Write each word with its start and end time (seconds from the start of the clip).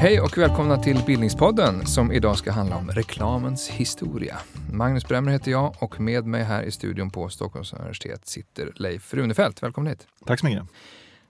Hej 0.00 0.20
och 0.20 0.38
välkomna 0.38 0.76
till 0.76 1.02
Bildningspodden 1.06 1.86
som 1.86 2.12
idag 2.12 2.38
ska 2.38 2.52
handla 2.52 2.76
om 2.76 2.90
reklamens 2.90 3.68
historia. 3.68 4.38
Magnus 4.72 5.08
Bremmer 5.08 5.32
heter 5.32 5.50
jag 5.50 5.74
och 5.78 6.00
med 6.00 6.26
mig 6.26 6.42
här 6.42 6.62
i 6.62 6.70
studion 6.70 7.10
på 7.10 7.28
Stockholms 7.28 7.72
universitet 7.72 8.28
sitter 8.28 8.72
Leif 8.74 9.14
Runefelt. 9.14 9.62
Välkommen 9.62 9.90
hit. 9.90 10.06
Tack 10.26 10.40
så 10.40 10.46
mycket. 10.46 10.62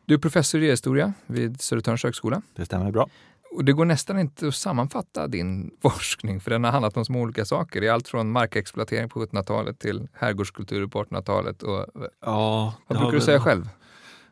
Du 0.06 0.14
är 0.14 0.18
professor 0.18 0.60
i 0.60 0.64
idéhistoria 0.64 1.12
vid 1.26 1.60
Södertörns 1.60 2.04
högskola. 2.04 2.42
Det 2.56 2.66
stämmer 2.66 2.90
bra. 2.90 3.08
Och 3.50 3.64
det 3.64 3.72
går 3.72 3.84
nästan 3.84 4.18
inte 4.18 4.48
att 4.48 4.54
sammanfatta 4.54 5.28
din 5.28 5.70
forskning 5.82 6.40
för 6.40 6.50
den 6.50 6.64
har 6.64 6.70
handlat 6.70 6.96
om 6.96 7.04
så 7.04 7.12
olika 7.12 7.44
saker. 7.44 7.80
Det 7.80 7.86
är 7.86 7.92
allt 7.92 8.08
från 8.08 8.30
markexploatering 8.32 9.08
på 9.08 9.26
1700-talet 9.26 9.78
till 9.78 10.08
herrgårdskulturer 10.12 10.86
på 10.86 11.04
1800-talet. 11.04 11.62
Och, 11.62 11.86
ja, 12.20 12.74
vad 12.86 12.98
brukar 12.98 13.12
du 13.12 13.20
säga 13.20 13.40
själv? 13.40 13.68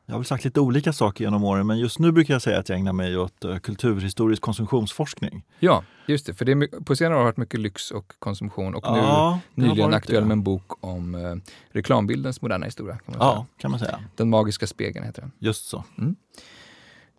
Jag 0.09 0.15
har 0.15 0.19
väl 0.19 0.27
sagt 0.27 0.45
lite 0.45 0.60
olika 0.60 0.93
saker 0.93 1.24
genom 1.24 1.45
åren 1.45 1.66
men 1.66 1.79
just 1.79 1.98
nu 1.98 2.12
brukar 2.12 2.34
jag 2.34 2.43
säga 2.43 2.59
att 2.59 2.69
jag 2.69 2.79
ägnar 2.79 2.93
mig 2.93 3.16
åt 3.16 3.45
uh, 3.45 3.59
kulturhistorisk 3.59 4.43
konsumtionsforskning. 4.43 5.45
Ja, 5.59 5.85
just 6.07 6.27
det. 6.27 6.35
För 6.35 6.45
det 6.45 6.52
är, 6.52 6.85
på 6.85 6.96
senare 6.96 7.15
år 7.15 7.19
har 7.19 7.24
det 7.24 7.29
varit 7.29 7.37
mycket 7.37 7.60
lyx 7.60 7.91
och 7.91 8.12
konsumtion 8.19 8.74
och 8.74 8.85
ja, 8.87 9.41
nu 9.55 9.69
nyligen 9.69 9.95
aktuell 9.95 10.24
med 10.24 10.32
en 10.32 10.43
bok 10.43 10.85
om 10.85 11.15
uh, 11.15 11.37
reklambildens 11.71 12.43
moderna 12.43 12.65
historia. 12.65 12.98
Kan 13.07 13.15
ja, 13.19 13.32
säga. 13.32 13.46
kan 13.57 13.71
man 13.71 13.80
säga. 13.80 14.01
Den 14.16 14.30
magiska 14.30 14.66
spegeln 14.66 15.07
heter 15.07 15.23
den. 15.23 15.32
Just 15.38 15.66
så. 15.66 15.85
Mm. 15.98 16.16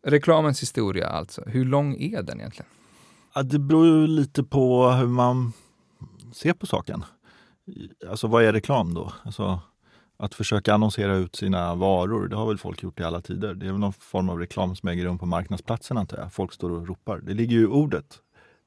Reklamens 0.04 0.62
historia 0.62 1.08
alltså, 1.08 1.44
hur 1.48 1.66
lång 1.66 1.96
är 2.02 2.24
den 2.24 2.40
egentligen? 2.40 2.70
Ja, 3.36 3.44
det 3.44 3.60
beror 3.60 3.86
ju 3.86 4.08
lite 4.08 4.44
på 4.44 4.90
hur 4.90 5.08
man 5.08 5.54
ser 6.34 6.54
på 6.54 6.66
saken. 6.66 7.04
Alltså 8.10 8.28
vad 8.28 8.44
är 8.44 8.54
reklam 8.54 8.94
då? 8.94 9.14
Alltså, 9.24 9.60
att 10.18 10.34
försöka 10.34 10.74
annonsera 10.74 11.16
ut 11.16 11.36
sina 11.36 11.76
varor, 11.76 12.28
det 12.28 12.36
har 12.36 12.48
väl 12.48 12.58
folk 12.58 12.84
gjort 12.84 13.00
i 13.00 13.04
alla 13.04 13.22
tider. 13.22 13.54
Det 13.54 13.66
är 13.66 13.72
väl 13.72 13.80
någon 13.80 13.94
form 13.94 14.30
av 14.30 14.40
reklam 14.40 14.76
som 14.76 14.90
äger 14.90 15.06
rum 15.06 15.18
på 15.18 15.26
marknadsplatsen 15.26 15.98
antar 15.98 16.18
jag. 16.18 16.34
Folk 16.34 16.54
står 16.54 16.70
och 16.70 16.88
ropar. 16.88 17.20
Det 17.20 17.34
ligger 17.34 17.56
ju 17.56 17.64
i 17.64 17.68
ordet 17.68 18.20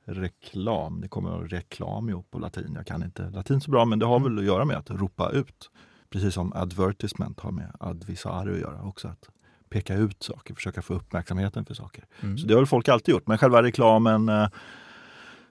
reklam. 0.05 1.01
Det 1.01 1.09
kommer 1.09 1.31
av 1.31 1.49
reklamio 1.49 2.25
på 2.31 2.39
latin. 2.39 2.73
Jag 2.75 2.87
kan 2.87 3.03
inte 3.03 3.31
latin 3.31 3.61
så 3.61 3.71
bra 3.71 3.85
men 3.85 3.99
det 3.99 4.07
har 4.07 4.21
väl 4.21 4.39
att 4.39 4.45
göra 4.45 4.65
med 4.65 4.77
att 4.77 4.91
ropa 4.91 5.31
ut. 5.31 5.71
Precis 6.11 6.35
som 6.35 6.53
advertisement 6.53 7.41
har 7.41 7.51
med 7.51 7.77
advisare 7.81 8.53
att 8.53 8.61
göra 8.61 8.83
också. 8.83 9.09
Att 9.09 9.29
peka 9.73 9.95
ut 9.95 10.23
saker, 10.23 10.55
försöka 10.55 10.83
få 10.83 10.95
uppmärksamheten 10.95 11.65
för 11.65 11.75
saker. 11.75 12.05
Mm. 12.21 12.39
Så 12.39 12.47
det 12.47 12.55
har 12.55 12.61
väl 12.61 12.67
folk 12.67 12.89
alltid 12.89 13.13
gjort. 13.13 13.27
Men 13.27 13.39
själva 13.39 13.63
reklamen 13.63 14.29
eh, 14.29 14.49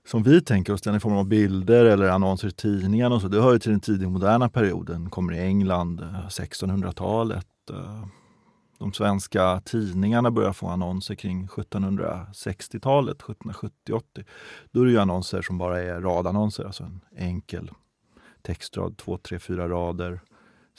som 0.05 0.23
vi 0.23 0.41
tänker 0.41 0.73
oss 0.73 0.81
den 0.81 0.95
i 0.95 0.99
form 0.99 1.17
av 1.17 1.25
bilder 1.25 1.85
eller 1.85 2.09
annonser 2.09 2.47
i 2.47 2.51
tidningen 2.51 3.11
och 3.11 3.21
så, 3.21 3.27
det 3.27 3.41
hör 3.41 3.53
ju 3.53 3.59
till 3.59 3.71
den 3.71 3.79
tidiga 3.79 4.09
moderna 4.09 4.49
perioden, 4.49 5.09
kommer 5.09 5.33
i 5.33 5.39
England, 5.39 6.01
1600-talet. 6.29 7.47
Eh, 7.69 7.77
eh, 7.77 8.05
de 8.79 8.93
svenska 8.93 9.61
tidningarna 9.65 10.31
börjar 10.31 10.53
få 10.53 10.67
annonser 10.67 11.15
kring 11.15 11.47
1760-talet, 11.47 13.21
1770-80. 13.21 14.25
Då 14.71 14.81
är 14.81 14.85
det 14.85 14.91
ju 14.91 14.99
annonser 14.99 15.41
som 15.41 15.57
bara 15.57 15.81
är 15.81 16.01
radannonser, 16.01 16.65
alltså 16.65 16.83
en 16.83 17.01
enkel 17.17 17.71
textrad, 18.41 18.97
två, 18.97 19.17
tre, 19.17 19.39
fyra 19.39 19.69
rader. 19.69 20.21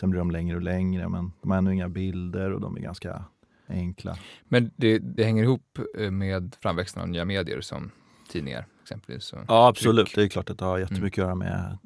Sen 0.00 0.10
blir 0.10 0.18
de 0.18 0.30
längre 0.30 0.56
och 0.56 0.62
längre, 0.62 1.08
men 1.08 1.32
de 1.42 1.50
har 1.50 1.58
ännu 1.58 1.72
inga 1.72 1.88
bilder 1.88 2.52
och 2.52 2.60
de 2.60 2.76
är 2.76 2.80
ganska 2.80 3.24
enkla. 3.72 4.18
Men 4.48 4.70
det, 4.76 4.98
det 4.98 5.24
hänger 5.24 5.42
ihop 5.42 5.78
eh, 5.98 6.10
med 6.10 6.56
framväxten 6.60 7.02
av 7.02 7.08
nya 7.08 7.24
medier 7.24 7.60
som 7.60 7.90
tidningar? 8.28 8.66
exempelvis. 8.82 9.34
Ja, 9.48 9.68
absolut. 9.68 10.06
Tryck. 10.06 10.14
Det 10.14 10.22
är 10.22 10.28
klart 10.28 10.50
att 10.50 10.58
det 10.58 10.64
har 10.64 10.78
jättemycket 10.78 11.18
mm. 11.18 11.30
att 11.30 11.46
göra 11.46 11.54
med 11.54 11.78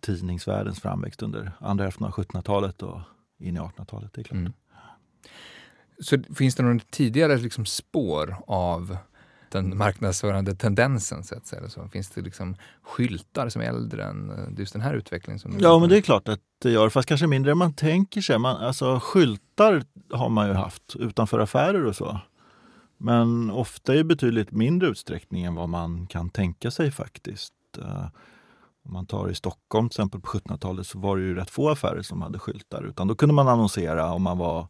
tidningsvärldens 0.00 0.80
framväxt 0.80 1.22
under 1.22 1.52
andra 1.60 1.84
hälften 1.84 2.06
av 2.06 2.12
1700-talet 2.12 2.82
och 2.82 3.00
in 3.38 3.56
i 3.56 3.60
1800-talet. 3.60 4.12
Det 4.14 4.20
är 4.20 4.24
klart. 4.24 4.38
Mm. 4.38 4.52
Så 6.00 6.34
finns 6.34 6.54
det 6.54 6.62
några 6.62 6.78
tidigare 6.90 7.36
liksom 7.36 7.66
spår 7.66 8.36
av 8.46 8.96
den 9.50 9.78
marknadsförande 9.78 10.54
tendensen? 10.54 11.24
Så 11.24 11.34
att 11.34 11.46
säga, 11.46 11.68
så 11.68 11.88
finns 11.88 12.10
det 12.10 12.20
liksom 12.20 12.56
skyltar 12.82 13.48
som 13.48 13.62
är 13.62 13.66
äldre 13.66 14.04
än 14.04 14.30
eh, 14.30 14.58
just 14.58 14.72
den 14.72 14.82
här 14.82 14.94
utvecklingen? 14.94 15.38
Som 15.38 15.56
ja, 15.58 15.78
men 15.78 15.88
det 15.88 15.96
är 15.96 16.00
klart 16.00 16.28
att 16.28 16.40
det 16.62 16.70
gör, 16.70 16.88
fast 16.88 17.08
kanske 17.08 17.26
mindre 17.26 17.52
än 17.52 17.58
man 17.58 17.74
tänker 17.74 18.20
sig. 18.20 18.38
Man, 18.38 18.56
alltså, 18.56 19.00
skyltar 19.00 19.82
har 20.10 20.28
man 20.28 20.48
ju 20.48 20.54
haft 20.54 20.96
utanför 20.96 21.38
affärer 21.38 21.84
och 21.84 21.96
så. 21.96 22.20
Men 22.96 23.50
ofta 23.50 23.94
i 23.94 24.04
betydligt 24.04 24.50
mindre 24.50 24.88
utsträckning 24.88 25.44
än 25.44 25.54
vad 25.54 25.68
man 25.68 26.06
kan 26.06 26.30
tänka 26.30 26.70
sig 26.70 26.90
faktiskt. 26.90 27.54
Uh, 27.78 28.06
om 28.88 28.92
man 28.92 29.06
tar 29.06 29.28
i 29.28 29.34
Stockholm 29.34 29.88
till 29.88 30.00
exempel 30.00 30.20
på 30.20 30.28
1700-talet 30.28 30.86
så 30.86 30.98
var 30.98 31.16
det 31.16 31.22
ju 31.22 31.34
rätt 31.34 31.50
få 31.50 31.70
affärer 31.70 32.02
som 32.02 32.22
hade 32.22 32.38
skyltar. 32.38 32.82
Utan 32.82 33.08
då 33.08 33.14
kunde 33.14 33.34
man 33.34 33.48
annonsera 33.48 34.12
om 34.12 34.22
man 34.22 34.38
var, 34.38 34.68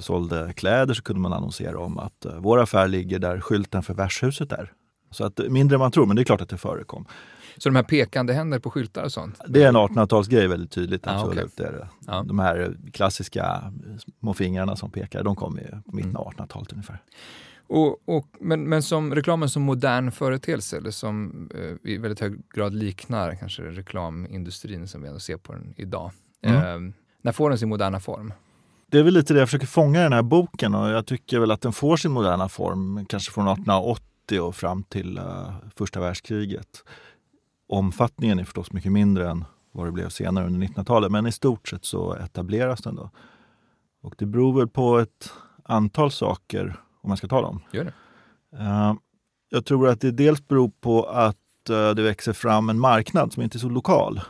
sålde 0.00 0.52
kläder 0.56 0.94
så 0.94 1.02
kunde 1.02 1.20
man 1.20 1.32
annonsera 1.32 1.78
om 1.78 1.98
att 1.98 2.26
uh, 2.26 2.32
vår 2.38 2.60
affär 2.60 2.88
ligger 2.88 3.18
där 3.18 3.40
skylten 3.40 3.82
för 3.82 3.94
värdshuset 3.94 4.52
är. 4.52 4.72
Så 5.10 5.24
att 5.24 5.40
mindre 5.48 5.74
än 5.74 5.78
man 5.78 5.92
tror, 5.92 6.06
men 6.06 6.16
det 6.16 6.22
är 6.22 6.24
klart 6.24 6.40
att 6.40 6.48
det 6.48 6.58
förekom. 6.58 7.06
Så 7.58 7.68
de 7.68 7.76
här 7.76 7.82
pekande 7.82 8.32
händer 8.32 8.58
på 8.58 8.70
skyltar 8.70 9.02
och 9.02 9.12
sånt? 9.12 9.40
Det 9.48 9.62
är 9.62 9.68
en 9.68 9.76
1800-talsgrej 9.76 10.48
väldigt 10.48 10.70
tydligt. 10.70 11.06
Ah, 11.06 11.10
absolut. 11.10 11.44
Okay. 11.44 11.66
Det 11.66 11.72
det. 11.72 11.88
Ja. 12.06 12.22
De 12.22 12.38
här 12.38 12.76
klassiska 12.92 13.72
små 14.20 14.34
fingrarna 14.34 14.76
som 14.76 14.90
pekar, 14.90 15.22
de 15.22 15.36
kom 15.36 15.58
i 15.58 15.66
mitten 15.84 16.16
av 16.16 16.32
1800-talet 16.32 16.72
ungefär. 16.72 17.02
Och, 17.66 18.08
och, 18.08 18.26
men, 18.40 18.68
men 18.68 18.82
som 18.82 19.14
reklamen 19.14 19.48
som 19.48 19.62
modern 19.62 20.10
företeelse, 20.10 20.76
eller 20.76 20.90
som 20.90 21.48
eh, 21.54 21.92
i 21.92 21.96
väldigt 21.98 22.20
hög 22.20 22.50
grad 22.54 22.74
liknar 22.74 23.34
kanske 23.34 23.62
reklamindustrin 23.62 24.88
som 24.88 25.02
vi 25.02 25.08
ändå 25.08 25.20
ser 25.20 25.36
på 25.36 25.52
den 25.52 25.74
idag. 25.76 26.10
Mm. 26.42 26.86
Eh, 26.86 26.94
när 27.22 27.32
får 27.32 27.50
den 27.50 27.58
sin 27.58 27.68
moderna 27.68 28.00
form? 28.00 28.32
Det 28.90 28.98
är 28.98 29.02
väl 29.02 29.14
lite 29.14 29.34
det 29.34 29.38
jag 29.38 29.48
försöker 29.48 29.66
fånga 29.66 30.00
i 30.00 30.02
den 30.02 30.12
här 30.12 30.22
boken 30.22 30.74
och 30.74 30.88
jag 30.88 31.06
tycker 31.06 31.38
väl 31.38 31.50
att 31.50 31.60
den 31.60 31.72
får 31.72 31.96
sin 31.96 32.10
moderna 32.10 32.48
form 32.48 33.06
kanske 33.08 33.32
från 33.32 33.48
1880 33.48 34.40
och 34.40 34.56
fram 34.56 34.82
till 34.82 35.18
uh, 35.18 35.54
första 35.76 36.00
världskriget. 36.00 36.84
Omfattningen 37.68 38.38
är 38.38 38.44
förstås 38.44 38.72
mycket 38.72 38.92
mindre 38.92 39.30
än 39.30 39.44
vad 39.72 39.86
det 39.86 39.92
blev 39.92 40.08
senare 40.08 40.46
under 40.46 40.66
1900-talet 40.66 41.12
men 41.12 41.26
i 41.26 41.32
stort 41.32 41.68
sett 41.68 41.84
så 41.84 42.14
etableras 42.14 42.80
den 42.80 42.96
då. 42.96 43.10
Och 44.02 44.14
det 44.18 44.26
beror 44.26 44.58
väl 44.58 44.68
på 44.68 44.98
ett 44.98 45.32
antal 45.64 46.10
saker 46.10 46.80
om 47.02 47.10
jag 47.10 47.18
ska 47.18 47.28
ta 47.28 47.42
dem. 47.42 47.60
Gör 47.72 47.84
det. 47.84 47.92
Uh, 48.56 48.94
jag 49.48 49.64
tror 49.64 49.88
att 49.88 50.00
det 50.00 50.10
dels 50.10 50.48
beror 50.48 50.70
på 50.80 51.04
att 51.04 51.36
uh, 51.70 51.90
det 51.90 52.02
växer 52.02 52.32
fram 52.32 52.70
en 52.70 52.80
marknad 52.80 53.32
som 53.32 53.42
inte 53.42 53.56
är 53.56 53.60
så 53.60 53.68
lokal 53.68 54.20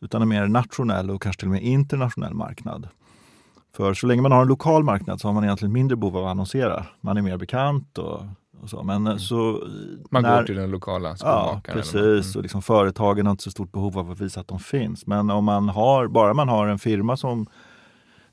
utan 0.00 0.22
en 0.22 0.28
mer 0.28 0.46
nationell 0.46 1.10
och 1.10 1.22
kanske 1.22 1.40
till 1.40 1.48
och 1.48 1.52
med 1.52 1.62
internationell 1.62 2.34
marknad. 2.34 2.88
För 3.72 3.94
så 3.94 4.06
länge 4.06 4.22
man 4.22 4.32
har 4.32 4.42
en 4.42 4.48
lokal 4.48 4.84
marknad 4.84 5.20
så 5.20 5.28
har 5.28 5.32
man 5.32 5.44
egentligen 5.44 5.72
mindre 5.72 5.96
behov 5.96 6.16
av 6.16 6.24
att 6.24 6.30
annonsera. 6.30 6.86
Man 7.00 7.16
är 7.16 7.22
mer 7.22 7.36
bekant 7.36 7.98
och, 7.98 8.20
och 8.62 8.70
så. 8.70 8.82
Men 8.82 9.06
mm. 9.06 9.18
så 9.18 9.62
man 10.10 10.22
när, 10.22 10.38
går 10.38 10.46
till 10.46 10.56
den 10.56 10.70
lokala 10.70 11.16
skomakaren? 11.16 11.60
Ja, 11.64 11.72
precis. 11.72 12.34
Mm. 12.34 12.38
Och 12.38 12.42
liksom 12.42 12.62
företagen 12.62 13.26
har 13.26 13.30
inte 13.30 13.44
så 13.44 13.50
stort 13.50 13.72
behov 13.72 13.98
av 13.98 14.10
att 14.10 14.20
visa 14.20 14.40
att 14.40 14.48
de 14.48 14.58
finns. 14.58 15.06
Men 15.06 15.30
om 15.30 15.44
man 15.44 15.68
har, 15.68 16.08
bara 16.08 16.34
man 16.34 16.48
har 16.48 16.66
en 16.66 16.78
firma 16.78 17.16
som 17.16 17.46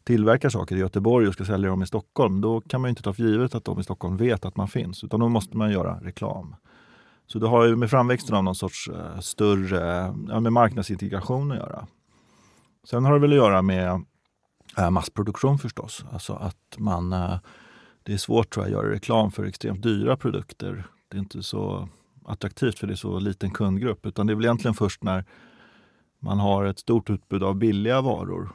tillverkar 0.03 0.49
saker 0.49 0.75
i 0.75 0.79
Göteborg 0.79 1.27
och 1.27 1.33
ska 1.33 1.45
sälja 1.45 1.69
dem 1.69 1.83
i 1.83 1.87
Stockholm, 1.87 2.41
då 2.41 2.61
kan 2.61 2.81
man 2.81 2.89
inte 2.89 3.01
ta 3.01 3.13
för 3.13 3.23
givet 3.23 3.55
att 3.55 3.65
de 3.65 3.79
i 3.79 3.83
Stockholm 3.83 4.17
vet 4.17 4.45
att 4.45 4.57
man 4.57 4.67
finns, 4.67 5.03
utan 5.03 5.19
då 5.19 5.29
måste 5.29 5.57
man 5.57 5.71
göra 5.71 5.99
reklam. 6.01 6.55
Så 7.27 7.39
det 7.39 7.47
har 7.47 7.65
ju 7.65 7.75
med 7.75 7.89
framväxten 7.89 8.35
av 8.35 8.43
någon 8.43 8.55
sorts 8.55 8.89
uh, 8.89 9.19
större, 9.19 10.13
ja, 10.29 10.39
med 10.39 10.53
marknadsintegration 10.53 11.51
att 11.51 11.57
göra. 11.57 11.87
Sen 12.89 13.05
har 13.05 13.13
det 13.13 13.19
väl 13.19 13.31
att 13.31 13.37
göra 13.37 13.61
med 13.61 14.05
Eh, 14.77 14.89
massproduktion 14.89 15.57
förstås, 15.57 16.05
alltså 16.11 16.33
att 16.33 16.75
man 16.77 17.13
eh, 17.13 17.39
det 18.03 18.13
är 18.13 18.17
svårt 18.17 18.53
tror 18.53 18.65
jag, 18.65 18.77
att 18.77 18.83
göra 18.83 18.95
reklam 18.95 19.31
för 19.31 19.43
extremt 19.43 19.83
dyra 19.83 20.17
produkter. 20.17 20.87
Det 21.07 21.17
är 21.17 21.19
inte 21.19 21.43
så 21.43 21.89
attraktivt 22.25 22.79
för 22.79 22.87
det 22.87 22.93
är 22.93 22.95
så 22.95 23.19
liten 23.19 23.51
kundgrupp, 23.51 24.05
utan 24.05 24.27
det 24.27 24.33
är 24.33 24.35
väl 24.35 24.45
egentligen 24.45 24.75
först 24.75 25.03
när 25.03 25.25
man 26.19 26.39
har 26.39 26.65
ett 26.65 26.79
stort 26.79 27.09
utbud 27.09 27.43
av 27.43 27.55
billiga 27.55 28.01
varor 28.01 28.49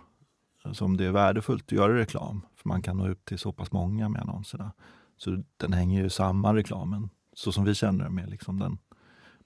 som 0.72 0.96
det 0.96 1.04
är 1.04 1.10
värdefullt 1.10 1.64
att 1.64 1.72
göra 1.72 1.98
reklam. 1.98 2.46
För 2.56 2.68
man 2.68 2.82
kan 2.82 2.96
nå 2.96 3.08
ut 3.08 3.24
till 3.24 3.38
så 3.38 3.52
pass 3.52 3.72
många 3.72 4.08
med 4.08 4.22
annonserna. 4.22 4.72
Så 5.16 5.42
den 5.56 5.72
hänger 5.72 6.02
ju 6.02 6.10
samman 6.10 6.54
reklamen, 6.54 7.10
så 7.34 7.52
som 7.52 7.64
vi 7.64 7.74
känner 7.74 8.04
det 8.04 8.10
med 8.10 8.30
liksom 8.30 8.58
den 8.58 8.78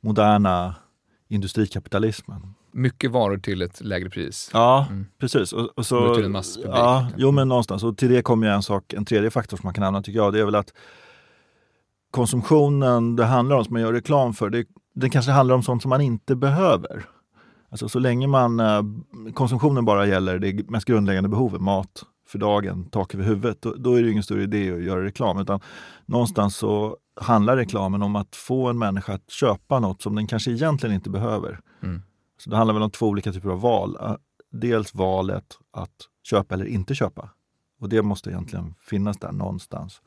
moderna 0.00 0.75
industrikapitalismen. 1.35 2.55
Mycket 2.73 3.11
varor 3.11 3.39
till 3.39 3.63
ett 3.63 3.81
lägre 3.81 4.11
pris. 4.11 4.51
Ja, 4.53 4.87
mm. 4.91 5.07
precis. 5.21 5.53
Och, 5.53 5.79
och 5.79 5.87
så, 5.87 6.15
till 6.15 6.25
en 6.25 6.33
masspublik. 6.33 6.75
Ja, 6.75 7.09
jo, 7.17 7.31
men 7.31 7.49
någonstans. 7.49 7.85
Och 7.85 7.97
till 7.97 8.11
det 8.11 8.23
kommer 8.23 8.47
en 8.47 8.63
sak, 8.63 8.93
en 8.93 9.05
tredje 9.05 9.31
faktor 9.31 9.57
som 9.57 9.67
man 9.67 9.75
kan 9.75 9.83
nämna 9.83 10.03
tycker 10.03 10.19
jag. 10.19 10.33
Det 10.33 10.41
är 10.41 10.45
väl 10.45 10.55
att 10.55 10.73
konsumtionen 12.11 13.17
det 13.17 13.25
handlar 13.25 13.57
om, 13.57 13.65
som 13.65 13.73
man 13.73 13.83
gör 13.83 13.93
reklam 13.93 14.35
för, 14.35 14.51
det, 14.51 14.67
det 14.95 15.11
kanske 15.11 15.33
handlar 15.33 15.55
om 15.55 15.63
sånt 15.63 15.83
som 15.83 15.89
man 15.89 16.01
inte 16.01 16.37
behöver. 16.37 17.05
Alltså 17.71 17.89
så 17.89 17.99
länge 17.99 18.27
man, 18.27 18.61
eh, 18.61 18.83
konsumtionen 19.35 19.85
bara 19.85 20.07
gäller 20.07 20.39
det 20.39 20.71
mest 20.71 20.87
grundläggande 20.87 21.29
behovet, 21.29 21.61
mat 21.61 22.05
för 22.29 22.39
dagen, 22.39 22.85
tak 22.91 23.15
över 23.15 23.25
huvudet, 23.25 23.63
då, 23.63 23.75
då 23.75 23.95
är 23.95 24.03
det 24.03 24.11
ingen 24.11 24.23
större 24.23 24.43
idé 24.43 24.73
att 24.73 24.83
göra 24.83 25.05
reklam. 25.05 25.39
Utan 25.39 25.61
någonstans 26.07 26.57
så 26.57 26.97
handlar 27.17 27.57
reklamen 27.57 28.03
om 28.03 28.17
att 28.17 28.37
få 28.37 28.69
en 28.69 28.79
människa 28.79 29.15
att 29.15 29.31
köpa 29.31 29.81
något 29.81 30.03
som 30.03 30.15
den 30.15 30.27
kanske 30.27 30.51
egentligen 30.51 30.95
inte 30.95 31.11
behöver. 31.11 31.61
Mm. 31.83 32.03
Så 32.39 32.51
det 32.51 32.57
handlar 32.57 32.75
väl 32.75 32.83
om 32.83 32.91
två 32.91 33.07
olika 33.09 33.33
typer 33.33 33.49
av 33.49 33.61
val. 33.61 33.97
Eh, 34.01 34.17
dels 34.51 34.95
valet 34.95 35.59
att 35.73 35.95
köpa 36.23 36.55
eller 36.55 36.65
inte 36.65 36.95
köpa. 36.95 37.31
Och 37.81 37.89
det 37.89 38.03
måste 38.03 38.31
egentligen 38.31 38.75
finnas 38.81 39.19
där 39.19 39.33
någonstans. 39.33 40.03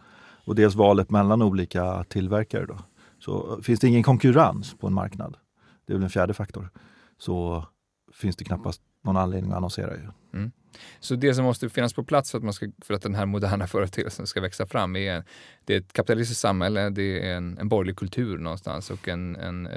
Och 0.45 0.55
dels 0.55 0.75
valet 0.75 1.09
mellan 1.09 1.41
olika 1.41 2.03
tillverkare. 2.03 2.65
Då. 2.65 2.77
Så 3.19 3.61
finns 3.61 3.79
det 3.79 3.87
ingen 3.87 4.03
konkurrens 4.03 4.75
på 4.79 4.87
en 4.87 4.93
marknad, 4.93 5.37
det 5.85 5.93
är 5.93 5.97
väl 5.97 6.03
en 6.03 6.09
fjärde 6.09 6.33
faktor, 6.33 6.69
så 7.17 7.65
finns 8.13 8.35
det 8.35 8.45
knappast 8.45 8.81
någon 9.03 9.17
anledning 9.17 9.51
att 9.51 9.57
annonsera. 9.57 9.95
Ju. 9.95 10.09
Mm. 10.33 10.51
Så 10.99 11.15
det 11.15 11.33
som 11.33 11.45
måste 11.45 11.69
finnas 11.69 11.93
på 11.93 12.03
plats 12.03 12.31
för 12.31 12.37
att, 12.37 12.43
man 12.43 12.53
ska, 12.53 12.67
för 12.85 12.93
att 12.93 13.01
den 13.01 13.15
här 13.15 13.25
moderna 13.25 13.67
företeelsen 13.67 14.27
ska 14.27 14.41
växa 14.41 14.65
fram 14.65 14.95
är, 14.95 15.23
det 15.65 15.73
är 15.73 15.77
ett 15.77 15.93
kapitalistiskt 15.93 16.41
samhälle, 16.41 16.89
det 16.89 17.29
är 17.29 17.35
en, 17.35 17.57
en 17.57 17.69
borgerlig 17.69 17.97
kultur 17.97 18.37
någonstans 18.37 18.89
och 18.89 19.07
en, 19.07 19.35
en, 19.35 19.67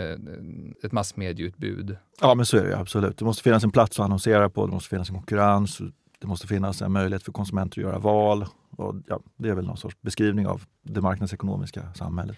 ett 0.82 0.92
massmedieutbud. 0.92 1.96
Ja, 2.20 2.34
men 2.34 2.46
så 2.46 2.56
är 2.56 2.64
det 2.64 2.78
absolut. 2.78 3.18
Det 3.18 3.24
måste 3.24 3.42
finnas 3.42 3.64
en 3.64 3.70
plats 3.70 4.00
att 4.00 4.04
annonsera 4.04 4.50
på, 4.50 4.66
det 4.66 4.72
måste 4.72 4.88
finnas 4.88 5.08
en 5.08 5.14
konkurrens, 5.14 5.80
det 6.20 6.26
måste 6.26 6.46
finnas 6.46 6.82
en 6.82 6.92
möjlighet 6.92 7.22
för 7.22 7.32
konsumenter 7.32 7.80
att 7.80 7.84
göra 7.84 7.98
val. 7.98 8.46
Och 8.76 8.94
ja, 9.06 9.20
det 9.36 9.48
är 9.48 9.54
väl 9.54 9.66
någon 9.66 9.76
sorts 9.76 9.96
beskrivning 10.00 10.46
av 10.46 10.62
det 10.82 11.00
marknadsekonomiska 11.00 11.92
samhället. 11.94 12.36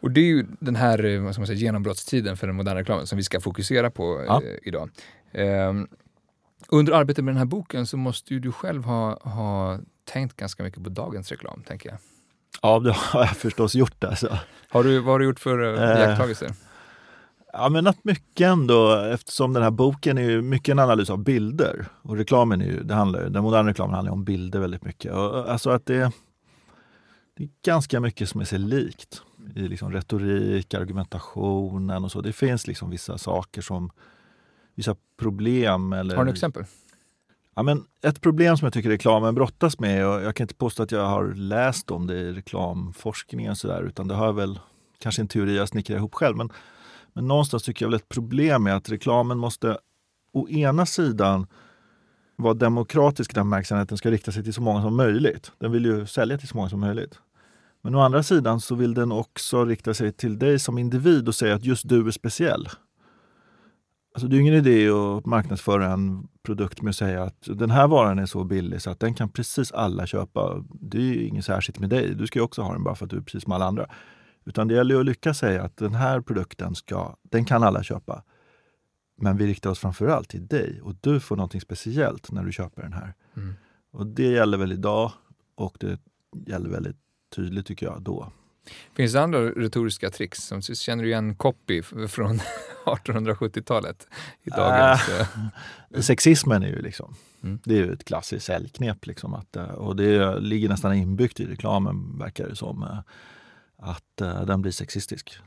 Och 0.00 0.10
det 0.10 0.20
är 0.20 0.24
ju 0.24 0.46
den 0.60 0.76
här 0.76 1.04
eh, 1.04 1.20
vad 1.20 1.34
ska 1.34 1.40
man 1.40 1.46
säga, 1.46 1.58
genombrottstiden 1.58 2.36
för 2.36 2.46
den 2.46 2.56
moderna 2.56 2.80
reklamen 2.80 3.06
som 3.06 3.16
vi 3.16 3.24
ska 3.24 3.40
fokusera 3.40 3.90
på 3.90 4.24
ja. 4.26 4.42
eh, 4.42 4.58
idag. 4.62 4.90
Eh, 5.32 5.72
under 6.68 6.92
arbetet 6.92 7.24
med 7.24 7.34
den 7.34 7.38
här 7.38 7.44
boken 7.44 7.86
så 7.86 7.96
måste 7.96 8.34
ju 8.34 8.40
du 8.40 8.52
själv 8.52 8.84
ha, 8.84 9.18
ha 9.22 9.78
tänkt 10.04 10.36
ganska 10.36 10.62
mycket 10.62 10.84
på 10.84 10.90
dagens 10.90 11.30
reklam, 11.30 11.62
tänker 11.66 11.88
jag. 11.88 11.98
Ja, 12.62 12.78
det 12.78 12.92
har 12.92 13.20
jag 13.20 13.36
förstås 13.36 13.74
gjort. 13.74 14.04
Alltså. 14.04 14.38
Har 14.68 14.84
du, 14.84 14.98
vad 14.98 15.12
har 15.12 15.18
du 15.18 15.24
gjort 15.24 15.40
för 15.40 15.74
eh, 15.74 15.90
eh 15.90 16.00
iakttagelser? 16.00 16.50
Ja, 17.52 17.68
men 17.68 17.86
att 17.86 18.04
mycket 18.04 18.46
ändå, 18.46 18.94
eftersom 18.94 19.52
den 19.52 19.62
här 19.62 19.70
boken 19.70 20.18
är 20.18 20.30
ju 20.30 20.42
mycket 20.42 20.72
en 20.72 20.78
analys 20.78 21.10
av 21.10 21.18
bilder. 21.18 21.86
Och 22.02 22.16
reklamen 22.16 22.60
är 22.60 22.66
ju, 22.66 22.82
det 22.82 22.94
handlar, 22.94 23.28
den 23.28 23.42
moderna 23.42 23.70
reklamen 23.70 23.94
handlar 23.94 24.12
om 24.12 24.24
bilder 24.24 24.58
väldigt 24.58 24.84
mycket. 24.84 25.12
Och, 25.12 25.50
alltså 25.50 25.70
att 25.70 25.86
det, 25.86 26.12
det 27.36 27.44
är 27.44 27.48
ganska 27.64 28.00
mycket 28.00 28.28
som 28.28 28.40
är 28.40 28.44
sig 28.44 28.58
likt 28.58 29.22
i 29.54 29.60
liksom 29.60 29.92
retorik, 29.92 30.74
argumentationen 30.74 32.04
och 32.04 32.12
så. 32.12 32.20
Det 32.20 32.32
finns 32.32 32.66
liksom 32.66 32.90
vissa 32.90 33.18
saker 33.18 33.62
som, 33.62 33.90
vissa 34.76 34.96
problem. 35.18 35.92
Eller, 35.92 36.16
har 36.16 36.24
du 36.24 36.30
exempel? 36.30 36.64
Ja, 37.54 37.62
men 37.62 37.84
ett 38.02 38.20
problem 38.20 38.56
som 38.56 38.66
jag 38.66 38.72
tycker 38.72 38.88
reklamen 38.88 39.34
brottas 39.34 39.78
med, 39.78 40.06
och 40.08 40.22
jag 40.22 40.36
kan 40.36 40.44
inte 40.44 40.54
påstå 40.54 40.82
att 40.82 40.92
jag 40.92 41.06
har 41.06 41.34
läst 41.34 41.90
om 41.90 42.06
det 42.06 42.14
i 42.14 42.32
reklamforskningen 42.32 43.56
så 43.56 43.68
där, 43.68 43.82
utan 43.82 44.08
det 44.08 44.14
har 44.14 44.26
jag 44.26 44.32
väl 44.32 44.60
kanske 44.98 45.22
en 45.22 45.28
teori 45.28 45.56
jag 45.56 45.68
snickrar 45.68 45.96
ihop 45.96 46.14
själv. 46.14 46.36
Men, 46.36 46.52
men 47.12 47.28
någonstans 47.28 47.62
tycker 47.62 47.84
jag 47.84 47.90
väl 47.90 47.96
ett 47.96 48.08
problem 48.08 48.66
är 48.66 48.72
att 48.72 48.90
reklamen 48.90 49.38
måste 49.38 49.78
å 50.32 50.48
ena 50.48 50.86
sidan 50.86 51.46
vara 52.36 52.54
demokratisk 52.54 53.32
i 53.32 53.34
den 53.34 53.50
bemärkelsen 53.50 53.78
att 53.78 53.88
den 53.88 53.98
ska 53.98 54.10
rikta 54.10 54.32
sig 54.32 54.44
till 54.44 54.54
så 54.54 54.62
många 54.62 54.82
som 54.82 54.96
möjligt. 54.96 55.52
Den 55.58 55.72
vill 55.72 55.84
ju 55.84 56.06
sälja 56.06 56.38
till 56.38 56.48
så 56.48 56.56
många 56.56 56.68
som 56.68 56.80
möjligt. 56.80 57.18
Men 57.82 57.94
å 57.94 58.00
andra 58.00 58.22
sidan 58.22 58.60
så 58.60 58.74
vill 58.74 58.94
den 58.94 59.12
också 59.12 59.64
rikta 59.64 59.94
sig 59.94 60.12
till 60.12 60.38
dig 60.38 60.58
som 60.58 60.78
individ 60.78 61.28
och 61.28 61.34
säga 61.34 61.54
att 61.54 61.64
just 61.64 61.88
du 61.88 62.06
är 62.06 62.10
speciell. 62.10 62.68
Alltså 64.16 64.28
det 64.28 64.36
är 64.36 64.40
ingen 64.40 64.54
idé 64.54 64.88
att 64.88 65.26
marknadsföra 65.26 65.92
en 65.92 66.28
produkt 66.42 66.82
med 66.82 66.90
att 66.90 66.96
säga 66.96 67.22
att 67.22 67.48
den 67.54 67.70
här 67.70 67.88
varan 67.88 68.18
är 68.18 68.26
så 68.26 68.44
billig 68.44 68.82
så 68.82 68.90
att 68.90 69.00
den 69.00 69.14
kan 69.14 69.28
precis 69.28 69.72
alla 69.72 70.06
köpa. 70.06 70.64
Det 70.68 70.98
är 70.98 71.26
inget 71.26 71.44
särskilt 71.44 71.78
med 71.78 71.90
dig. 71.90 72.14
Du 72.14 72.26
ska 72.26 72.42
också 72.42 72.62
ha 72.62 72.72
den 72.72 72.84
bara 72.84 72.94
för 72.94 73.04
att 73.04 73.10
du 73.10 73.16
är 73.16 73.20
precis 73.20 73.42
som 73.42 73.52
alla 73.52 73.64
andra. 73.64 73.86
Utan 74.44 74.68
det 74.68 74.74
gäller 74.74 75.00
att 75.00 75.06
lyckas 75.06 75.38
säga 75.38 75.62
att 75.62 75.76
den 75.76 75.94
här 75.94 76.20
produkten 76.20 76.74
ska, 76.74 77.16
den 77.22 77.44
kan 77.44 77.62
alla 77.62 77.82
köpa. 77.82 78.22
Men 79.16 79.36
vi 79.36 79.46
riktar 79.46 79.70
oss 79.70 79.78
framförallt 79.78 80.28
till 80.28 80.46
dig 80.46 80.80
och 80.82 80.94
du 81.00 81.20
får 81.20 81.36
någonting 81.36 81.60
speciellt 81.60 82.32
när 82.32 82.44
du 82.44 82.52
köper 82.52 82.82
den 82.82 82.92
här. 82.92 83.14
Mm. 83.36 83.54
Och 83.90 84.06
det 84.06 84.30
gäller 84.30 84.58
väl 84.58 84.72
idag 84.72 85.12
och 85.54 85.76
det 85.80 86.00
gäller 86.46 86.70
väldigt 86.70 86.98
tydligt 87.36 87.66
tycker 87.66 87.86
jag 87.86 88.02
då. 88.02 88.32
Finns 88.94 89.12
det 89.12 89.22
andra 89.22 89.40
retoriska 89.40 90.10
tricks? 90.10 90.38
Som, 90.38 90.62
känner 90.62 91.02
du 91.02 91.08
igen 91.08 91.34
copy 91.34 91.82
från 91.82 92.40
1870-talet? 92.86 94.06
I 94.42 94.50
dagens, 94.50 95.08
äh, 95.08 96.00
sexismen 96.00 96.62
är 96.62 96.68
ju 96.68 96.82
liksom, 96.82 97.14
mm. 97.42 97.58
det 97.64 97.74
är 97.74 97.78
ju 97.78 97.92
ett 97.92 98.04
klassiskt 98.04 98.46
säljknep. 98.46 99.06
Liksom 99.06 99.34
att, 99.34 99.56
eh, 99.56 99.64
och 99.64 99.96
det 99.96 100.40
ligger 100.40 100.68
nästan 100.68 100.94
inbyggt 100.94 101.40
i 101.40 101.46
reklamen, 101.46 102.18
verkar 102.18 102.48
det 102.48 102.56
som, 102.56 102.82
eh, 102.82 102.98
att 103.78 104.46
den 104.46 104.62
blir 104.62 104.72
sexistisk 104.72 105.38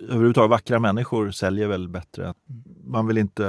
överhuvudtaget 0.00 0.50
vackra 0.50 0.78
människor 0.78 1.30
säljer 1.30 1.68
väl 1.68 1.88
bättre. 1.88 2.34
Man 2.84 3.06
vill 3.06 3.18
inte 3.18 3.46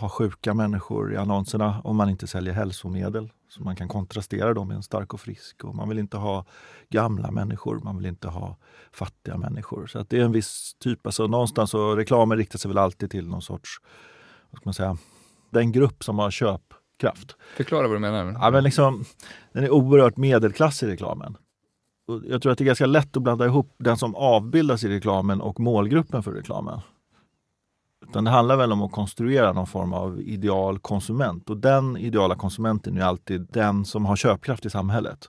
ha 0.00 0.08
sjuka 0.08 0.54
människor 0.54 1.12
i 1.12 1.16
annonserna 1.16 1.80
om 1.84 1.96
man 1.96 2.10
inte 2.10 2.26
säljer 2.26 2.54
hälsomedel. 2.54 3.30
Så 3.48 3.62
man 3.62 3.76
kan 3.76 3.88
kontrastera 3.88 4.54
dem 4.54 4.68
med 4.68 4.76
en 4.76 4.82
stark 4.82 5.14
och 5.14 5.20
frisk. 5.20 5.64
Och 5.64 5.74
man 5.74 5.88
vill 5.88 5.98
inte 5.98 6.16
ha 6.16 6.44
gamla 6.88 7.30
människor, 7.30 7.80
man 7.84 7.96
vill 7.96 8.06
inte 8.06 8.28
ha 8.28 8.56
fattiga 8.92 9.36
människor. 9.36 9.86
Så 9.86 10.04
det 10.08 10.20
är 10.20 10.24
en 10.24 10.32
viss 10.32 10.76
typ. 10.78 11.06
Alltså 11.06 11.26
någonstans 11.26 11.70
så 11.70 11.96
reklamen 11.96 12.38
riktar 12.38 12.58
sig 12.58 12.68
väl 12.68 12.78
alltid 12.78 13.10
till 13.10 13.28
någon 13.28 13.42
sorts, 13.42 13.80
vad 14.50 14.58
ska 14.60 14.68
man 14.68 14.74
säga, 14.74 14.96
den 15.50 15.72
grupp 15.72 16.04
som 16.04 16.18
har 16.18 16.30
köpkraft. 16.30 17.36
Förklara 17.56 17.88
vad 17.88 17.96
du 17.96 18.00
menar. 18.00 18.36
Ja, 18.40 18.50
men 18.50 18.64
liksom, 18.64 19.04
den 19.52 19.64
är 19.64 19.70
oerhört 19.70 20.16
medelklassig 20.16 20.88
reklamen 20.88 21.36
jag 22.06 22.42
tror 22.42 22.52
att 22.52 22.58
det 22.58 22.64
är 22.64 22.66
ganska 22.66 22.86
lätt 22.86 23.16
att 23.16 23.22
blanda 23.22 23.46
ihop 23.46 23.74
den 23.78 23.96
som 23.96 24.14
avbildas 24.14 24.84
i 24.84 24.88
reklamen 24.88 25.40
och 25.40 25.60
målgruppen 25.60 26.22
för 26.22 26.32
reklamen. 26.32 26.80
Utan 28.08 28.24
det 28.24 28.30
handlar 28.30 28.56
väl 28.56 28.72
om 28.72 28.82
att 28.82 28.92
konstruera 28.92 29.52
någon 29.52 29.66
form 29.66 29.92
av 29.92 30.20
ideal 30.20 30.78
konsument 30.78 31.50
och 31.50 31.56
den 31.56 31.96
ideala 31.96 32.34
konsumenten 32.34 32.96
är 32.96 33.02
alltid 33.02 33.48
den 33.52 33.84
som 33.84 34.06
har 34.06 34.16
köpkraft 34.16 34.66
i 34.66 34.70
samhället. 34.70 35.28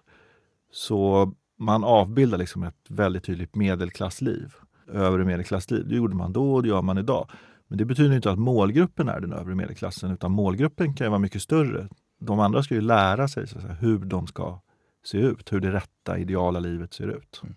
Så 0.72 1.32
man 1.60 1.84
avbildar 1.84 2.38
liksom 2.38 2.64
ett 2.64 2.86
väldigt 2.90 3.24
tydligt 3.24 3.56
medelklassliv, 3.56 4.54
övre 4.94 5.26
medelklassliv. 5.26 5.88
Det 5.88 5.96
gjorde 5.96 6.16
man 6.16 6.34
då 6.34 6.54
och 6.54 6.64
det 6.64 6.70
gör 6.70 6.82
man 6.82 6.98
idag. 6.98 7.30
Men 7.68 7.78
det 7.78 7.86
betyder 7.86 8.16
inte 8.16 8.32
att 8.32 8.40
målgruppen 8.40 9.10
är 9.10 9.20
den 9.20 9.34
övre 9.34 9.56
medelklassen 9.56 10.12
utan 10.12 10.32
målgruppen 10.32 10.94
kan 10.94 11.12
vara 11.12 11.20
mycket 11.20 11.42
större. 11.42 11.88
De 12.20 12.40
andra 12.40 12.64
ska 12.64 12.74
ju 12.74 12.82
lära 12.82 13.28
sig 13.28 13.48
så 13.48 13.62
säga, 13.62 13.74
hur 13.74 14.00
de 14.00 14.28
ska 14.28 14.60
se 15.08 15.18
ut, 15.18 15.54
hur 15.54 15.60
det 15.60 15.72
rätta 15.72 16.18
ideala 16.18 16.60
livet 16.60 16.94
ser 16.94 17.08
ut. 17.08 17.42
Mm. 17.44 17.56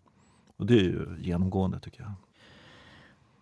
Och 0.57 0.67
det 0.67 0.75
är 0.75 0.83
ju 0.83 1.07
genomgående 1.19 1.81
tycker 1.81 2.01
jag. 2.01 2.13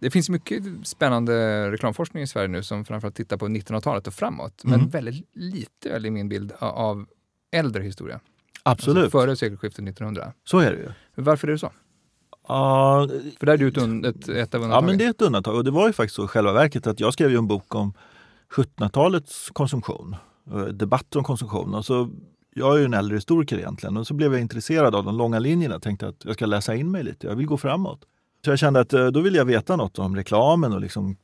Det 0.01 0.11
finns 0.11 0.31
mycket 0.31 0.65
spännande 0.83 1.71
reklamforskning 1.71 2.23
i 2.23 2.27
Sverige 2.27 2.49
nu 2.49 2.63
som 2.63 2.85
framförallt 2.85 3.15
tittar 3.15 3.37
på 3.37 3.49
1900-talet 3.49 4.07
och 4.07 4.15
framåt. 4.15 4.65
Men 4.65 4.75
mm. 4.75 4.89
väldigt 4.89 5.29
lite, 5.33 5.89
i 5.89 6.11
min 6.11 6.29
bild, 6.29 6.53
av 6.59 7.07
äldre 7.51 7.83
historia. 7.83 8.21
Absolut. 8.63 9.05
Alltså 9.05 9.19
före 9.19 9.37
sekelskiftet 9.37 9.89
1900. 9.89 10.33
Så 10.45 10.59
är 10.59 10.73
det 10.73 10.79
ju. 10.79 10.93
Varför 11.15 11.49
är 11.49 11.53
det 11.53 11.59
så? 11.59 11.67
Uh, 11.67 11.73
För 13.39 13.47
där 13.47 13.53
är 13.53 13.57
du 13.57 13.69
ett, 13.69 13.77
ett, 13.77 14.29
ett 14.29 14.55
av 14.55 14.63
undantagen. 14.63 14.71
Ja, 14.71 14.81
men 14.81 14.99
det 14.99 15.05
är 15.05 15.11
ett 15.11 15.23
undantag. 15.23 15.55
Och 15.55 15.65
det 15.65 15.71
var 15.71 15.87
ju 15.87 15.93
faktiskt 15.93 16.17
så 16.17 16.29
själva 16.29 16.53
verket 16.53 16.87
att 16.87 17.01
jag 17.01 17.13
skrev 17.13 17.31
ju 17.31 17.37
en 17.37 17.47
bok 17.47 17.75
om 17.75 17.93
1700-talets 18.55 19.51
konsumtion. 19.51 20.17
Eh, 20.51 20.65
debatter 20.65 21.19
om 21.19 21.25
konsumtion. 21.25 21.75
Och 21.75 21.85
så 21.85 22.11
jag 22.55 22.75
är 22.75 22.79
ju 22.79 22.85
en 22.85 22.95
äldre 22.95 23.17
historiker 23.17 23.59
egentligen 23.59 23.97
och 23.97 24.07
så 24.07 24.15
blev 24.15 24.33
jag 24.33 24.41
intresserad 24.41 24.95
av 24.95 25.05
de 25.05 25.17
långa 25.17 25.39
linjerna. 25.39 25.75
Jag 25.75 25.83
tänkte 25.83 26.09
att 26.09 26.25
jag 26.25 26.35
ska 26.35 26.47
läsa 26.47 26.75
in 26.75 26.91
mig 26.91 27.03
lite, 27.05 27.27
jag 27.27 27.37
vill 27.37 27.47
gå 27.47 27.57
framåt. 27.57 28.05
Så 28.45 28.51
jag 28.51 28.59
kände 28.59 28.81
att 28.81 28.93
eh, 28.93 29.07
då 29.07 29.21
vill 29.21 29.35
jag 29.35 29.45
veta 29.45 29.77
något 29.77 29.99
om 29.99 30.17
reklamen 30.17 30.73
och 30.73 30.81
liksom 30.81 31.17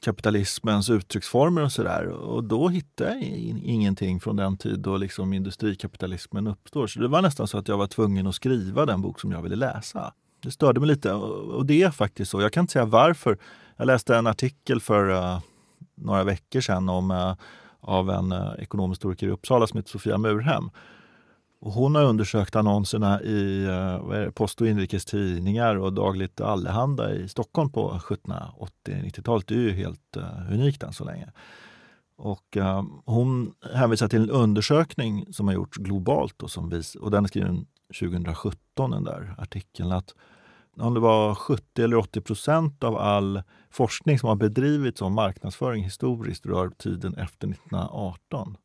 kapitalismens 0.00 0.90
uttrycksformer 0.90 1.62
och 1.62 1.72
sådär. 1.72 2.06
Och 2.08 2.44
då 2.44 2.68
hittade 2.68 3.10
jag 3.10 3.22
ingenting 3.64 4.20
från 4.20 4.36
den 4.36 4.56
tid 4.56 4.80
då 4.80 4.96
liksom 4.96 5.32
industrikapitalismen 5.32 6.46
uppstår. 6.46 6.86
Så 6.86 7.00
det 7.00 7.08
var 7.08 7.22
nästan 7.22 7.46
så 7.48 7.58
att 7.58 7.68
jag 7.68 7.78
var 7.78 7.86
tvungen 7.86 8.26
att 8.26 8.34
skriva 8.34 8.86
den 8.86 9.02
bok 9.02 9.20
som 9.20 9.32
jag 9.32 9.42
ville 9.42 9.56
läsa. 9.56 10.12
Det 10.42 10.50
störde 10.50 10.80
mig 10.80 10.88
lite 10.88 11.12
och 11.12 11.66
det 11.66 11.82
är 11.82 11.90
faktiskt 11.90 12.30
så. 12.30 12.40
Jag 12.40 12.52
kan 12.52 12.60
inte 12.60 12.72
säga 12.72 12.84
varför. 12.84 13.38
Jag 13.76 13.86
läste 13.86 14.16
en 14.16 14.26
artikel 14.26 14.80
för 14.80 15.10
uh, 15.10 15.40
några 15.94 16.24
veckor 16.24 16.60
sedan 16.60 16.88
om 16.88 17.10
uh, 17.10 17.34
av 17.86 18.10
en 18.10 18.32
eh, 18.32 18.52
ekonomhistoriker 18.58 19.26
i 19.26 19.30
Uppsala 19.30 19.66
som 19.66 19.76
heter 19.76 19.90
Sofia 19.90 20.18
Murhem. 20.18 20.70
Och 21.60 21.72
hon 21.72 21.94
har 21.94 22.04
undersökt 22.04 22.56
annonserna 22.56 23.22
i 23.22 23.64
eh, 23.64 24.30
Post 24.30 24.60
och 24.60 24.66
Inrikes 24.66 25.04
Tidningar 25.04 25.76
och 25.76 25.92
Dagligt 25.92 26.40
Allehanda 26.40 27.14
i 27.14 27.28
Stockholm 27.28 27.70
på 27.70 27.90
1780-90-talet. 27.90 29.46
Det 29.46 29.54
är 29.54 29.58
ju 29.58 29.72
helt 29.72 30.16
uh, 30.16 30.52
unikt 30.52 30.82
än 30.82 30.92
så 30.92 31.04
länge. 31.04 31.32
Och 32.16 32.56
uh, 32.56 32.82
hon 33.04 33.54
hänvisar 33.74 34.08
till 34.08 34.22
en 34.22 34.30
undersökning 34.30 35.26
som 35.32 35.46
har 35.46 35.54
gjorts 35.54 35.78
globalt 35.78 36.42
och, 36.42 36.50
som 36.50 36.68
vis, 36.68 36.94
och 36.94 37.10
den 37.10 37.24
är 37.24 37.28
skriven 37.28 37.66
2017, 38.00 38.90
den 38.90 39.04
där 39.04 39.34
artikeln. 39.38 39.92
att 39.92 40.14
om 40.78 40.94
det 40.94 41.00
var 41.00 41.34
70 41.34 41.82
eller 41.82 41.96
80 41.96 42.20
procent 42.20 42.84
av 42.84 42.96
all 42.96 43.42
forskning 43.70 44.18
som 44.18 44.28
har 44.28 44.36
bedrivits 44.36 45.02
om 45.02 45.14
marknadsföring 45.14 45.84
historiskt 45.84 46.46
rör 46.46 46.68
tiden 46.68 47.14
efter 47.14 47.48
1918. 47.48 48.56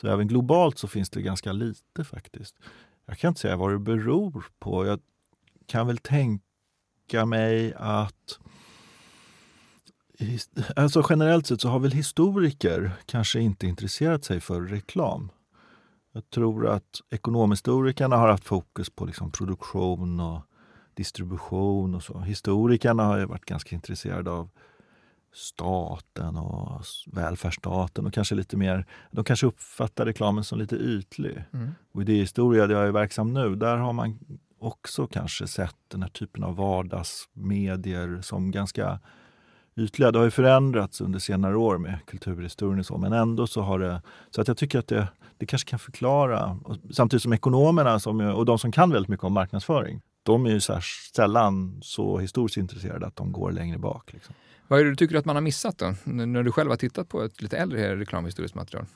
Så 0.00 0.06
även 0.06 0.28
globalt 0.28 0.78
så 0.78 0.88
finns 0.88 1.10
det 1.10 1.22
ganska 1.22 1.52
lite 1.52 2.04
faktiskt. 2.04 2.56
Jag 3.06 3.18
kan 3.18 3.28
inte 3.28 3.40
säga 3.40 3.56
vad 3.56 3.72
det 3.72 3.78
beror 3.78 4.44
på. 4.58 4.86
Jag 4.86 5.00
kan 5.66 5.86
väl 5.86 5.98
tänka 5.98 7.26
mig 7.26 7.74
att 7.74 8.38
Alltså 10.76 11.02
generellt 11.10 11.46
sett 11.46 11.60
så 11.60 11.68
har 11.68 11.78
väl 11.78 11.92
historiker 11.92 12.92
kanske 13.06 13.40
inte 13.40 13.66
intresserat 13.66 14.24
sig 14.24 14.40
för 14.40 14.60
reklam. 14.60 15.30
Jag 16.12 16.30
tror 16.30 16.68
att 16.68 17.00
ekonomhistorikerna 17.10 18.16
har 18.16 18.28
haft 18.28 18.44
fokus 18.44 18.90
på 18.90 19.04
liksom 19.04 19.32
produktion 19.32 20.20
och 20.20 20.42
distribution 20.94 21.94
och 21.94 22.02
så. 22.02 22.20
Historikerna 22.20 23.04
har 23.04 23.18
ju 23.18 23.24
varit 23.24 23.44
ganska 23.44 23.74
intresserade 23.74 24.30
av 24.30 24.48
staten 25.32 26.36
och 26.36 26.82
välfärdsstaten 27.06 28.06
och 28.06 28.12
kanske 28.12 28.34
lite 28.34 28.56
mer, 28.56 28.86
de 29.10 29.24
kanske 29.24 29.46
uppfattar 29.46 30.06
reklamen 30.06 30.44
som 30.44 30.58
lite 30.58 30.76
ytlig. 30.76 31.44
Mm. 31.52 31.70
Och 31.92 32.02
idéhistoria, 32.02 32.66
där 32.66 32.74
jag 32.74 32.86
är 32.86 32.92
verksam 32.92 33.32
nu, 33.32 33.54
där 33.54 33.76
har 33.76 33.92
man 33.92 34.18
också 34.58 35.06
kanske 35.06 35.46
sett 35.46 35.76
den 35.88 36.02
här 36.02 36.10
typen 36.10 36.44
av 36.44 36.56
vardagsmedier 36.56 38.20
som 38.22 38.50
ganska 38.50 39.00
ytliga. 39.76 40.10
Det 40.10 40.18
har 40.18 40.24
ju 40.24 40.30
förändrats 40.30 41.00
under 41.00 41.18
senare 41.18 41.56
år 41.56 41.78
med 41.78 41.98
kulturhistorien 42.06 42.78
och 42.78 42.86
så, 42.86 42.98
men 42.98 43.12
ändå 43.12 43.46
så 43.46 43.60
har 43.60 43.78
det... 43.78 44.02
Så 44.30 44.40
att 44.40 44.48
jag 44.48 44.56
tycker 44.56 44.78
att 44.78 44.88
det, 44.88 45.08
det 45.38 45.46
kanske 45.46 45.70
kan 45.70 45.78
förklara, 45.78 46.58
samtidigt 46.90 47.22
som 47.22 47.32
ekonomerna 47.32 48.00
som, 48.00 48.20
och 48.20 48.44
de 48.44 48.58
som 48.58 48.72
kan 48.72 48.90
väldigt 48.90 49.08
mycket 49.08 49.24
om 49.24 49.32
marknadsföring, 49.32 50.00
de 50.30 50.46
är 50.46 50.50
ju 50.50 50.60
så 50.60 50.80
sällan 51.16 51.80
så 51.82 52.18
historiskt 52.18 52.56
intresserade 52.56 53.06
att 53.06 53.16
de 53.16 53.32
går 53.32 53.52
längre 53.52 53.78
bak. 53.78 54.12
Liksom. 54.12 54.34
Vad 54.68 54.80
är 54.80 54.84
det 54.84 54.90
du 54.90 54.96
tycker 54.96 55.16
att 55.16 55.24
man 55.24 55.36
har 55.36 55.40
missat 55.40 55.78
då, 55.78 55.94
när 56.04 56.42
du 56.42 56.52
själv 56.52 56.70
har 56.70 56.76
tittat 56.76 57.08
på 57.08 57.22
ett 57.22 57.42
lite 57.42 57.58
äldre 57.58 57.96
reklamhistoriskt 57.96 58.54
material? 58.54 58.86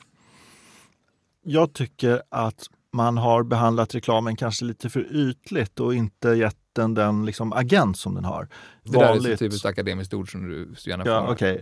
Jag 1.43 1.73
tycker 1.73 2.21
att 2.29 2.69
man 2.93 3.17
har 3.17 3.43
behandlat 3.43 3.95
reklamen 3.95 4.35
kanske 4.35 4.65
lite 4.65 4.89
för 4.89 5.15
ytligt 5.15 5.79
och 5.79 5.95
inte 5.95 6.29
gett 6.29 6.57
den 6.73 6.93
den 6.93 7.25
liksom 7.25 7.53
agent 7.53 7.97
som 7.97 8.15
den 8.15 8.25
har. 8.25 8.47
Det 8.83 8.97
Vanligt. 8.97 9.23
där 9.23 9.29
är 9.29 9.33
ett 9.33 9.39
typiskt 9.39 9.65
akademiskt 9.65 10.13
ord 10.13 10.31
som 10.31 10.49
du 10.49 10.75
så 10.75 10.89
gärna 10.89 11.03
får 11.03 11.13
ja, 11.13 11.31
okay. 11.31 11.61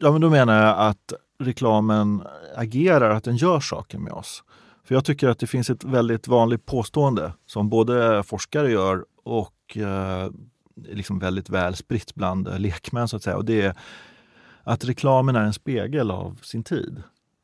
ja, 0.00 0.12
men 0.12 0.20
då 0.20 0.30
menar 0.30 0.62
jag 0.62 0.78
att 0.78 1.12
reklamen 1.38 2.22
agerar, 2.56 3.10
att 3.10 3.24
den 3.24 3.36
gör 3.36 3.60
saker 3.60 3.98
med 3.98 4.12
oss. 4.12 4.42
För 4.86 4.94
jag 4.94 5.04
tycker 5.04 5.28
att 5.28 5.38
det 5.38 5.46
finns 5.46 5.70
ett 5.70 5.84
väldigt 5.84 6.28
vanligt 6.28 6.66
påstående 6.66 7.32
som 7.46 7.68
både 7.68 8.22
forskare 8.22 8.70
gör 8.70 9.04
och 9.24 9.76
eh, 9.76 10.30
liksom 10.86 11.18
väldigt 11.18 11.50
väl 11.50 11.76
spritt 11.76 12.14
bland 12.14 12.48
eh, 12.48 12.58
lekmän 12.58 13.08
så 13.08 13.16
att 13.16 13.22
säga. 13.22 13.36
Och 13.36 13.44
det 13.44 13.62
är 13.62 13.74
att 14.62 14.84
reklamen 14.84 15.36
är 15.36 15.42
en 15.42 15.52
spegel 15.52 16.10
av 16.10 16.40
sin 16.42 16.64
tid. 16.64 17.02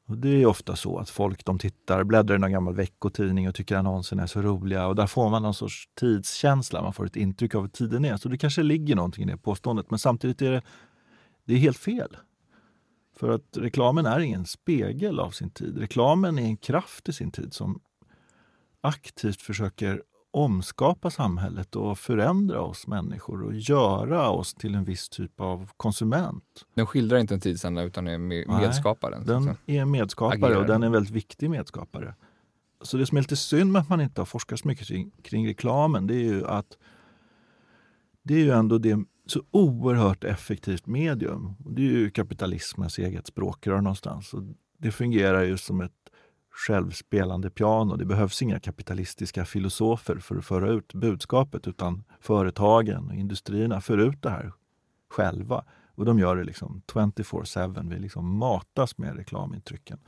Och 0.09 0.19
Det 0.19 0.29
är 0.29 0.47
ofta 0.47 0.77
så 0.77 0.99
att 0.99 1.11
folk 1.11 1.45
de 1.45 1.59
tittar, 1.59 2.05
bläddrar 2.05 2.37
i 2.37 2.39
någon 2.39 2.53
gammal 2.53 2.75
veckotidning 2.75 3.49
och 3.49 3.55
tycker 3.55 3.77
annonserna 3.77 4.23
är 4.23 4.27
så 4.27 4.43
roliga 4.43 4.87
och 4.87 4.97
där 4.97 5.07
får 5.07 5.31
man 5.31 5.43
någon 5.43 5.55
sorts 5.55 5.89
tidskänsla, 6.01 6.83
man 6.83 6.93
får 6.93 7.07
ett 7.07 7.17
intryck 7.17 7.55
av 7.55 7.63
hur 7.63 7.69
tiden 7.69 8.05
är. 8.05 8.17
Så 8.17 8.29
det 8.29 8.39
kanske 8.39 8.63
ligger 8.63 8.97
någonting 8.97 9.25
i 9.25 9.31
det 9.31 9.37
påståendet 9.37 9.91
men 9.91 9.99
samtidigt 9.99 10.43
är 10.43 10.51
det, 10.51 10.63
det 11.45 11.55
är 11.55 11.59
helt 11.59 11.79
fel. 11.79 12.17
För 13.17 13.29
att 13.29 13.57
reklamen 13.57 14.07
är 14.07 14.21
ingen 14.21 14.47
spegel 14.47 15.21
av 15.21 15.31
sin 15.31 15.51
tid. 15.51 15.79
Reklamen 15.79 16.39
är 16.39 16.43
en 16.43 16.57
kraft 16.57 17.09
i 17.09 17.13
sin 17.13 17.31
tid 17.31 17.55
som 17.55 17.81
aktivt 18.81 19.43
försöker 19.43 20.03
omskapa 20.31 21.11
samhället 21.11 21.77
och 21.77 21.99
förändra 21.99 22.61
oss 22.61 22.87
människor 22.87 23.43
och 23.43 23.55
göra 23.55 24.31
oss 24.31 24.55
till 24.55 24.75
en 24.75 24.85
viss 24.85 25.09
typ 25.09 25.41
av 25.41 25.71
konsument. 25.77 26.45
Den 26.75 26.87
skildrar 26.87 27.19
inte 27.19 27.35
en 27.35 27.41
tidsanda 27.41 27.83
utan 27.83 28.09
är 28.09 28.19
medskaparen? 28.61 29.23
Nej, 29.27 29.37
den 29.37 29.57
är 29.67 29.85
medskapare 29.85 30.45
Agerar. 30.47 30.61
och 30.61 30.67
den 30.67 30.83
är 30.83 30.87
en 30.87 30.93
väldigt 30.93 31.13
viktig 31.13 31.51
medskapare. 31.51 32.15
Så 32.81 32.97
det 32.97 33.07
som 33.07 33.17
är 33.17 33.23
lite 33.23 33.37
synd 33.37 33.73
med 33.73 33.83
att 33.83 33.89
man 33.89 34.01
inte 34.01 34.21
har 34.21 34.27
forskat 34.27 34.61
så 34.61 34.69
mycket 34.69 34.87
kring, 34.87 35.11
kring 35.23 35.49
reklamen 35.49 36.07
det 36.07 36.15
är 36.15 36.25
ju 36.25 36.47
att 36.47 36.79
det 38.23 38.35
är 38.35 38.39
ju 38.39 38.51
ändå 38.51 38.79
det 38.79 38.99
så 39.33 39.43
oerhört 39.51 40.25
effektivt 40.25 40.87
medium. 40.87 41.57
Det 41.59 41.83
är 41.83 41.87
ju 41.87 42.11
kapitalismens 42.11 42.99
eget 42.99 43.27
språkrör 43.27 43.81
någonstans. 43.81 44.35
Och 44.35 44.43
det 44.79 44.91
fungerar 44.91 45.43
ju 45.43 45.57
som 45.57 45.81
ett 45.81 45.93
självspelande 46.51 47.51
piano. 47.51 47.97
Det 47.97 48.05
behövs 48.05 48.43
inga 48.43 48.61
kapitalistiska 48.61 49.45
filosofer 49.45 50.17
för 50.17 50.37
att 50.37 50.45
föra 50.45 50.71
ut 50.71 50.95
budskapet 50.95 51.69
utan 51.69 52.05
företagen 52.21 53.09
och 53.09 53.15
industrierna 53.15 53.81
för 53.81 53.99
ut 53.99 54.23
det 54.23 54.31
här 54.31 54.53
själva. 55.11 55.65
Och 55.95 56.05
de 56.05 56.19
gör 56.19 56.37
det 56.37 56.45
liksom 56.45 56.83
24-7. 56.87 57.91
Vi 57.91 57.99
liksom 57.99 58.39
matas 58.39 58.99
med 58.99 59.17
reklamintrycken. 59.17 59.99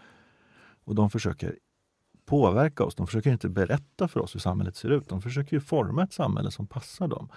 Och 0.85 0.95
de 0.95 1.11
försöker 1.11 1.59
påverka 2.27 2.85
oss. 2.85 2.95
De 2.95 3.07
försöker 3.07 3.33
inte 3.33 3.49
berätta 3.49 4.09
för 4.09 4.21
oss 4.21 4.35
hur 4.35 4.41
samhället 4.41 4.77
ser 4.77 4.91
ut. 4.91 5.09
De 5.09 5.23
försöker 5.23 5.61
forma 5.61 6.03
ett 6.03 6.13
samhälle 6.13 6.51
som 6.51 6.67
passar 6.67 7.09
dem. 7.09 7.29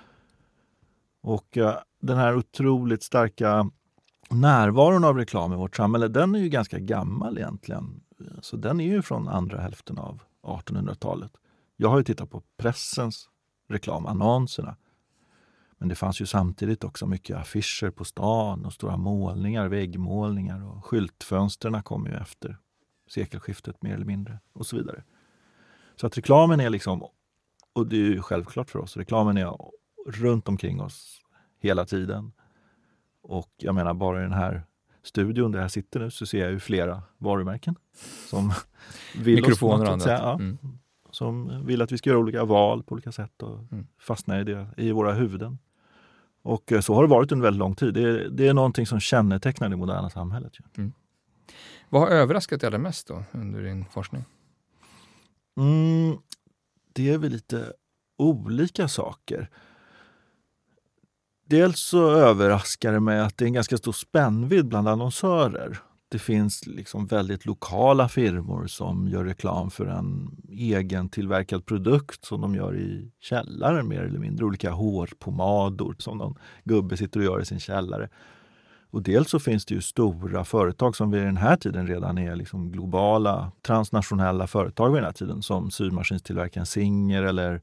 Och 1.28 1.58
eh, 1.58 1.78
den 2.02 2.18
här 2.18 2.36
otroligt 2.36 3.04
starka 3.04 3.70
närvaron 4.30 5.04
av 5.04 5.18
reklam 5.18 5.54
i 5.54 5.56
vårt 5.56 5.76
samhälle, 5.76 6.08
den 6.08 6.36
är 6.36 6.40
ju 6.40 6.50
ganska 6.50 6.80
gammal 6.80 7.38
egentligen. 7.38 8.02
Så 8.42 8.58
den 8.58 8.80
är 8.80 8.86
ju 8.86 9.02
från 9.02 9.28
andra 9.28 9.62
hälften 9.62 9.98
av 9.98 10.22
1800-talet. 10.44 11.32
Jag 11.76 11.90
har 11.90 11.98
ju 11.98 12.04
tittat 12.04 12.30
på 12.30 12.44
pressens 12.58 13.30
reklamannonserna. 13.70 14.76
Men 15.78 15.90
det 15.90 15.96
fanns 15.96 16.22
ju 16.22 16.26
samtidigt 16.26 16.84
också 16.84 17.08
mycket 17.08 17.38
affischer 17.38 17.90
på 17.90 18.06
stan 18.06 18.66
och 18.66 18.74
stora 18.74 18.98
målningar, 18.98 19.68
väggmålningar 19.68 20.66
och 20.66 20.86
skyltfönsterna 20.86 21.82
kom 21.82 22.06
ju 22.06 22.14
efter 22.14 22.58
sekelskiftet 23.10 23.82
mer 23.82 23.94
eller 23.94 24.06
mindre 24.06 24.40
och 24.54 24.66
så 24.66 24.78
vidare. 24.78 25.04
Så 25.96 26.08
att 26.08 26.18
reklamen 26.18 26.60
är 26.60 26.70
liksom, 26.70 27.04
och 27.74 27.88
det 27.88 27.96
är 27.96 28.10
ju 28.10 28.22
självklart 28.22 28.70
för 28.70 28.80
oss, 28.80 28.98
reklamen 28.98 29.38
är 29.38 29.77
runt 30.08 30.48
omkring 30.48 30.82
oss 30.82 31.22
hela 31.60 31.86
tiden. 31.86 32.32
Och 33.22 33.50
jag 33.58 33.76
menar 33.76 33.94
bara 33.94 34.20
i 34.20 34.24
den 34.24 34.34
här 34.34 34.64
studion 35.04 35.52
där 35.52 35.62
jag 35.62 35.72
sitter 35.72 36.00
nu 36.00 36.12
så 36.12 36.26
ser 36.26 36.40
jag 36.40 36.52
ju 36.52 36.60
flera 36.60 37.04
varumärken 37.18 37.76
som 38.30 38.54
vill 39.18 39.36
Mikrofoner 39.36 39.86
och 39.86 39.92
annat. 39.92 40.08
Ja, 40.08 40.34
mm. 40.34 40.58
Som 41.12 41.66
vill 41.66 41.82
att 41.82 41.92
vi 41.92 41.98
ska 41.98 42.10
göra 42.10 42.20
olika 42.20 42.46
val 42.46 42.84
på 42.84 42.94
olika 42.94 43.12
sätt 43.12 43.44
och 43.44 43.60
mm. 43.72 43.88
fastna 44.00 44.40
i 44.40 44.44
det 44.44 44.68
i 44.78 44.92
våra 44.92 45.14
huvuden. 45.14 45.58
Och 46.42 46.72
eh, 46.72 46.82
så 46.82 46.94
har 46.94 47.04
det 47.04 47.10
varit 47.10 47.32
under 47.32 47.44
väldigt 47.44 47.60
lång 47.60 47.76
tid. 47.76 47.94
Det 47.94 48.02
är, 48.02 48.30
det 48.30 48.48
är 48.48 48.54
någonting 48.54 48.86
som 48.86 49.00
kännetecknar 49.00 49.70
det 49.70 49.76
moderna 49.76 50.10
samhället. 50.10 50.54
Mm. 50.78 50.94
Vad 51.90 52.02
har 52.02 52.10
överraskat 52.10 52.62
dig 52.62 52.68
allra 52.68 52.78
mest 52.78 53.08
då 53.08 53.24
under 53.32 53.62
din 53.62 53.86
forskning? 53.86 54.26
Mm, 55.58 56.18
det 56.94 57.10
är 57.10 57.18
väl 57.18 57.32
lite 57.32 57.74
olika 58.18 58.88
saker. 58.88 59.50
Dels 61.50 61.80
så 61.80 62.10
överraskar 62.10 62.94
det 62.94 63.00
mig 63.00 63.20
att 63.20 63.38
det 63.38 63.46
är 63.46 63.48
en 63.48 63.54
ganska 63.54 63.78
stor 63.78 63.92
spännvidd 63.92 64.68
bland 64.68 64.88
annonsörer. 64.88 65.80
Det 66.10 66.20
finns 66.20 66.68
liksom 66.68 67.08
väldigt 67.08 67.46
lokala 67.46 68.10
firmor 68.10 68.68
som 68.68 69.08
gör 69.08 69.26
reklam 69.26 69.72
för 69.72 69.86
en 69.86 70.38
egen 70.50 71.10
tillverkad 71.10 71.66
produkt 71.66 72.26
som 72.26 72.42
de 72.42 72.56
gör 72.56 72.78
i 72.78 73.12
källaren 73.20 73.88
mer 73.88 74.02
eller 74.02 74.20
mindre. 74.20 74.46
Olika 74.46 74.72
hårpomador 74.72 75.96
som 76.00 76.18
någon 76.18 76.36
gubbe 76.64 76.98
sitter 76.98 77.20
och 77.20 77.26
gör 77.26 77.42
i 77.42 77.46
sin 77.46 77.60
källare. 77.60 78.10
Och 78.90 79.04
dels 79.04 79.30
så 79.30 79.40
finns 79.40 79.66
det 79.66 79.76
ju 79.76 79.82
stora 79.82 80.44
företag 80.44 80.96
som 80.96 81.12
vid 81.12 81.22
den 81.22 81.38
här 81.38 81.56
tiden 81.56 81.88
redan 81.88 82.18
är 82.18 82.36
liksom 82.36 82.72
globala 82.72 83.52
transnationella 83.62 84.48
företag 84.48 84.90
vid 84.90 84.98
den 84.98 85.06
här 85.06 85.14
tiden 85.14 85.42
som 85.42 85.72
symaskinstillverkaren 85.72 86.66
Singer 86.66 87.24
eller 87.24 87.62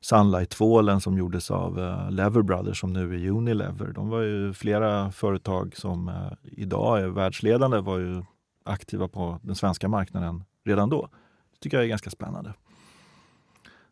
Sunlight-tvålen 0.00 1.00
som 1.00 1.18
gjordes 1.18 1.50
av 1.50 1.78
eh, 1.78 2.10
Lever 2.10 2.42
Brothers 2.42 2.80
som 2.80 2.92
nu 2.92 3.14
är 3.14 3.30
Unilever. 3.30 3.92
De 3.92 4.08
var 4.08 4.20
ju 4.20 4.52
flera 4.52 5.12
företag 5.12 5.76
som 5.76 6.08
eh, 6.08 6.32
idag 6.42 7.00
är 7.00 7.08
världsledande 7.08 7.78
var 7.78 7.98
ju 7.98 8.22
aktiva 8.64 9.08
på 9.08 9.40
den 9.42 9.54
svenska 9.54 9.88
marknaden 9.88 10.44
redan 10.64 10.90
då. 10.90 11.08
Det 11.52 11.58
tycker 11.60 11.76
jag 11.76 11.84
är 11.84 11.88
ganska 11.88 12.10
spännande. 12.10 12.54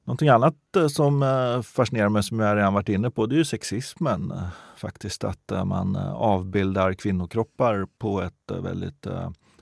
Någonting 0.05 0.29
annat 0.29 0.77
eh, 0.77 0.87
som 0.87 1.25
fascinerar 1.65 2.09
mig, 2.09 2.23
som 2.23 2.41
jag 2.41 2.57
redan 2.57 2.75
varit 2.75 2.89
inne 2.89 3.11
på, 3.11 3.27
det 3.27 3.35
är 3.35 3.39
ju 3.39 3.45
sexismen. 3.45 4.33
faktiskt 4.77 5.25
att 5.25 5.53
man 5.65 5.97
avbildar 6.15 6.95
kvinnokroppar 6.95 7.87
på 7.99 8.23
ett 8.23 8.51
väldigt 8.63 9.07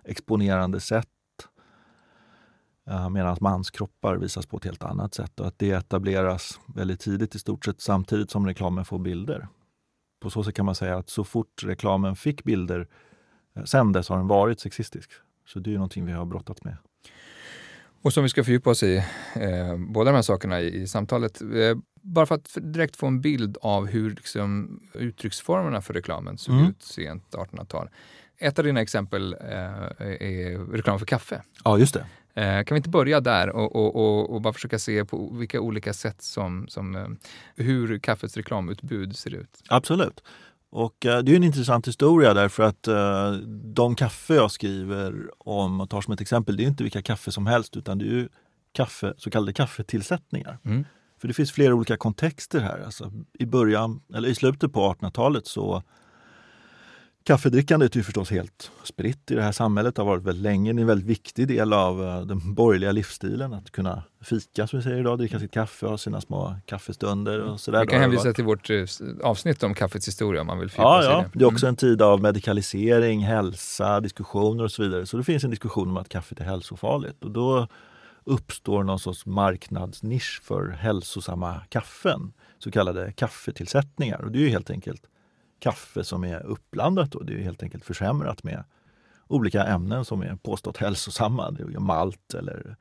exponerande 0.05 0.81
sätt 0.81 1.09
medan 3.11 3.37
manskroppar 3.41 4.17
visas 4.17 4.47
på 4.47 4.57
ett 4.57 4.65
helt 4.65 4.83
annat 4.83 5.15
sätt 5.15 5.41
och 5.41 5.47
att 5.47 5.59
det 5.59 5.71
etableras 5.71 6.61
väldigt 6.67 7.01
tidigt, 7.01 7.35
i 7.35 7.39
stort 7.39 7.65
sett 7.65 7.81
samtidigt 7.81 8.31
som 8.31 8.47
reklamen 8.47 8.85
får 8.85 8.99
bilder. 8.99 9.49
På 10.21 10.31
så 10.31 10.45
sätt 10.45 10.55
kan 10.55 10.67
man 10.67 10.75
säga 10.75 10.97
att 10.97 11.09
så 11.09 11.25
fort 11.25 11.63
reklamen 11.63 12.17
fick 12.17 12.45
bilder, 12.45 12.89
eh, 13.57 13.65
sen 13.65 13.93
dess 13.93 14.09
har 14.09 14.17
den 14.17 14.27
varit 14.27 14.61
sexistisk. 14.61 15.11
Så 15.47 15.59
det 15.59 15.71
är 15.71 15.73
ju 15.73 15.79
någonting 15.79 16.07
vi 16.07 16.13
har 16.13 16.25
brottats 16.25 16.65
med. 16.65 16.77
Och 18.03 18.13
som 18.13 18.23
vi 18.23 18.29
ska 18.29 18.45
fördjupa 18.45 18.71
oss 18.71 18.83
i, 18.83 18.97
eh, 19.35 19.77
båda 19.77 20.11
de 20.11 20.15
här 20.15 20.23
sakerna 20.23 20.61
i, 20.61 20.83
i 20.83 20.87
samtalet. 20.87 21.43
Eh, 21.43 21.77
bara 22.03 22.27
för 22.27 22.35
att 22.35 22.59
direkt 22.61 22.97
få 22.97 23.07
en 23.07 23.21
bild 23.21 23.57
av 23.63 23.87
hur 23.87 24.11
liksom, 24.11 24.81
uttrycksformerna 24.95 25.83
för 25.83 25.95
reklamen 25.95 26.39
såg 26.39 26.55
mm. 26.55 26.71
ut 26.71 26.83
sent 26.83 27.25
1800-tal. 27.31 27.89
Ett 28.39 28.59
av 28.59 28.65
dina 28.65 28.81
exempel 28.81 29.33
eh, 29.33 29.49
är 30.01 30.73
reklam 30.73 30.99
för 30.99 31.07
kaffe. 31.07 31.43
Ja, 31.65 31.79
just 31.79 31.95
det. 31.95 32.07
Eh, 32.35 32.65
kan 32.65 32.75
vi 32.75 32.77
inte 32.77 32.89
börja 32.89 33.21
där 33.21 33.51
och, 33.51 33.77
och, 33.77 33.97
och, 33.97 34.35
och, 34.35 34.43
bara 34.43 34.53
försöka 34.53 34.79
se 34.79 35.05
på 35.05 35.35
vilka 35.35 35.61
olika 35.61 35.93
sätt 35.93 36.23
som, 36.23 36.69
som 36.69 36.97
eh, 36.97 37.07
hur 37.65 37.99
kaffets 37.99 38.37
reklamutbud 38.37 39.17
ser 39.17 39.35
ut? 39.35 39.63
Absolut. 39.69 40.23
Och 40.71 41.07
eh, 41.07 41.19
det 41.19 41.33
är 41.33 41.37
en 41.37 41.45
intressant 41.45 41.89
historia 41.89 42.35
därför 42.35 42.63
att 42.63 42.89
de 43.75 43.95
kaffe 43.95 44.35
jag 44.35 44.51
skriver 44.51 45.31
om 45.39 45.81
och 45.81 45.91
tar 45.91 46.01
som 46.01 46.15
ett 46.15 46.21
exempel, 46.21 46.57
det 46.57 46.63
är 46.65 46.69
inte 46.69 46.83
vilka 46.83 47.03
kaffe 47.03 47.33
som 47.33 47.47
helst 47.47 47.77
utan 47.77 47.99
det 47.99 48.05
är 48.05 48.09
ju 48.09 48.29
kaffe, 48.73 49.15
så 49.17 49.31
kallade 49.31 49.53
kaffetillsättningar. 49.53 50.59
Mm. 50.65 50.85
För 51.21 51.29
det 51.29 51.35
finns 51.35 51.53
flera 51.53 51.75
olika 51.75 51.97
kontexter 51.97 52.61
här. 52.61 52.83
Alltså, 52.85 53.13
I 53.33 53.47
början, 53.47 54.01
eller 54.15 54.29
i 54.29 54.35
slutet 54.35 54.73
på 54.73 54.95
1800-talet 54.95 55.47
så 55.47 55.83
Kaffedrickandet 57.25 57.93
är 57.95 57.97
ju 57.97 58.03
förstås 58.05 58.31
helt 58.31 58.71
spritt 58.85 59.31
i 59.31 59.35
det 59.35 59.43
här 59.43 59.53
samhället. 59.53 59.95
Det 59.97 60.03
har 60.03 60.07
varit 60.07 60.23
väldigt 60.23 60.43
länge. 60.43 60.73
Det 60.73 60.79
är 60.79 60.81
en 60.81 60.87
väldigt 60.87 61.07
viktig 61.07 61.49
del 61.49 61.73
av 61.73 62.05
eh, 62.07 62.21
den 62.21 62.55
borgerliga 62.55 62.93
livsstilen. 62.93 63.53
Att 63.55 63.71
kunna 63.71 64.03
fika, 64.21 64.67
som 64.67 64.79
vi 64.79 64.83
säger 64.83 64.99
idag, 65.01 65.19
dricka 65.19 65.39
sitt 65.39 65.53
kaffe, 65.53 65.87
ha 65.87 65.99
sina 65.99 66.21
små 66.21 66.57
kaffestunder 66.67 67.41
och 67.41 67.61
sådär. 67.61 67.81
Vi 67.81 67.87
kan 67.87 68.01
hänvisa 68.01 68.33
till 68.33 68.45
vårt 68.45 68.71
eh, 68.71 68.85
avsnitt 69.23 69.63
om 69.63 69.75
kaffets 69.75 70.09
historia 70.09 70.41
om 70.41 70.47
man 70.47 70.59
vill 70.59 70.71
fördjupa 70.71 70.97
Ja, 70.97 71.03
sig 71.03 71.11
ja. 71.11 71.19
det. 71.33 71.39
det 71.39 71.45
är 71.45 71.49
också 71.49 71.67
Mm. 71.67 71.73
en 71.73 71.77
tid 71.77 72.03
av 72.03 72.23
medikalisering, 72.23 73.21
hälsa, 73.21 74.01
diskussioner 74.01 74.65
och 74.65 74.71
så 74.73 74.83
vidare. 74.83 75.07
Så 75.07 75.17
det 75.17 75.25
finns 75.25 75.45
en 75.45 75.51
diskussion 75.51 75.89
om 75.89 75.97
att 75.97 76.09
kaffet 76.09 76.41
är 76.41 76.45
hälsofarligt. 76.45 77.25
Och 77.25 77.31
då 77.31 77.69
uppstår 78.25 78.85
någon 78.85 78.99
sorts 78.99 79.27
marknadsnisch 79.27 80.41
för 80.45 80.69
hälsosamma 80.69 81.61
kaffen, 81.69 82.33
så 82.59 82.71
kallade 82.71 83.13
kaffetillsättningar. 83.13 84.21
Och 84.25 84.31
det 84.33 84.39
är 84.39 84.43
ju 84.43 84.49
helt 84.49 84.71
enkelt 84.71 85.03
kaffe 85.63 86.05
som 86.05 86.25
är 86.25 86.47
uppblandat. 86.47 87.13
Då. 87.13 87.19
Det 87.19 87.35
är 87.35 87.39
helt 87.39 87.63
enkelt 87.63 87.85
försämrat 87.85 88.43
med 88.43 88.65
olika 89.27 89.65
ämnen 89.65 90.05
som 90.05 90.23
är 90.23 90.37
påstått 90.37 90.77
hälsosamma. 90.77 91.51
Det 91.51 91.63
är 91.63 91.81
malt 91.81 92.35
eller 92.35 92.77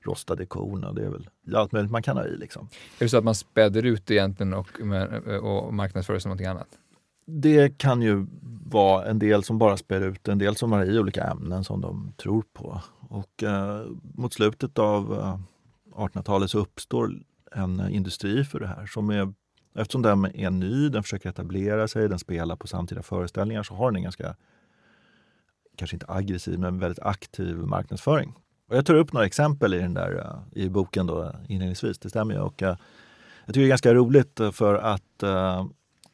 rostade 0.00 0.46
korn 0.46 0.84
och 0.84 0.94
det 0.94 1.04
är 1.04 1.08
väl 1.08 1.28
allt 1.54 1.72
möjligt 1.72 1.90
man 1.90 2.02
kan 2.02 2.16
ha 2.16 2.24
i. 2.24 2.36
Liksom. 2.36 2.68
Är 2.98 3.04
det 3.04 3.08
så 3.08 3.18
att 3.18 3.24
man 3.24 3.34
späder 3.34 3.82
ut 3.82 4.06
det 4.06 4.14
egentligen 4.14 4.54
och, 4.54 4.80
och 5.42 5.74
marknadsför 5.74 6.14
det 6.14 6.20
som 6.20 6.28
någonting 6.28 6.46
annat? 6.46 6.78
Det 7.26 7.78
kan 7.78 8.02
ju 8.02 8.26
vara 8.66 9.06
en 9.06 9.18
del 9.18 9.44
som 9.44 9.58
bara 9.58 9.76
spär 9.76 10.00
ut, 10.00 10.28
en 10.28 10.38
del 10.38 10.56
som 10.56 10.72
har 10.72 10.84
i 10.84 10.98
olika 10.98 11.24
ämnen 11.24 11.64
som 11.64 11.80
de 11.80 12.12
tror 12.16 12.44
på. 12.52 12.80
Och 13.08 13.42
eh, 13.42 13.86
mot 14.02 14.32
slutet 14.32 14.78
av 14.78 15.12
eh, 15.12 15.38
1800-talet 15.96 16.50
så 16.50 16.58
uppstår 16.58 17.12
en 17.52 17.80
eh, 17.80 17.94
industri 17.94 18.44
för 18.44 18.60
det 18.60 18.66
här 18.66 18.86
som 18.86 19.10
är 19.10 19.32
Eftersom 19.74 20.02
den 20.02 20.24
är 20.24 20.50
ny, 20.50 20.88
den 20.88 21.02
försöker 21.02 21.28
etablera 21.28 21.88
sig, 21.88 22.08
den 22.08 22.18
spelar 22.18 22.56
på 22.56 22.66
samtida 22.66 23.02
föreställningar 23.02 23.62
så 23.62 23.74
har 23.74 23.90
den 23.90 23.96
en 23.96 24.02
ganska, 24.02 24.36
kanske 25.76 25.96
inte 25.96 26.06
aggressiv, 26.08 26.58
men 26.58 26.78
väldigt 26.78 27.02
aktiv 27.02 27.56
marknadsföring. 27.56 28.34
Och 28.68 28.76
jag 28.76 28.86
tar 28.86 28.94
upp 28.94 29.12
några 29.12 29.26
exempel 29.26 29.74
i 29.74 29.78
den 29.78 29.94
där 29.94 30.18
eh, 30.18 30.62
i 30.62 30.68
boken 30.68 31.06
då 31.06 31.32
inledningsvis, 31.48 31.98
det 31.98 32.10
stämmer 32.10 32.34
ju. 32.34 32.40
Och, 32.40 32.62
eh, 32.62 32.76
jag 33.44 33.54
tycker 33.54 33.60
det 33.60 33.66
är 33.66 33.68
ganska 33.68 33.94
roligt 33.94 34.40
eh, 34.40 34.50
för 34.50 34.74
att 34.74 35.02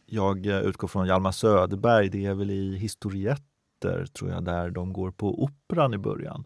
jag 0.07 0.47
utgår 0.47 0.89
från 0.89 1.07
Hjalmar 1.07 1.33
Söderberg, 1.33 2.09
det 2.09 2.27
är 2.27 2.35
väl 2.35 2.51
i 2.51 2.77
historietter 2.77 4.07
tror 4.07 4.31
jag, 4.31 4.45
där 4.45 4.71
de 4.71 4.93
går 4.93 5.11
på 5.11 5.43
Operan 5.43 5.95
i 5.95 5.99
början. 5.99 6.45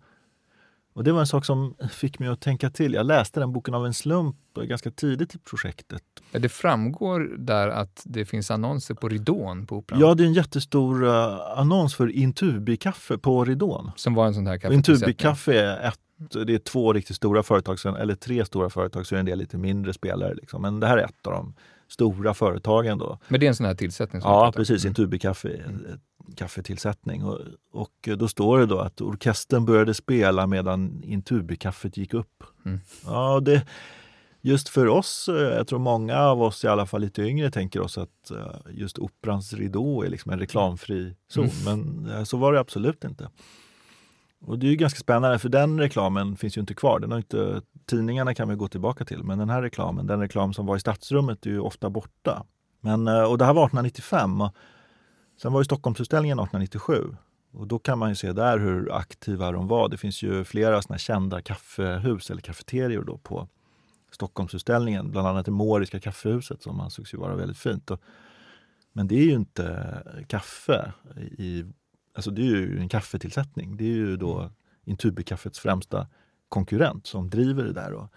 Och 0.94 1.04
det 1.04 1.12
var 1.12 1.20
en 1.20 1.26
sak 1.26 1.44
som 1.44 1.74
fick 1.90 2.18
mig 2.18 2.28
att 2.28 2.40
tänka 2.40 2.70
till. 2.70 2.94
Jag 2.94 3.06
läste 3.06 3.40
den 3.40 3.52
boken 3.52 3.74
av 3.74 3.86
en 3.86 3.94
slump 3.94 4.36
ganska 4.54 4.90
tidigt 4.90 5.34
i 5.34 5.38
projektet. 5.38 6.02
Det 6.30 6.48
framgår 6.48 7.20
där 7.38 7.68
att 7.68 8.02
det 8.04 8.24
finns 8.24 8.50
annonser 8.50 8.94
på 8.94 9.08
ridån 9.08 9.66
på 9.66 9.76
Operan. 9.76 10.00
Ja, 10.00 10.14
det 10.14 10.22
är 10.22 10.26
en 10.26 10.32
jättestor 10.32 11.06
eh, 11.06 11.58
annons 11.58 11.94
för 11.94 12.08
Intubi-kaffe 12.08 13.18
på 13.18 13.44
ridån. 13.44 13.90
Som 13.96 14.14
var 14.14 14.26
en 14.26 14.34
sån 14.34 14.46
här 14.46 14.58
kaffetillsättning. 14.58 15.08
Intubi-kaffe 15.08 15.52
är 15.52 15.88
ett 15.88 15.98
det 16.30 16.54
är 16.54 16.58
två 16.58 16.92
riktigt 16.92 17.16
stora 17.16 17.42
företag, 17.42 17.78
eller 17.98 18.14
tre 18.14 18.44
stora 18.44 18.70
företag, 18.70 19.06
så 19.06 19.14
är 19.14 19.16
det 19.16 19.20
en 19.20 19.26
del 19.26 19.38
lite 19.38 19.58
mindre 19.58 19.92
spelare. 19.92 20.34
Liksom. 20.34 20.62
Men 20.62 20.80
det 20.80 20.86
här 20.86 20.98
är 20.98 21.04
ett 21.04 21.26
av 21.26 21.32
de 21.32 21.54
stora 21.92 22.34
företagen. 22.34 22.98
Då. 22.98 23.18
Men 23.28 23.40
det 23.40 23.46
är 23.46 23.48
en 23.48 23.54
sån 23.54 23.66
här 23.66 23.74
tillsättning? 23.74 24.22
Ja, 24.24 24.52
precis. 24.56 24.84
Mm. 24.84 24.90
Intubi-kaffe 24.90 25.48
är 25.48 25.62
en 25.62 26.00
kaffetillsättning. 26.36 27.24
Och, 27.24 27.38
och 27.72 28.08
då 28.16 28.28
står 28.28 28.58
det 28.58 28.66
då 28.66 28.78
att 28.78 29.00
orkestern 29.00 29.64
började 29.64 29.94
spela 29.94 30.46
medan 30.46 31.02
Intubi-kaffet 31.04 31.96
gick 31.96 32.14
upp. 32.14 32.44
Mm. 32.64 32.80
Ja, 33.06 33.40
det, 33.40 33.66
just 34.40 34.68
för 34.68 34.88
oss, 34.88 35.28
eh, 35.28 35.34
jag 35.34 35.66
tror 35.66 35.78
många 35.78 36.18
av 36.18 36.42
oss, 36.42 36.64
i 36.64 36.68
alla 36.68 36.86
fall 36.86 37.00
lite 37.00 37.22
yngre, 37.22 37.50
tänker 37.50 37.80
oss 37.80 37.98
att 37.98 38.30
eh, 38.30 38.56
just 38.70 38.98
Operans 38.98 39.52
ridå 39.52 40.02
är 40.02 40.08
liksom 40.08 40.32
en 40.32 40.38
reklamfri 40.38 41.14
zon. 41.28 41.50
Men 41.64 42.10
eh, 42.10 42.24
så 42.24 42.36
var 42.36 42.52
det 42.52 42.60
absolut 42.60 43.04
inte. 43.04 43.28
Och 44.44 44.58
det 44.58 44.66
är 44.66 44.70
ju 44.70 44.76
ganska 44.76 44.98
spännande 45.00 45.38
för 45.38 45.48
den 45.48 45.80
reklamen 45.80 46.36
finns 46.36 46.56
ju 46.56 46.60
inte 46.60 46.74
kvar. 46.74 47.00
Den 47.00 47.10
har 47.10 47.18
inte, 47.18 47.62
tidningarna 47.86 48.34
kan 48.34 48.48
vi 48.48 48.54
gå 48.54 48.68
tillbaka 48.68 49.04
till 49.04 49.22
men 49.24 49.38
den 49.38 49.50
här 49.50 49.62
reklamen, 49.62 50.06
den 50.06 50.20
reklam 50.20 50.52
som 50.52 50.66
var 50.66 50.76
i 50.76 50.80
stadsrummet 50.80 51.46
är 51.46 51.50
ju 51.50 51.60
ofta 51.60 51.90
borta. 51.90 52.44
Men, 52.80 53.08
eh, 53.08 53.22
och 53.22 53.38
det 53.38 53.44
här 53.44 53.54
var 53.54 53.64
1895 53.64 54.40
och 54.40 54.54
sen 55.42 55.52
var 55.52 55.60
ju 55.60 55.64
Stockholmsutställningen 55.64 56.38
1897 56.38 57.16
och 57.52 57.66
då 57.66 57.78
kan 57.78 57.98
man 57.98 58.08
ju 58.08 58.14
se 58.14 58.32
där 58.32 58.58
hur 58.58 58.92
aktiva 58.92 59.52
de 59.52 59.68
var. 59.68 59.88
Det 59.88 59.96
finns 59.96 60.22
ju 60.22 60.44
flera 60.44 60.82
såna 60.82 60.98
kända 60.98 61.42
kaffehus 61.42 62.30
eller 62.30 62.40
kafeterior 62.40 63.04
då 63.04 63.18
på 63.18 63.48
Stockholmsutställningen, 64.10 65.10
bland 65.10 65.28
annat 65.28 65.46
det 65.46 65.52
Moriska 65.52 66.00
kaffehuset 66.00 66.62
som 66.62 66.80
ansågs 66.80 67.14
ju 67.14 67.18
vara 67.18 67.36
väldigt 67.36 67.58
fint. 67.58 67.90
Och, 67.90 68.00
men 68.92 69.08
det 69.08 69.14
är 69.14 69.24
ju 69.24 69.32
inte 69.32 70.24
kaffe 70.28 70.92
i 71.38 71.64
Alltså 72.14 72.30
det 72.30 72.42
är 72.42 72.46
ju 72.46 72.78
en 72.78 72.88
kaffetillsättning. 72.88 73.76
Det 73.76 73.84
är 73.84 73.96
ju 73.96 74.16
då 74.16 74.50
Intubi-kaffets 74.84 75.58
främsta 75.60 76.06
konkurrent 76.48 77.06
som 77.06 77.30
driver 77.30 77.64
det 77.64 77.72
där 77.72 77.92
och 77.92 78.08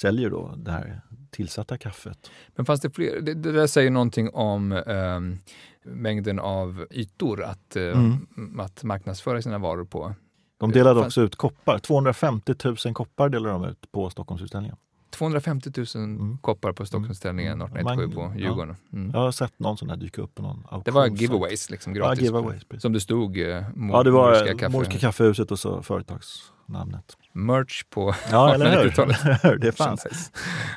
säljer 0.00 0.30
då 0.30 0.54
det 0.56 0.70
här 0.70 1.00
tillsatta 1.30 1.78
kaffet. 1.78 2.30
Men 2.56 2.66
fanns 2.66 2.80
det 2.80 2.90
fler? 2.90 3.20
Det, 3.20 3.34
det 3.34 3.52
där 3.52 3.66
säger 3.66 3.90
någonting 3.90 4.30
om 4.30 4.72
ehm, 4.72 5.38
mängden 5.82 6.38
av 6.38 6.86
ytor 6.90 7.42
att, 7.42 7.76
eh, 7.76 7.82
Mm. 7.82 8.60
att 8.60 8.82
marknadsföra 8.84 9.42
sina 9.42 9.58
varor 9.58 9.84
på. 9.84 10.14
De 10.58 10.70
delade 10.72 11.00
Fan. 11.00 11.06
också 11.06 11.22
ut 11.22 11.36
koppar. 11.36 11.78
250 11.78 12.54
000 12.84 12.94
koppar 12.94 13.28
delade 13.28 13.52
de 13.54 13.64
ut 13.64 13.92
på 13.92 14.10
Stockholmsutställningen. 14.10 14.76
250 15.14 15.70
000 15.76 15.86
Mm. 16.04 16.38
koppar 16.40 16.72
på 16.72 16.82
Mm. 16.94 17.10
1897 17.10 18.08
på 18.14 18.20
Man- 18.22 18.38
Djurgården. 18.38 18.76
Mm. 18.92 19.10
Jag 19.14 19.20
har 19.20 19.32
sett 19.32 19.58
någon 19.58 19.76
sån 19.78 19.90
här 19.90 19.96
dyka 19.96 20.22
upp 20.22 20.34
på 20.34 20.42
någon 20.42 20.56
auktion. 20.64 20.82
Det 20.84 20.90
var 20.90 21.06
giveaways, 21.06 21.70
liksom 21.70 21.94
Ja, 21.96 22.06
gratis. 22.06 22.24
giveaways. 22.24 22.64
precis. 22.64 22.82
Som 22.82 22.92
det 22.92 23.00
stod 23.00 23.38
eh, 23.38 23.44
Ja, 23.92 24.02
det 24.02 24.10
var 24.10 24.56
kaffe. 24.58 24.68
Moriska 24.68 24.98
kaffehuset 24.98 25.50
och 25.50 25.58
så 25.58 25.82
företagsnamnet. 25.82 27.16
Merch 27.32 27.82
på 27.90 28.14
Ja, 28.30 28.54
eller 28.54 28.82
hur? 28.82 28.90
1890-talet. 28.90 29.60
det 29.60 29.72
fanns. 29.72 30.32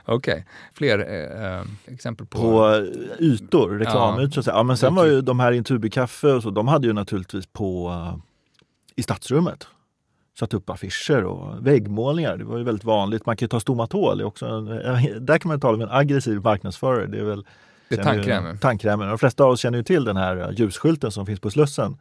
Okej. 0.05 0.45
Fler 0.73 0.99
eh, 0.99 1.53
eh, 1.59 1.63
exempel 1.87 2.25
på... 2.27 2.37
På 2.41 2.69
eh, 2.75 2.83
ytor, 3.25 3.69
reklamytor. 3.79 4.41
säga. 4.41 4.55
Ja, 4.55 4.63
men 4.63 4.77
sen 4.77 4.95
var 4.95 5.05
ju 5.05 5.21
de 5.21 5.39
här 5.39 5.51
Intubi-kaffe 5.51 6.31
och 6.33 6.43
så, 6.43 6.49
de 6.49 6.67
hade 6.67 6.87
ju 6.87 6.93
naturligtvis 6.93 7.45
på 7.47 7.89
eh, 7.89 8.17
i 8.95 9.03
stadsrummet 9.03 9.67
satt 10.39 10.53
upp 10.53 10.69
affischer 10.69 11.23
och 11.23 11.67
väggmålningar. 11.67 12.37
Det 12.37 12.43
var 12.43 12.57
ju 12.57 12.63
väldigt 12.63 12.83
vanligt. 12.85 13.25
Man 13.25 13.37
kan 13.37 13.45
ju 13.45 13.49
ta 13.49 13.59
Stomatol. 13.59 14.21
Också 14.21 14.45
eh, 14.45 15.15
där 15.21 15.37
kan 15.37 15.49
man 15.49 15.59
tala 15.59 15.75
om 15.75 15.81
en 15.81 15.91
aggressiv 15.91 16.41
marknadsförare. 16.41 17.05
Det 17.07 17.19
är 17.19 17.23
väl 17.23 17.45
Det 17.89 17.95
är 17.95 18.03
känner 18.03 18.13
ju- 18.13 18.19
tandkrämen. 18.23 18.57
Tandkrämen. 18.57 19.07
De 19.07 19.17
flesta 19.17 19.43
av 19.43 19.49
oss 19.51 19.59
känner 19.59 19.77
ju 19.77 19.83
till 19.83 20.03
den 20.03 20.17
här 20.17 20.37
eh, 20.37 20.51
ljusskylten 20.59 21.11
som 21.11 21.25
finns 21.25 21.39
på 21.39 21.49
Slussen 21.49 21.97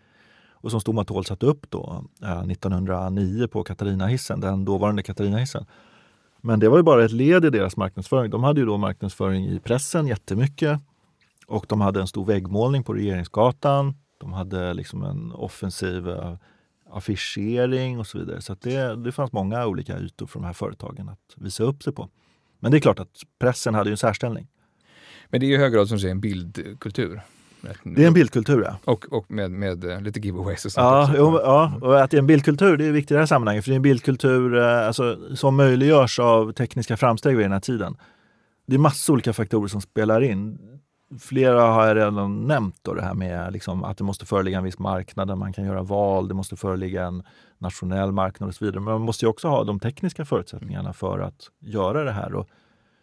och 0.53 0.71
som 0.71 0.81
Stomatol 0.81 1.25
satte 1.25 1.47
upp 1.47 1.71
då 1.71 2.05
eh, 2.23 2.41
1909 2.43 3.47
på 3.49 3.65
Katarinahissen, 3.65 4.41
den 4.41 4.65
dåvarande 4.65 5.03
Katarinahissen. 5.03 5.67
Men 6.41 6.61
det 6.61 6.69
var 6.69 6.77
ju 6.77 6.83
bara 6.83 7.05
ett 7.05 7.13
led 7.13 7.45
i 7.45 7.51
deras 7.51 7.77
marknadsföring. 7.77 8.31
De 8.31 8.45
hade 8.45 8.61
ju 8.61 8.67
då 8.67 8.77
marknadsföring 8.77 9.45
i 9.47 9.59
pressen 9.61 10.07
jättemycket 10.07 10.81
och 11.47 11.67
de 11.69 11.81
hade 11.81 12.01
en 12.01 12.07
stor 12.07 12.25
väggmålning 12.25 12.85
på 12.85 12.93
Regeringsgatan. 12.95 13.95
De 14.21 14.33
hade 14.33 14.75
liksom 14.75 15.05
en 15.05 15.33
offensiv 15.33 16.09
eh, 16.09 16.35
affischering 16.91 17.99
och 17.99 18.07
så 18.07 18.19
vidare. 18.19 18.41
Så 18.43 18.57
det, 18.61 18.97
det 18.97 19.13
fanns 19.13 19.33
många 19.33 19.67
olika 19.67 19.99
ytor 19.99 20.27
för 20.27 20.41
de 20.41 20.47
här 20.47 20.53
företagen 20.53 21.09
att 21.09 21.35
visa 21.37 21.65
upp 21.65 21.83
sig 21.83 21.93
på. 21.93 22.09
Men 22.61 22.71
det 22.71 22.79
är 22.79 22.81
klart 22.81 22.99
att 22.99 23.23
pressen 23.39 23.75
hade 23.75 23.91
ju 23.91 23.93
en 23.93 23.97
särställning. 23.97 24.49
Men 25.29 25.41
det 25.41 25.47
är 25.47 25.51
i 25.51 25.57
hög 25.57 25.73
grad 25.73 25.89
som 25.89 25.97
du 25.97 26.01
säger 26.01 26.15
en 26.15 26.21
bildkultur. 26.21 27.21
Det 27.83 28.03
är 28.03 28.07
en 28.07 28.15
bildkultur, 28.15 28.63
ja. 28.63 28.79
Och, 28.85 29.13
och 29.13 29.31
med, 29.31 29.51
med 29.51 29.85
eh, 29.85 30.01
lite 30.01 30.21
giveaways 30.21 30.65
och 30.65 30.73
sånt 30.73 30.85
Ja, 30.85 31.13
jo, 31.17 31.41
ja, 31.43 31.79
och 31.83 32.03
att 32.03 32.11
det 32.11 32.17
är 32.17 32.19
en 32.19 32.27
bildkultur 32.27 32.77
det 32.77 32.87
är 32.87 32.93
viktigt 32.93 33.11
i 33.11 33.15
det 33.15 33.21
här 33.21 33.27
sammanhanget. 33.27 33.65
För 33.65 33.71
det 33.71 33.75
är 33.75 33.77
en 33.77 33.83
bildkultur 33.83 34.57
eh, 34.57 34.87
alltså, 34.87 35.37
som 35.37 35.57
möjliggörs 35.57 36.19
av 36.19 36.53
tekniska 36.53 36.97
framsteg 36.97 37.37
vid 37.37 37.45
den 37.45 37.53
här 37.53 37.61
tiden. 37.61 37.97
Det 38.67 38.75
är 38.75 38.79
massor 38.79 39.13
olika 39.13 39.33
faktorer 39.33 39.69
som 39.69 39.81
spelar 39.81 40.23
in. 40.23 40.59
Flera 41.21 41.63
har 41.63 41.87
jag 41.87 41.97
redan 41.97 42.47
nämnt 42.47 42.77
då, 42.83 42.95
det 42.95 43.03
här 43.03 43.15
med 43.15 43.53
liksom, 43.53 43.85
att 43.85 43.99
det 43.99 44.05
måste 44.05 44.27
föreligga 44.27 44.59
en 44.59 44.65
viss 44.65 44.79
marknad 44.79 45.29
där 45.29 45.35
man 45.37 45.53
kan 45.53 45.65
göra 45.65 45.83
val. 45.83 46.29
Det 46.29 46.35
måste 46.35 46.57
föreligga 46.57 47.05
en 47.07 47.23
nationell 47.59 48.13
marknad 48.13 48.49
och 48.49 48.55
så 48.55 48.65
vidare. 48.65 48.81
Men 48.81 48.93
man 48.93 49.03
måste 49.03 49.25
ju 49.25 49.29
också 49.29 49.49
ha 49.49 49.65
de 49.65 49.81
tekniska 49.81 50.25
förutsättningarna 50.25 50.93
för 50.93 51.19
att 51.19 51.51
göra 51.61 52.05
det 52.05 52.13
här. 52.13 52.35
Och 52.35 52.49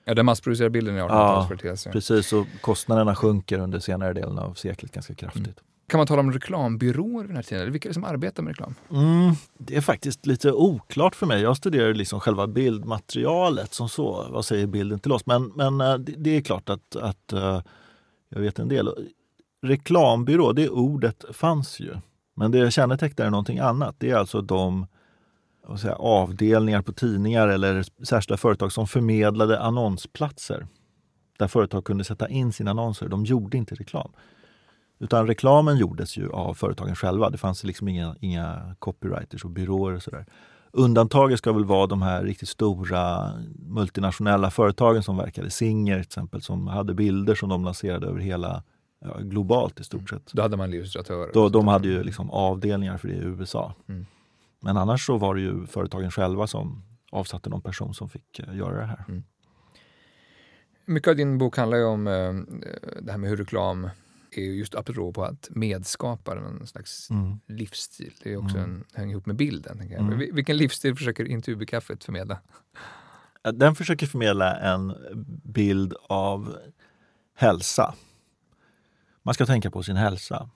Ja, 0.05 0.13
den 0.13 0.25
massproducerade 0.25 0.69
bilden 0.69 0.95
Ja, 0.95 1.07
1800-talsföreteelse. 1.49 1.91
precis, 1.91 2.33
och 2.33 2.45
kostnaderna 2.61 3.15
sjunker 3.15 3.59
under 3.59 3.79
senare 3.79 4.13
delen 4.13 4.39
av 4.39 4.53
seklet 4.53 4.91
ganska 4.91 5.13
kraftigt. 5.15 5.59
Kan 5.87 5.97
man 5.97 6.07
tala 6.07 6.19
om 6.19 6.31
reklambyråer 6.31 7.21
vid 7.21 7.29
den 7.29 7.35
här 7.35 7.43
tiden? 7.43 7.61
Eller 7.61 7.71
vilka 7.71 7.87
är 7.87 7.89
det 7.89 7.93
som 7.93 8.03
arbetar 8.03 8.43
med 8.43 8.51
reklam? 8.51 8.75
Mm, 8.91 9.33
det 9.57 9.75
är 9.75 9.81
faktiskt 9.81 10.25
lite 10.25 10.51
oklart 10.51 11.15
för 11.15 11.25
mig. 11.25 11.41
Jag 11.41 11.57
studerar 11.57 11.93
liksom 11.93 12.19
själva 12.19 12.47
bildmaterialet 12.47 13.73
som 13.73 13.89
så. 13.89 14.27
Vad 14.29 14.45
säger 14.45 14.67
bilden 14.67 14.99
till 14.99 15.11
oss? 15.11 15.25
Men, 15.25 15.51
men 15.55 15.81
eh, 15.81 15.95
det, 15.95 16.11
det 16.17 16.37
är 16.37 16.41
klart 16.41 16.69
att, 16.69 16.95
att 16.95 17.33
eh, 17.33 17.61
jag 18.33 18.41
vet 18.41 18.59
en 18.59 18.67
del. 18.67 19.09
reklambyrå, 19.61 20.53
det 20.53 20.69
ordet 20.69 21.25
fanns 21.31 21.79
ju. 21.79 21.95
Men 22.35 22.51
det 22.51 22.71
kännetecknar 22.71 23.29
någonting 23.29 23.59
annat. 23.59 23.95
Det 23.99 24.09
är 24.09 24.15
alltså 24.15 24.41
de 24.41 24.87
säga, 25.79 25.95
avdelningar 25.95 26.81
på 26.81 26.93
tidningar 26.93 27.47
eller 27.47 28.05
särskilda 28.05 28.37
företag 28.37 28.71
som 28.71 28.87
förmedlade 28.87 29.59
annonsplatser 29.59 30.67
där 31.37 31.47
företag 31.47 31.85
kunde 31.85 32.03
sätta 32.03 32.29
in 32.29 32.53
sina 32.53 32.71
annonser. 32.71 33.09
De 33.09 33.25
gjorde 33.25 33.57
inte 33.57 33.75
reklam. 33.75 34.11
Utan 34.99 35.27
reklamen 35.27 35.77
gjordes 35.77 36.17
ju 36.17 36.31
av 36.31 36.53
företagen 36.53 36.95
själva. 36.95 37.29
Det 37.29 37.37
fanns 37.37 37.63
liksom 37.63 37.87
inga, 37.87 38.15
inga 38.19 38.75
copywriters 38.79 39.45
och 39.45 39.51
byråer 39.51 39.95
och 39.95 40.03
sådär. 40.03 40.25
Undantaget 40.77 41.37
ska 41.37 41.53
väl 41.53 41.65
vara 41.65 41.87
de 41.87 42.01
här 42.01 42.23
riktigt 42.23 42.49
stora 42.49 43.31
multinationella 43.55 44.51
företagen 44.51 45.03
som 45.03 45.17
verkade. 45.17 45.49
Singer 45.49 45.95
till 45.95 46.01
exempel, 46.01 46.41
som 46.41 46.67
hade 46.67 46.93
bilder 46.93 47.35
som 47.35 47.49
de 47.49 47.65
lanserade 47.65 48.07
över 48.07 48.19
hela, 48.19 48.63
ja, 48.99 49.17
globalt 49.19 49.79
i 49.79 49.83
stort 49.83 50.09
sett. 50.09 50.33
Då 50.33 50.41
hade 50.41 50.57
man 50.57 50.73
illustratörer? 50.73 51.31
Då, 51.33 51.49
de 51.49 51.67
hade 51.67 51.87
ju 51.87 52.03
liksom 52.03 52.29
avdelningar 52.31 52.97
för 52.97 53.07
det 53.07 53.13
i 53.13 53.23
USA. 53.23 53.73
Mm. 53.89 54.05
Men 54.59 54.77
annars 54.77 55.05
så 55.05 55.17
var 55.17 55.35
det 55.35 55.41
ju 55.41 55.65
företagen 55.65 56.11
själva 56.11 56.47
som 56.47 56.83
avsatte 57.11 57.49
någon 57.49 57.61
person 57.61 57.93
som 57.93 58.09
fick 58.09 58.39
uh, 58.47 58.57
göra 58.57 58.79
det 58.79 58.85
här. 58.85 59.03
Mm. 59.07 59.23
Mycket 60.85 61.07
av 61.07 61.15
din 61.15 61.37
bok 61.37 61.57
handlar 61.57 61.77
ju 61.77 61.85
om 61.85 62.07
uh, 62.07 62.43
det 63.01 63.11
här 63.11 63.17
med 63.17 63.29
hur 63.29 63.37
reklam 63.37 63.89
är 64.37 64.53
just 64.53 64.75
apropå 64.75 65.23
att 65.23 65.47
medskapa 65.51 66.37
en 66.37 66.67
slags 66.67 67.09
mm. 67.09 67.39
livsstil. 67.47 68.13
Det 68.23 68.33
är 68.33 68.37
också 68.37 68.57
mm. 68.57 68.69
en, 68.71 68.83
hänger 68.93 69.11
ihop 69.11 69.25
med 69.25 69.35
bilden. 69.35 69.81
Mm. 69.81 70.35
Vilken 70.35 70.57
livsstil 70.57 70.95
försöker 70.95 71.25
Intubi-kaffet 71.25 72.03
förmedla? 72.03 72.39
Den 73.53 73.75
försöker 73.75 74.07
förmedla 74.07 74.59
en 74.59 74.93
bild 75.43 75.93
av 76.09 76.57
hälsa. 77.35 77.95
Man 79.21 79.33
ska 79.33 79.45
tänka 79.45 79.71
på 79.71 79.83
sin 79.83 79.95
hälsa. 79.95 80.49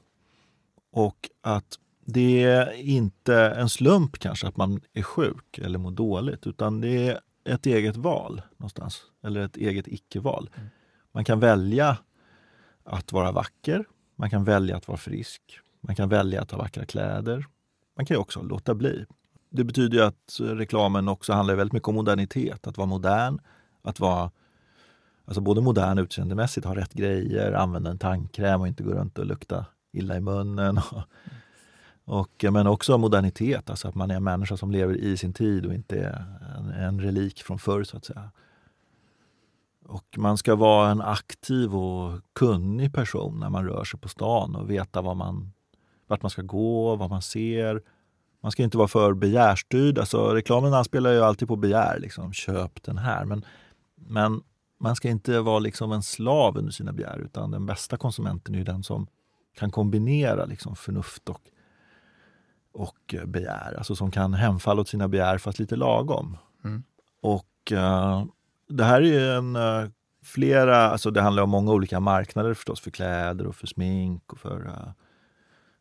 Och 0.91 1.29
att 1.41 1.79
det 2.05 2.43
är 2.43 2.71
inte 2.73 3.35
en 3.35 3.69
slump 3.69 4.19
kanske 4.19 4.47
att 4.47 4.57
man 4.57 4.81
är 4.93 5.01
sjuk 5.01 5.57
eller 5.57 5.79
mår 5.79 5.91
dåligt, 5.91 6.47
utan 6.47 6.81
det 6.81 7.07
är 7.07 7.19
ett 7.45 7.65
eget 7.65 7.97
val 7.97 8.41
någonstans. 8.57 9.01
Eller 9.23 9.41
ett 9.41 9.57
eget 9.57 9.87
icke-val. 9.87 10.49
Mm. 10.55 10.69
Man 11.11 11.25
kan 11.25 11.39
välja 11.39 11.97
att 12.87 13.11
vara 13.11 13.31
vacker. 13.31 13.85
Man 14.15 14.29
kan 14.29 14.43
välja 14.43 14.77
att 14.77 14.87
vara 14.87 14.97
frisk. 14.97 15.41
Man 15.81 15.95
kan 15.95 16.09
välja 16.09 16.41
att 16.41 16.51
ha 16.51 16.57
vackra 16.57 16.85
kläder. 16.85 17.45
Man 17.97 18.05
kan 18.05 18.17
också 18.17 18.41
låta 18.41 18.75
bli. 18.75 19.05
Det 19.49 19.63
betyder 19.63 20.03
att 20.03 20.37
reklamen 20.39 21.07
också 21.07 21.33
handlar 21.33 21.55
väldigt 21.55 21.73
mycket 21.73 21.87
om 21.87 21.95
modernitet. 21.95 22.67
Att 22.67 22.77
vara 22.77 22.87
modern, 22.87 23.39
att 23.81 23.99
vara 23.99 24.31
alltså 25.25 25.41
både 25.41 25.61
modern 25.61 25.97
utseendemässigt, 25.97 26.65
ha 26.65 26.75
rätt 26.75 26.93
grejer, 26.93 27.51
använda 27.51 27.89
en 27.89 27.97
tandkräm 27.97 28.61
och 28.61 28.67
inte 28.67 28.83
gå 28.83 28.91
runt 28.91 29.17
och 29.17 29.25
lukta 29.25 29.65
illa 29.91 30.17
i 30.17 30.21
munnen. 30.21 30.79
Och, 32.09 32.45
men 32.51 32.67
också 32.67 32.97
modernitet, 32.97 33.69
alltså 33.69 33.87
att 33.87 33.95
man 33.95 34.11
är 34.11 34.15
en 34.15 34.23
människa 34.23 34.57
som 34.57 34.71
lever 34.71 34.95
i 34.97 35.17
sin 35.17 35.33
tid 35.33 35.65
och 35.65 35.73
inte 35.73 35.99
är 35.99 36.25
en, 36.57 36.69
en 36.69 37.01
relik 37.01 37.43
från 37.43 37.59
förr 37.59 37.83
så 37.83 37.97
att 37.97 38.05
säga. 38.05 38.31
Och 39.87 40.17
man 40.17 40.37
ska 40.37 40.55
vara 40.55 40.89
en 40.89 41.01
aktiv 41.01 41.75
och 41.75 42.21
kunnig 42.33 42.93
person 42.93 43.39
när 43.39 43.49
man 43.49 43.65
rör 43.65 43.83
sig 43.83 43.99
på 43.99 44.09
stan 44.09 44.55
och 44.55 44.69
veta 44.69 45.01
vad 45.01 45.17
man, 45.17 45.53
vart 46.07 46.21
man 46.21 46.29
ska 46.29 46.41
gå, 46.41 46.95
vad 46.95 47.09
man 47.09 47.21
ser. 47.21 47.81
Man 48.41 48.51
ska 48.51 48.63
inte 48.63 48.77
vara 48.77 48.87
för 48.87 49.13
begärstyrd. 49.13 49.99
Alltså, 49.99 50.33
reklamen 50.33 50.73
anspelar 50.73 51.11
ju 51.11 51.21
alltid 51.21 51.47
på 51.47 51.55
begär. 51.55 51.99
Liksom. 51.99 52.33
Köp 52.33 52.83
den 52.83 52.97
här. 52.97 53.25
Men, 53.25 53.45
men 53.95 54.41
man 54.79 54.95
ska 54.95 55.09
inte 55.09 55.39
vara 55.39 55.59
liksom 55.59 55.91
en 55.91 56.03
slav 56.03 56.57
under 56.57 56.71
sina 56.71 56.93
begär 56.93 57.19
utan 57.19 57.51
den 57.51 57.65
bästa 57.65 57.97
konsumenten 57.97 58.55
är 58.55 58.63
den 58.63 58.83
som 58.83 59.07
kan 59.55 59.71
kombinera 59.71 60.45
liksom 60.45 60.75
förnuft 60.75 61.29
och, 61.29 61.41
och 62.71 63.15
begär. 63.25 63.75
Alltså 63.77 63.95
som 63.95 64.11
kan 64.11 64.33
hemfalla 64.33 64.81
åt 64.81 64.87
sina 64.87 65.07
begär 65.07 65.37
fast 65.37 65.59
lite 65.59 65.75
lagom. 65.75 66.37
Mm. 66.63 66.83
Och 67.21 67.71
uh, 67.71 68.25
det 68.67 68.83
här 68.83 69.01
är 69.01 69.37
en 69.37 69.55
eh, 69.55 69.89
flera, 70.23 70.77
alltså 70.77 71.11
det 71.11 71.21
handlar 71.21 71.43
om 71.43 71.49
många 71.49 71.71
olika 71.71 71.99
marknader 71.99 72.53
förstås, 72.53 72.81
för 72.81 72.91
kläder 72.91 73.47
och 73.47 73.55
för 73.55 73.67
smink 73.67 74.33
och 74.33 74.39
för 74.39 74.65
uh, 74.65 74.91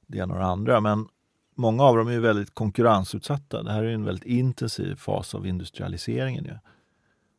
det 0.07 0.18
ena 0.18 0.35
och 0.35 0.40
det 0.40 0.46
andra. 0.46 0.81
Men 0.81 1.09
många 1.55 1.83
av 1.83 1.96
dem 1.96 2.09
är 2.09 2.18
väldigt 2.18 2.55
konkurrensutsatta. 2.55 3.62
Det 3.62 3.72
här 3.72 3.83
är 3.83 3.88
en 3.88 4.05
väldigt 4.05 4.25
intensiv 4.25 4.94
fas 4.94 5.35
av 5.35 5.46
industrialiseringen. 5.46 6.44
Ju. 6.44 6.59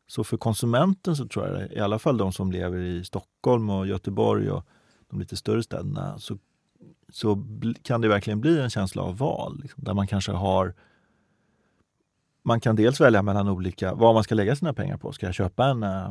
Så 0.06 0.24
för 0.24 0.36
konsumenten 0.36 1.16
så 1.16 1.26
tror 1.26 1.48
jag, 1.48 1.72
i 1.72 1.80
alla 1.80 1.98
fall 1.98 2.16
de 2.16 2.32
som 2.32 2.52
lever 2.52 2.78
i 2.78 3.04
Stockholm 3.04 3.70
och 3.70 3.86
Göteborg 3.86 4.50
och 4.50 4.66
de 5.10 5.20
lite 5.20 5.36
större 5.36 5.62
städerna, 5.62 6.18
så, 6.18 6.38
så 7.08 7.44
kan 7.82 8.00
det 8.00 8.08
verkligen 8.08 8.40
bli 8.40 8.60
en 8.60 8.70
känsla 8.70 9.02
av 9.02 9.18
val. 9.18 9.58
Liksom, 9.62 9.84
där 9.84 9.94
man 9.94 10.06
kanske 10.06 10.32
har 10.32 10.74
man 12.48 12.60
kan 12.60 12.76
dels 12.76 13.00
välja 13.00 13.22
mellan 13.22 13.48
olika, 13.48 13.94
vad 13.94 14.14
man 14.14 14.24
ska 14.24 14.34
lägga 14.34 14.56
sina 14.56 14.72
pengar 14.74 14.96
på. 14.96 15.12
Ska 15.12 15.26
jag 15.26 15.34
köpa 15.34 15.66
en, 15.66 15.82
eh, 15.82 16.10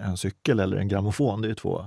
en 0.00 0.16
cykel 0.16 0.60
eller 0.60 0.76
en 0.76 0.88
grammofon? 0.88 1.42
Det 1.42 1.50
är 1.50 1.54
två 1.54 1.84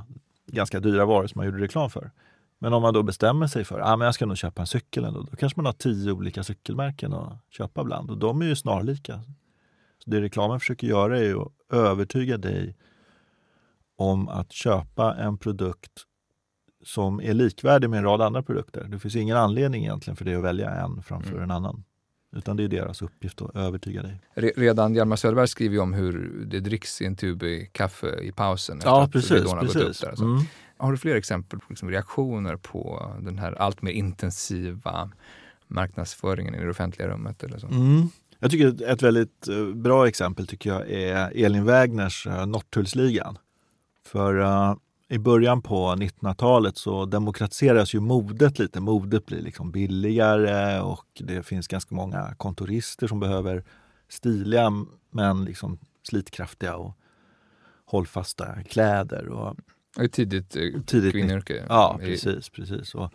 ganska 0.48 0.80
dyra 0.80 1.06
varor 1.06 1.28
som 1.28 1.40
man 1.40 1.46
gjorde 1.46 1.64
reklam 1.64 1.90
för. 1.90 2.12
Men 2.60 2.74
om 2.74 2.82
man 2.82 2.94
då 2.94 3.04
bestämmer 3.04 3.48
sig 3.48 3.66
för 3.66 3.80
att 3.80 4.02
ah, 4.02 4.06
jag 4.06 4.14
ska 4.14 4.26
nog 4.26 4.38
köpa 4.38 4.62
en 4.62 4.68
cykel 4.68 5.06
ändå, 5.06 5.22
då 5.22 5.38
kanske 5.38 5.60
man 5.60 5.66
har 5.66 5.74
tio 5.74 6.12
olika 6.12 6.44
cykelmärken 6.44 7.14
att 7.14 7.34
köpa 7.50 7.84
bland 7.84 8.12
och 8.12 8.18
de 8.18 8.42
är 8.42 8.46
ju 8.46 8.56
snarlika. 8.56 9.20
Så 10.04 10.10
det 10.10 10.22
reklamen 10.22 10.60
försöker 10.60 10.88
göra 10.88 11.20
är 11.20 11.42
att 11.42 11.52
övertyga 11.70 12.38
dig 12.38 12.78
om 13.96 14.30
att 14.30 14.52
köpa 14.52 15.16
en 15.16 15.38
produkt 15.38 15.92
som 16.84 17.22
är 17.22 17.34
likvärdig 17.34 17.90
med 17.90 17.98
en 17.98 18.04
rad 18.04 18.22
andra 18.22 18.44
produkter. 18.44 18.84
Det 18.84 19.00
finns 19.00 19.16
ingen 19.16 19.38
anledning 19.38 19.84
egentligen 19.84 20.18
för 20.18 20.26
dig 20.26 20.36
att 20.36 20.44
välja 20.44 20.70
en 20.70 21.04
framför 21.04 21.32
mm. 21.32 21.44
en 21.44 21.52
annan. 21.52 21.84
Utan 22.36 22.58
det 22.58 22.64
är 22.64 22.68
deras 22.68 23.02
uppgift 23.02 23.42
att 23.42 23.56
övertyga 23.56 24.02
dig. 24.02 24.20
Redan 24.36 24.96
Hjalmar 24.96 25.16
Söderberg 25.16 25.48
skriver 25.48 25.76
ju 25.76 25.82
om 25.82 25.94
hur 25.94 26.44
det 26.46 26.60
dricks 26.60 27.02
i 27.02 27.06
en 27.06 27.16
tub 27.16 27.44
kaffe 27.72 28.20
i 28.22 28.32
pausen. 28.32 28.82
Ja, 28.84 29.10
precis. 29.12 29.52
precis. 29.62 30.00
Där, 30.00 30.22
mm. 30.22 30.44
Har 30.78 30.92
du 30.92 30.98
fler 30.98 31.16
exempel 31.16 31.60
på 31.60 31.66
liksom 31.70 31.90
reaktioner 31.90 32.56
på 32.56 33.12
den 33.22 33.38
här 33.38 33.52
allt 33.52 33.82
mer 33.82 33.92
intensiva 33.92 35.12
marknadsföringen 35.68 36.56
i 36.56 36.64
det 36.64 36.70
offentliga 36.70 37.08
rummet? 37.08 37.44
Eller 37.44 37.60
så? 37.60 37.68
Mm. 37.68 38.10
Jag 38.40 38.52
tycker 38.52 38.90
ett 38.90 39.02
väldigt 39.02 39.48
eh, 39.48 39.66
bra 39.66 40.08
exempel 40.08 40.48
tycker 40.48 40.70
jag 40.70 40.92
är 40.92 41.46
Elin 41.46 41.66
Wägners 41.66 42.28
uh, 42.28 42.46
Norrtullsligan. 42.46 43.38
För 44.06 44.36
uh, 44.36 44.76
i 45.12 45.20
början 45.20 45.62
på 45.62 45.76
1900-talet 45.76 46.78
så 46.78 47.06
demokratiseras 47.06 47.96
ju 47.96 48.00
modet 48.00 48.60
lite. 48.60 48.80
Modet 48.80 49.26
blir 49.26 49.42
liksom 49.42 49.72
billigare 49.72 50.80
och 50.80 51.06
det 51.20 51.44
finns 51.44 51.68
ganska 51.68 51.96
många 51.96 52.36
kontorister 52.38 53.08
som 53.08 53.20
behöver 53.20 53.64
stiliga 54.10 54.72
men 55.10 55.46
liksom 55.46 55.80
slitkraftiga 56.04 56.76
och 56.76 56.98
hållfasta 57.86 58.64
kläder. 58.64 59.30
Och, 59.30 59.56
tidigt, 60.12 60.56
eh, 60.56 60.82
tidigt 60.86 61.12
kvinnoyrke. 61.12 61.66
Ja, 61.70 61.98
precis. 62.00 62.50
precis. 62.50 62.96
Och, 62.96 63.14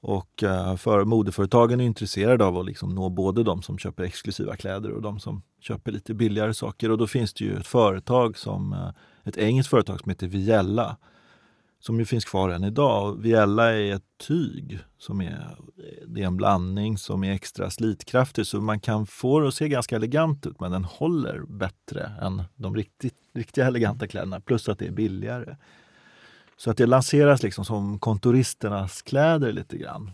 och 0.00 0.42
eh, 0.42 0.76
för 0.76 1.04
modeföretagen 1.04 1.80
är 1.80 1.84
intresserade 1.84 2.44
av 2.44 2.58
att 2.58 2.66
liksom 2.66 2.94
nå 2.94 3.08
både 3.08 3.42
de 3.42 3.62
som 3.62 3.78
köper 3.78 4.02
exklusiva 4.02 4.56
kläder 4.56 4.90
och 4.90 5.02
de 5.02 5.20
som 5.20 5.42
köper 5.60 5.92
lite 5.92 6.14
billigare 6.14 6.54
saker. 6.54 6.90
Och 6.90 6.98
då 6.98 7.06
finns 7.06 7.34
det 7.34 7.44
ju 7.44 7.56
ett 7.56 7.66
företag 7.66 8.38
som, 8.38 8.72
eh, 8.72 8.90
ett 9.24 9.36
engelskt 9.36 9.70
företag 9.70 10.00
som 10.00 10.10
heter 10.10 10.26
Viella 10.26 10.96
som 11.80 11.98
ju 11.98 12.04
finns 12.04 12.24
kvar 12.24 12.48
än 12.48 12.64
idag. 12.64 13.22
Viella 13.22 13.72
är 13.72 13.94
ett 13.94 14.18
tyg 14.28 14.78
som 14.98 15.20
är, 15.20 15.56
det 16.06 16.22
är 16.22 16.26
en 16.26 16.36
blandning 16.36 16.98
som 16.98 17.24
är 17.24 17.32
extra 17.32 17.70
slitkraftig 17.70 18.46
så 18.46 18.60
man 18.60 18.80
kan 18.80 19.06
få 19.06 19.40
det 19.40 19.48
att 19.48 19.54
se 19.54 19.68
ganska 19.68 19.96
elegant 19.96 20.46
ut 20.46 20.60
men 20.60 20.72
den 20.72 20.84
håller 20.84 21.40
bättre 21.48 22.12
än 22.22 22.42
de 22.56 22.76
riktigt, 22.76 23.14
riktiga 23.34 23.66
eleganta 23.66 24.06
kläderna 24.06 24.40
plus 24.40 24.68
att 24.68 24.78
det 24.78 24.86
är 24.86 24.90
billigare. 24.90 25.56
Så 26.56 26.70
att 26.70 26.76
det 26.76 26.86
lanseras 26.86 27.42
liksom 27.42 27.64
som 27.64 27.98
kontoristernas 27.98 29.02
kläder 29.02 29.52
lite 29.52 29.76
grann. 29.76 30.10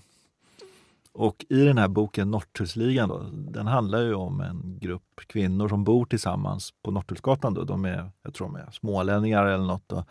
Och 1.12 1.46
i 1.48 1.64
den 1.64 1.79
här 1.79 1.88
boken 1.88 2.31
Norrtullsligan, 2.31 3.09
då, 3.09 3.26
den 3.33 3.66
handlar 3.66 4.02
ju 4.02 4.14
om 4.14 4.40
en 4.40 4.79
grupp 4.81 5.20
kvinnor 5.26 5.68
som 5.68 5.85
bor 5.85 6.05
tillsammans 6.05 6.70
på 6.83 6.90
Norrtullsgatan. 6.90 7.55
Då. 7.55 7.64
De 7.64 7.85
är, 7.85 8.11
jag 8.22 8.35
tror 8.35 8.46
de 8.46 8.57
är 8.57 8.70
smålänningar 8.70 9.46
eller 9.46 9.64
något. 9.64 9.85
Då. 9.87 10.05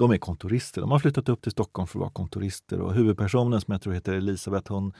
De 0.00 0.10
är 0.10 0.18
kontorister. 0.18 0.80
De 0.80 0.90
har 0.90 0.98
flyttat 0.98 1.28
upp 1.28 1.42
till 1.42 1.52
Stockholm 1.52 1.86
för 1.86 1.98
att 1.98 2.00
vara 2.00 2.10
kontorister. 2.10 2.80
Och 2.80 2.94
huvudpersonen 2.94 3.60
som 3.60 3.72
jag 3.72 3.82
tror 3.82 3.92
heter 3.92 4.12
Elisabeth, 4.12 4.72
hon 4.72 4.92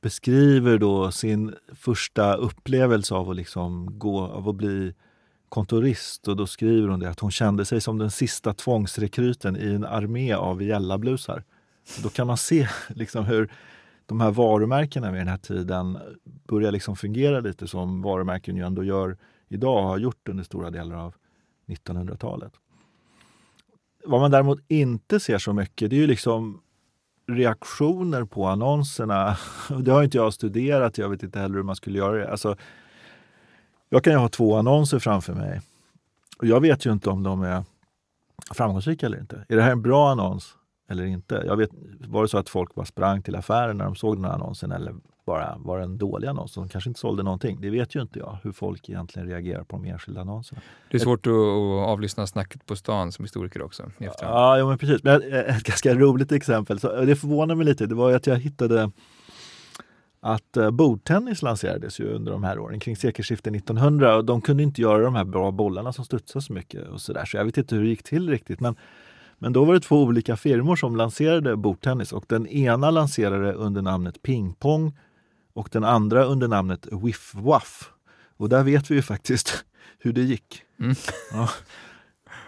beskriver 0.00 0.78
då 0.78 1.10
sin 1.12 1.54
första 1.74 2.34
upplevelse 2.34 3.14
av 3.14 3.30
att, 3.30 3.36
liksom 3.36 3.98
gå, 3.98 4.20
av 4.20 4.48
att 4.48 4.54
bli 4.54 4.94
kontorist 5.48 6.28
och 6.28 6.36
då 6.36 6.46
skriver 6.46 6.88
hon 6.88 7.00
det 7.00 7.10
att 7.10 7.20
hon 7.20 7.30
kände 7.30 7.64
sig 7.64 7.80
som 7.80 7.98
den 7.98 8.10
sista 8.10 8.54
tvångsrekryten 8.54 9.56
i 9.56 9.74
en 9.74 9.84
armé 9.84 10.32
av 10.32 10.62
gällablusar. 10.62 11.44
Då 12.02 12.08
kan 12.08 12.26
man 12.26 12.36
se 12.36 12.68
liksom 12.88 13.24
hur 13.24 13.52
de 14.06 14.20
här 14.20 14.30
varumärkena 14.30 15.10
vid 15.10 15.20
den 15.20 15.28
här 15.28 15.38
tiden 15.38 15.98
börjar 16.22 16.72
liksom 16.72 16.96
fungera 16.96 17.40
lite 17.40 17.68
som 17.68 18.02
varumärken 18.02 18.56
ju 18.56 18.62
ändå 18.62 18.84
gör 18.84 19.16
idag 19.48 19.82
och 19.82 19.88
har 19.88 19.98
gjort 19.98 20.28
under 20.28 20.44
stora 20.44 20.70
delar 20.70 20.96
av 20.96 21.14
1900-talet. 21.66 22.52
Vad 24.04 24.20
man 24.20 24.30
däremot 24.30 24.58
inte 24.68 25.20
ser 25.20 25.38
så 25.38 25.52
mycket, 25.52 25.90
det 25.90 25.96
är 25.96 26.00
ju 26.00 26.06
liksom 26.06 26.60
reaktioner 27.28 28.24
på 28.24 28.46
annonserna. 28.46 29.36
Det 29.80 29.90
har 29.90 30.02
inte 30.02 30.16
jag 30.16 30.34
studerat, 30.34 30.98
jag 30.98 31.08
vet 31.08 31.22
inte 31.22 31.38
heller 31.38 31.54
hur 31.54 31.62
man 31.62 31.76
skulle 31.76 31.98
göra 31.98 32.16
det. 32.16 32.30
Alltså, 32.30 32.56
jag 33.88 34.04
kan 34.04 34.12
ju 34.12 34.18
ha 34.18 34.28
två 34.28 34.56
annonser 34.56 34.98
framför 34.98 35.34
mig 35.34 35.60
och 36.38 36.46
jag 36.46 36.60
vet 36.60 36.86
ju 36.86 36.92
inte 36.92 37.10
om 37.10 37.22
de 37.22 37.42
är 37.42 37.64
framgångsrika 38.54 39.06
eller 39.06 39.20
inte. 39.20 39.44
Är 39.48 39.56
det 39.56 39.62
här 39.62 39.72
en 39.72 39.82
bra 39.82 40.10
annons 40.10 40.54
eller 40.88 41.04
inte? 41.04 41.42
Jag 41.46 41.56
vet, 41.56 41.70
var 42.00 42.22
det 42.22 42.28
så 42.28 42.38
att 42.38 42.48
folk 42.48 42.74
bara 42.74 42.86
sprang 42.86 43.22
till 43.22 43.36
affären 43.36 43.78
när 43.78 43.84
de 43.84 43.96
såg 43.96 44.16
den 44.16 44.24
här 44.24 44.32
annonsen 44.32 44.72
eller 44.72 44.94
bara 45.28 45.56
var 45.58 45.78
en 45.78 45.98
dålig 45.98 46.28
annons 46.28 46.52
som 46.52 46.68
kanske 46.68 46.90
inte 46.90 47.00
sålde 47.00 47.22
någonting? 47.22 47.60
Det 47.60 47.70
vet 47.70 47.94
ju 47.94 48.02
inte 48.02 48.18
jag, 48.18 48.38
hur 48.42 48.52
folk 48.52 48.88
egentligen 48.88 49.28
reagerar 49.28 49.64
på 49.64 49.76
de 49.76 49.84
enskilda 49.84 50.20
annonserna. 50.20 50.60
Det 50.90 50.96
är 50.96 51.00
svårt 51.00 51.26
att, 51.26 51.32
att 51.32 51.88
avlyssna 51.88 52.26
snacket 52.26 52.66
på 52.66 52.76
stan 52.76 53.12
som 53.12 53.24
historiker 53.24 53.62
också. 53.62 53.90
Ja, 53.98 54.58
ja, 54.58 54.66
men 54.66 54.78
precis. 54.78 55.02
Men 55.04 55.22
ett, 55.22 55.46
ett 55.46 55.62
ganska 55.62 55.94
roligt 55.94 56.32
exempel, 56.32 56.80
så 56.80 57.00
det 57.04 57.16
förvånar 57.16 57.54
mig 57.54 57.66
lite, 57.66 57.86
det 57.86 57.94
var 57.94 58.12
att 58.12 58.26
jag 58.26 58.36
hittade 58.36 58.90
att 60.20 60.56
eh, 60.56 60.70
bordtennis 60.70 61.42
lanserades 61.42 62.00
ju 62.00 62.04
under 62.04 62.32
de 62.32 62.44
här 62.44 62.58
åren, 62.58 62.80
kring 62.80 62.96
sekelskiftet 62.96 63.54
1900 63.54 64.16
och 64.16 64.24
de 64.24 64.40
kunde 64.40 64.62
inte 64.62 64.80
göra 64.80 65.02
de 65.02 65.14
här 65.14 65.24
bra 65.24 65.50
bollarna 65.50 65.92
som 65.92 66.04
studsade 66.04 66.42
så 66.42 66.52
mycket 66.52 66.88
och 66.88 67.00
så 67.00 67.12
där. 67.12 67.24
Så 67.24 67.36
jag 67.36 67.44
vet 67.44 67.58
inte 67.58 67.74
hur 67.74 67.82
det 67.82 67.88
gick 67.88 68.02
till 68.02 68.30
riktigt. 68.30 68.60
Men, 68.60 68.76
men 69.38 69.52
då 69.52 69.64
var 69.64 69.74
det 69.74 69.80
två 69.80 70.02
olika 70.02 70.36
firmor 70.36 70.76
som 70.76 70.96
lanserade 70.96 71.56
bordtennis 71.56 72.12
och 72.12 72.24
den 72.28 72.46
ena 72.46 72.90
lanserade 72.90 73.52
under 73.52 73.82
namnet 73.82 74.22
pingpong 74.22 74.96
och 75.58 75.68
den 75.72 75.84
andra 75.84 76.24
under 76.24 76.48
namnet 76.48 76.86
Wiff 76.92 77.34
Waff. 77.34 77.90
Och 78.36 78.48
där 78.48 78.62
vet 78.62 78.90
vi 78.90 78.94
ju 78.94 79.02
faktiskt 79.02 79.64
hur 79.98 80.12
det 80.12 80.22
gick. 80.22 80.62
Mm. 80.80 80.94
Ja. 81.32 81.50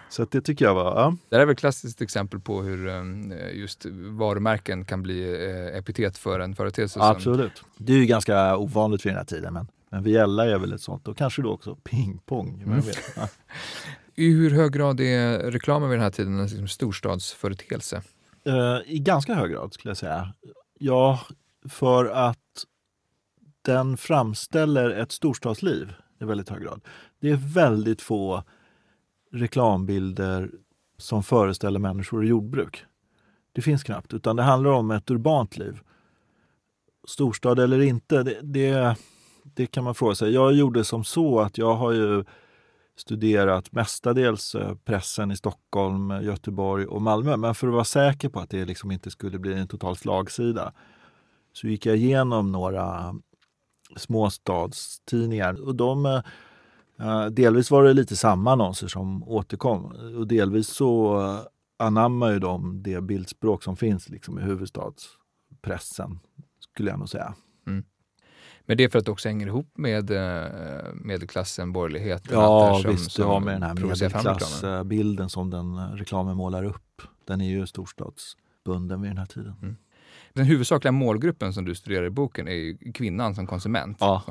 Så 0.09 0.25
det 0.25 0.41
tycker 0.41 0.65
jag 0.65 0.75
var... 0.75 1.01
Ja. 1.01 1.17
Det 1.29 1.37
är 1.37 1.41
väl 1.41 1.53
ett 1.53 1.59
klassiskt 1.59 2.03
exempel 2.03 2.41
på 2.41 2.63
hur 2.63 2.87
um, 2.87 3.35
just 3.53 3.87
varumärken 4.19 4.85
kan 4.85 5.03
bli 5.03 5.45
eh, 5.51 5.79
epitet 5.79 6.19
för 6.19 6.41
en 6.41 6.55
företeelse. 6.55 7.01
Absolut. 7.03 7.65
Det 7.77 7.93
är 7.93 7.97
ju 7.97 8.07
ganska 8.07 8.57
ovanligt 8.57 9.07
vid 9.07 9.11
den 9.13 9.19
här 9.19 9.25
tiden, 9.25 9.55
men, 9.55 9.69
men 9.91 10.03
Viella 10.03 10.47
är 10.47 10.59
väl 10.59 10.73
ett 10.73 10.81
sånt. 10.81 11.09
Och 11.09 11.17
kanske 11.17 11.43
då 11.43 11.51
också 11.51 11.75
pingpong. 11.75 12.63
Mm. 12.63 12.83
Ja. 13.17 13.29
I 14.15 14.33
hur 14.33 14.51
hög 14.51 14.73
grad 14.73 15.01
är 15.01 15.39
reklamen 15.51 15.89
vid 15.89 15.99
den 15.99 16.05
här 16.05 16.11
tiden 16.11 16.39
en 16.39 16.47
liksom 16.47 16.69
storstadsföreteelse? 16.69 18.03
Uh, 18.49 18.79
I 18.87 18.99
ganska 18.99 19.35
hög 19.35 19.51
grad 19.51 19.75
skulle 19.75 19.91
jag 19.91 19.97
säga. 19.97 20.33
Ja, 20.79 21.21
för 21.69 22.05
att 22.07 22.39
den 23.63 23.97
framställer 23.97 24.91
ett 24.91 25.13
storstadsliv 25.13 25.93
i 26.21 26.25
väldigt 26.25 26.49
hög 26.49 26.63
grad. 26.63 26.81
Det 27.21 27.31
är 27.31 27.37
väldigt 27.55 28.03
få 28.03 28.43
reklambilder 29.33 30.51
som 30.99 31.23
föreställer 31.23 31.79
människor 31.79 32.25
i 32.25 32.29
jordbruk. 32.29 32.85
Det 33.53 33.63
finns 33.63 33.83
knappt, 33.83 34.15
utan 34.15 34.37
det 34.37 34.43
handlar 34.43 34.71
om 34.71 34.91
ett 34.91 35.11
urbant 35.11 35.57
liv. 35.57 35.81
Storstad 37.09 37.59
eller 37.59 37.81
inte, 37.81 38.23
det, 38.23 38.41
det, 38.43 38.97
det 39.43 39.67
kan 39.67 39.85
man 39.85 39.95
fråga 39.95 40.15
sig. 40.15 40.33
Jag 40.33 40.53
gjorde 40.53 40.85
som 40.85 41.05
så 41.05 41.41
att 41.41 41.59
jag 41.59 41.75
har 41.75 41.93
ju 41.93 42.25
studerat 42.97 43.73
mestadels 43.73 44.55
eh, 44.55 44.75
pressen 44.75 45.31
i 45.31 45.37
Stockholm, 45.37 46.11
Göteborg 46.23 46.87
och 46.87 47.03
Malmö. 47.03 47.37
Men 47.37 47.55
för 47.55 47.67
att 47.67 47.73
vara 47.73 47.85
säker 47.85 48.29
på 48.29 48.41
att 48.41 48.51
det 48.51 48.65
liksom 48.65 48.91
inte 48.91 49.11
skulle 49.11 49.39
bli 49.39 49.55
en 49.55 49.69
total 49.69 49.97
slagsida 49.97 50.73
så 51.53 51.69
gick 51.69 51.87
jag 51.87 51.97
igenom 51.97 52.53
några 52.53 53.15
småstadstidningar. 53.97 55.63
Och 55.63 55.75
de 55.75 56.07
eh, 56.07 57.27
delvis 57.31 57.71
var 57.71 57.85
det 57.85 57.93
lite 57.93 58.17
samma 58.17 58.53
annonser 58.53 58.89
som 58.89 59.23
återkom 59.29 59.85
och 60.19 60.27
delvis 60.27 60.69
så 60.69 61.21
anammar 61.81 62.33
ju 62.33 62.39
de 62.39 62.83
det 62.83 63.01
bildspråk 63.01 63.63
som 63.63 63.77
finns 63.77 64.09
liksom 64.09 64.39
i 64.39 64.43
huvudstadspressen, 64.43 66.19
skulle 66.61 66.91
jag 66.91 66.99
nog 66.99 67.09
säga. 67.09 67.35
Mm. 67.67 67.85
Men 68.61 68.77
det 68.77 68.85
är 68.85 68.89
för 68.89 68.99
att 68.99 69.05
det 69.05 69.11
också 69.11 69.29
hänger 69.29 69.47
ihop 69.47 69.79
med 69.79 70.11
eh, 70.11 70.93
medelklassen, 70.95 71.73
borgerligheten? 71.73 72.33
Ja, 72.33 72.79
som, 72.83 72.91
visst. 72.91 73.17
Du 73.17 73.23
har 73.23 73.41
med 73.41 73.55
den 73.55 73.63
här 73.63 73.75
medelklassbilden 73.75 75.31
som 75.31 75.51
den 75.51 75.97
reklamen 75.97 76.37
målar 76.37 76.65
upp. 76.65 77.03
Den 77.25 77.41
är 77.41 77.51
ju 77.51 77.67
storstadsbunden 77.67 79.01
vid 79.01 79.11
den 79.11 79.19
här 79.19 79.27
tiden. 79.27 79.55
Mm. 79.63 79.77
Den 80.33 80.47
huvudsakliga 80.47 80.93
målgruppen 80.93 81.53
som 81.53 81.65
du 81.65 81.75
studerar 81.75 82.07
i 82.07 82.11
boken 82.11 82.49
är 82.49 82.93
kvinnan 82.93 83.35
som 83.35 83.47
konsument. 83.47 83.97
Ja. 84.01 84.23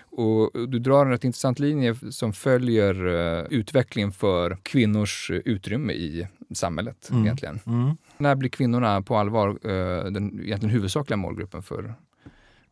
Och 0.00 0.68
du 0.68 0.78
drar 0.78 1.04
en 1.04 1.10
rätt 1.10 1.24
intressant 1.24 1.58
linje 1.58 1.94
som 2.10 2.32
följer 2.32 3.06
uh, 3.06 3.46
utvecklingen 3.50 4.12
för 4.12 4.58
kvinnors 4.62 5.30
utrymme 5.30 5.92
i 5.92 6.28
samhället. 6.54 7.10
Mm. 7.10 7.24
egentligen. 7.24 7.60
Mm. 7.66 7.96
När 8.16 8.34
blir 8.34 8.50
kvinnorna 8.50 9.02
på 9.02 9.16
allvar 9.16 9.48
uh, 9.48 10.04
den 10.04 10.40
egentligen 10.40 10.74
huvudsakliga 10.74 11.16
målgruppen 11.16 11.62
för 11.62 11.94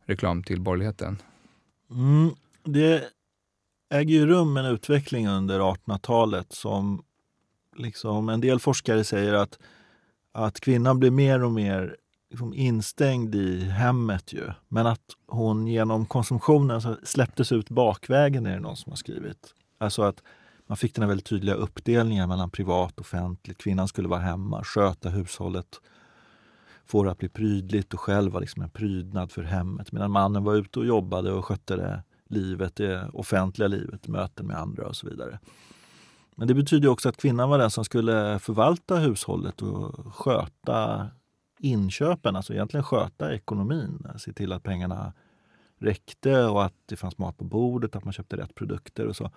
reklam 0.05 0.43
till 0.43 0.61
borgerligheten? 0.61 1.19
Mm. 1.91 2.31
Det 2.65 3.05
äger 3.91 4.15
ju 4.15 4.27
rum 4.27 4.57
en 4.57 4.67
utveckling 4.67 5.29
under 5.29 5.61
1800-talet 5.61 6.53
som 6.53 7.03
liksom 7.77 8.29
en 8.29 8.41
del 8.41 8.61
forskare 8.61 9.05
säger 9.05 9.35
att, 9.35 9.59
att 10.33 10.61
kvinnan 10.61 10.99
blir 10.99 11.11
mer 11.11 11.45
och 11.45 11.53
mer 11.53 11.97
liksom 12.35 12.55
instängd 12.55 13.35
i 13.35 13.65
hemmet 13.65 14.33
ju. 14.33 14.51
Men 14.69 14.87
att 14.87 15.01
hon 15.27 15.67
genom 15.67 16.07
konsumtionen 16.07 16.81
så 16.81 16.97
släpptes 17.03 17.53
ut 17.53 17.71
bakvägen 17.71 18.47
är 18.47 18.55
det 18.55 18.61
någon 18.61 18.77
som 18.77 18.93
har 18.93 18.97
skrivit. 18.97 19.55
Alltså 19.79 20.03
att 20.03 20.23
man 20.67 20.77
fick 20.77 20.95
den 20.95 21.03
här 21.03 21.09
väldigt 21.09 21.27
tydliga 21.27 21.55
uppdelningen 21.55 22.29
mellan 22.29 22.51
privat 22.51 22.93
och 22.93 23.01
offentligt. 23.01 23.59
Kvinnan 23.59 23.89
skulle 23.89 24.09
vara 24.09 24.21
hemma, 24.21 24.65
sköta 24.65 25.09
hushållet, 25.09 25.81
få 26.87 27.05
det 27.05 27.11
att 27.11 27.19
bli 27.19 27.29
prydligt 27.29 27.95
och 27.95 28.01
själv 28.01 28.33
vara 28.33 28.41
liksom 28.41 28.63
en 28.63 28.71
prydnad 28.71 29.33
för 29.33 29.43
hemmet. 29.43 29.93
Medan 29.93 30.11
mannen 30.11 30.45
var 30.45 30.55
ute 30.55 30.79
och 30.79 30.87
jobbade 30.87 31.33
och 31.33 31.45
skötte 31.45 31.77
det 31.77 32.03
livet, 32.29 32.77
det 32.77 33.11
offentliga 33.13 33.69
livet, 33.69 34.09
möten 34.09 34.47
med 34.47 34.57
andra 34.57 34.87
och 34.89 34.97
så 34.97 35.09
vidare. 35.09 35.39
Men 36.37 36.49
det 36.49 36.55
betyder 36.55 36.89
också 36.89 37.09
att 37.09 37.17
kvinnan 37.17 37.49
var 37.49 37.59
den 37.59 37.71
som 37.71 37.85
skulle 37.85 38.39
förvalta 38.39 38.97
hushållet 38.97 39.63
och 39.63 40.15
sköta 40.15 41.09
inköpen, 41.65 42.37
alltså 42.37 42.53
egentligen 42.53 42.85
sköta 42.85 43.35
ekonomin. 43.35 44.07
Se 44.17 44.33
till 44.33 44.53
att 44.53 44.63
pengarna 44.63 45.13
räckte 45.79 46.45
och 46.45 46.65
att 46.65 46.75
det 46.87 46.97
fanns 46.97 47.19
mat 47.19 47.39
på 47.39 47.45
bordet, 47.45 47.97
att 47.97 48.05
man 48.05 48.13
köpte 48.13 48.37
rätt 48.37 48.55
produkter 48.55 49.07
och 49.07 49.17
så. 49.17 49.31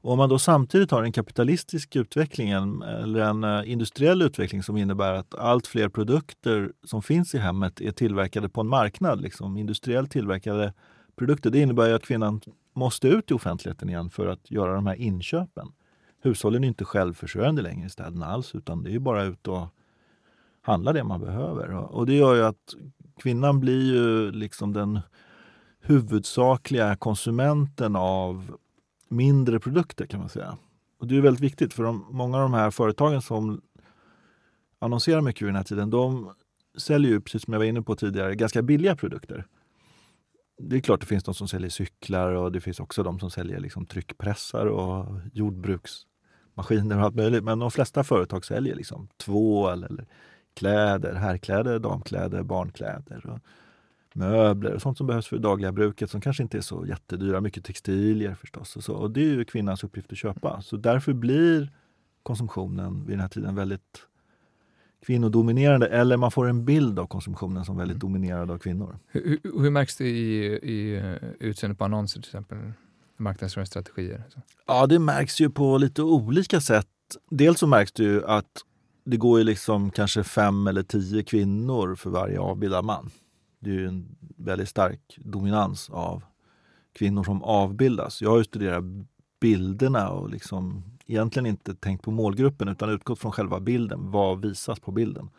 Och 0.00 0.12
om 0.12 0.18
man 0.18 0.28
då 0.28 0.38
samtidigt 0.38 0.90
har 0.90 1.02
en 1.02 1.12
kapitalistisk 1.12 1.96
utveckling 1.96 2.50
eller 2.50 3.20
en 3.20 3.44
eh, 3.44 3.70
industriell 3.70 4.22
utveckling 4.22 4.62
som 4.62 4.76
innebär 4.76 5.12
att 5.12 5.34
allt 5.34 5.66
fler 5.66 5.88
produkter 5.88 6.72
som 6.84 7.02
finns 7.02 7.34
i 7.34 7.38
hemmet 7.38 7.80
är 7.80 7.92
tillverkade 7.92 8.48
på 8.48 8.60
en 8.60 8.66
marknad, 8.66 9.20
liksom 9.20 9.56
industriellt 9.56 10.10
tillverkade 10.10 10.72
produkter. 11.16 11.50
Det 11.50 11.58
innebär 11.58 11.94
att 11.94 12.02
kvinnan 12.02 12.40
måste 12.74 13.08
ut 13.08 13.30
i 13.30 13.34
offentligheten 13.34 13.88
igen 13.88 14.10
för 14.10 14.26
att 14.26 14.50
göra 14.50 14.74
de 14.74 14.86
här 14.86 14.94
inköpen. 14.94 15.72
Hushållen 16.22 16.64
är 16.64 16.68
inte 16.68 16.84
självförsörjande 16.84 17.62
längre 17.62 17.86
i 17.86 17.90
städerna 17.90 18.26
alls, 18.26 18.54
utan 18.54 18.82
det 18.82 18.94
är 18.94 18.98
bara 18.98 19.22
ut 19.22 19.48
och 19.48 19.68
handla 20.66 20.92
det 20.92 21.04
man 21.04 21.20
behöver. 21.20 21.70
Och 21.72 22.06
det 22.06 22.14
gör 22.14 22.34
ju 22.34 22.42
att 22.42 22.74
kvinnan 23.22 23.60
blir 23.60 23.94
ju 23.94 24.30
liksom 24.32 24.72
den 24.72 25.00
huvudsakliga 25.80 26.96
konsumenten 26.96 27.96
av 27.96 28.56
mindre 29.08 29.60
produkter 29.60 30.06
kan 30.06 30.20
man 30.20 30.28
säga. 30.28 30.58
Och 31.00 31.06
det 31.06 31.16
är 31.16 31.20
väldigt 31.20 31.42
viktigt 31.42 31.74
för 31.74 31.82
de, 31.82 32.06
många 32.10 32.36
av 32.36 32.42
de 32.42 32.54
här 32.54 32.70
företagen 32.70 33.22
som 33.22 33.60
annonserar 34.78 35.20
mycket 35.20 35.42
vid 35.42 35.48
den 35.48 35.56
här 35.56 35.64
tiden, 35.64 35.90
de 35.90 36.32
säljer 36.78 37.10
ju, 37.10 37.20
precis 37.20 37.42
som 37.42 37.52
jag 37.52 37.58
var 37.58 37.66
inne 37.66 37.82
på 37.82 37.96
tidigare, 37.96 38.34
ganska 38.34 38.62
billiga 38.62 38.96
produkter. 38.96 39.46
Det 40.58 40.76
är 40.76 40.80
klart 40.80 41.00
det 41.00 41.06
finns 41.06 41.24
de 41.24 41.34
som 41.34 41.48
säljer 41.48 41.70
cyklar 41.70 42.32
och 42.32 42.52
det 42.52 42.60
finns 42.60 42.80
också 42.80 43.02
de 43.02 43.20
som 43.20 43.30
säljer 43.30 43.60
liksom 43.60 43.86
tryckpressar 43.86 44.66
och 44.66 45.06
jordbruksmaskiner 45.32 46.98
och 46.98 47.02
allt 47.02 47.14
möjligt. 47.14 47.44
Men 47.44 47.58
de 47.58 47.70
flesta 47.70 48.04
företag 48.04 48.44
säljer 48.44 48.74
liksom 48.74 49.08
tvål 49.16 49.84
eller 49.84 50.06
kläder, 50.56 51.14
herrkläder, 51.14 51.78
damkläder, 51.78 52.42
barnkläder. 52.42 53.26
Och 53.26 53.38
möbler 54.12 54.72
och 54.72 54.82
sånt 54.82 54.98
som 54.98 55.06
behövs 55.06 55.26
för 55.26 55.36
det 55.36 55.42
dagliga 55.42 55.72
bruket 55.72 56.10
som 56.10 56.20
kanske 56.20 56.42
inte 56.42 56.56
är 56.56 56.62
så 56.62 56.86
jättedyra. 56.86 57.40
Mycket 57.40 57.64
textilier 57.64 58.34
förstås. 58.34 58.76
Och, 58.76 58.84
så. 58.84 58.94
och 58.94 59.10
det 59.10 59.20
är 59.20 59.34
ju 59.34 59.44
kvinnans 59.44 59.84
uppgift 59.84 60.12
att 60.12 60.18
köpa. 60.18 60.62
Så 60.62 60.76
därför 60.76 61.12
blir 61.12 61.70
konsumtionen 62.22 63.04
vid 63.06 63.12
den 63.12 63.20
här 63.20 63.28
tiden 63.28 63.54
väldigt 63.54 64.06
kvinnodominerande 65.06 65.86
eller 65.86 66.16
man 66.16 66.30
får 66.30 66.48
en 66.48 66.64
bild 66.64 66.98
av 66.98 67.06
konsumtionen 67.06 67.64
som 67.64 67.76
väldigt 67.76 68.02
mm. 68.02 68.12
dominerad 68.12 68.50
av 68.50 68.58
kvinnor. 68.58 68.98
Hur, 69.06 69.38
hur, 69.42 69.62
hur 69.62 69.70
märks 69.70 69.96
det 69.96 70.08
i, 70.08 70.44
i 70.46 71.02
utseendet 71.40 71.78
på 71.78 71.84
annonser 71.84 72.20
till 72.20 72.28
exempel? 72.28 72.58
Marknadsföringsstrategier? 73.16 74.22
Ja, 74.66 74.86
det 74.86 74.98
märks 74.98 75.40
ju 75.40 75.50
på 75.50 75.78
lite 75.78 76.02
olika 76.02 76.60
sätt. 76.60 76.86
Dels 77.30 77.58
så 77.58 77.66
märks 77.66 77.92
det 77.92 78.02
ju 78.02 78.24
att 78.24 78.64
det 79.06 79.16
går 79.16 79.38
ju 79.38 79.44
liksom 79.44 79.90
kanske 79.90 80.24
fem 80.24 80.66
eller 80.66 80.82
tio 80.82 81.22
kvinnor 81.22 81.94
för 81.94 82.10
varje 82.10 82.40
avbildad 82.40 82.84
man. 82.84 83.10
Det 83.58 83.70
är 83.70 83.74
ju 83.74 83.88
en 83.88 84.16
väldigt 84.36 84.68
stark 84.68 85.18
dominans 85.18 85.90
av 85.90 86.24
kvinnor 86.92 87.24
som 87.24 87.42
avbildas. 87.42 88.22
Jag 88.22 88.30
har 88.30 88.38
ju 88.38 88.44
studerat 88.44 88.84
bilderna 89.40 90.10
och 90.10 90.30
liksom 90.30 90.84
egentligen 91.06 91.46
inte 91.46 91.74
tänkt 91.74 92.04
på 92.04 92.10
målgruppen 92.10 92.68
utan 92.68 92.90
utgått 92.90 93.18
från 93.18 93.32
själva 93.32 93.60
bilden. 93.60 94.10
Vad 94.10 94.40
visas 94.40 94.80
på 94.80 94.92
bilden? 94.92 95.30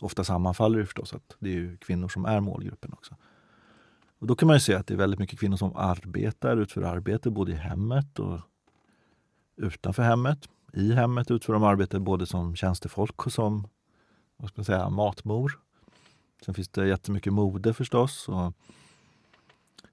Ofta 0.00 0.24
sammanfaller 0.24 0.78
det 0.78 0.84
förstås 0.84 1.14
att 1.14 1.36
det 1.38 1.48
är 1.48 1.54
ju 1.54 1.76
kvinnor 1.76 2.08
som 2.08 2.24
är 2.24 2.40
målgruppen 2.40 2.92
också. 2.92 3.16
Och 4.18 4.26
då 4.26 4.34
kan 4.34 4.46
man 4.46 4.56
ju 4.56 4.60
se 4.60 4.74
att 4.74 4.86
det 4.86 4.94
är 4.94 4.98
väldigt 4.98 5.20
mycket 5.20 5.38
kvinnor 5.38 5.56
som 5.56 5.76
arbetar, 5.76 6.56
utför 6.56 6.82
arbete 6.82 7.30
både 7.30 7.52
i 7.52 7.54
hemmet 7.54 8.18
och 8.18 8.40
utanför 9.56 10.02
hemmet. 10.02 10.48
I 10.76 10.92
hemmet 10.92 11.30
utför 11.30 11.52
de 11.52 11.62
arbete 11.62 12.00
både 12.00 12.26
som 12.26 12.56
tjänstefolk 12.56 13.26
och 13.26 13.32
som 13.32 13.68
vad 14.36 14.48
ska 14.48 14.58
man 14.60 14.64
säga, 14.64 14.88
matmor. 14.88 15.60
Sen 16.44 16.54
finns 16.54 16.68
det 16.68 16.88
jättemycket 16.88 17.32
mode 17.32 17.74
förstås 17.74 18.28
och 18.28 18.52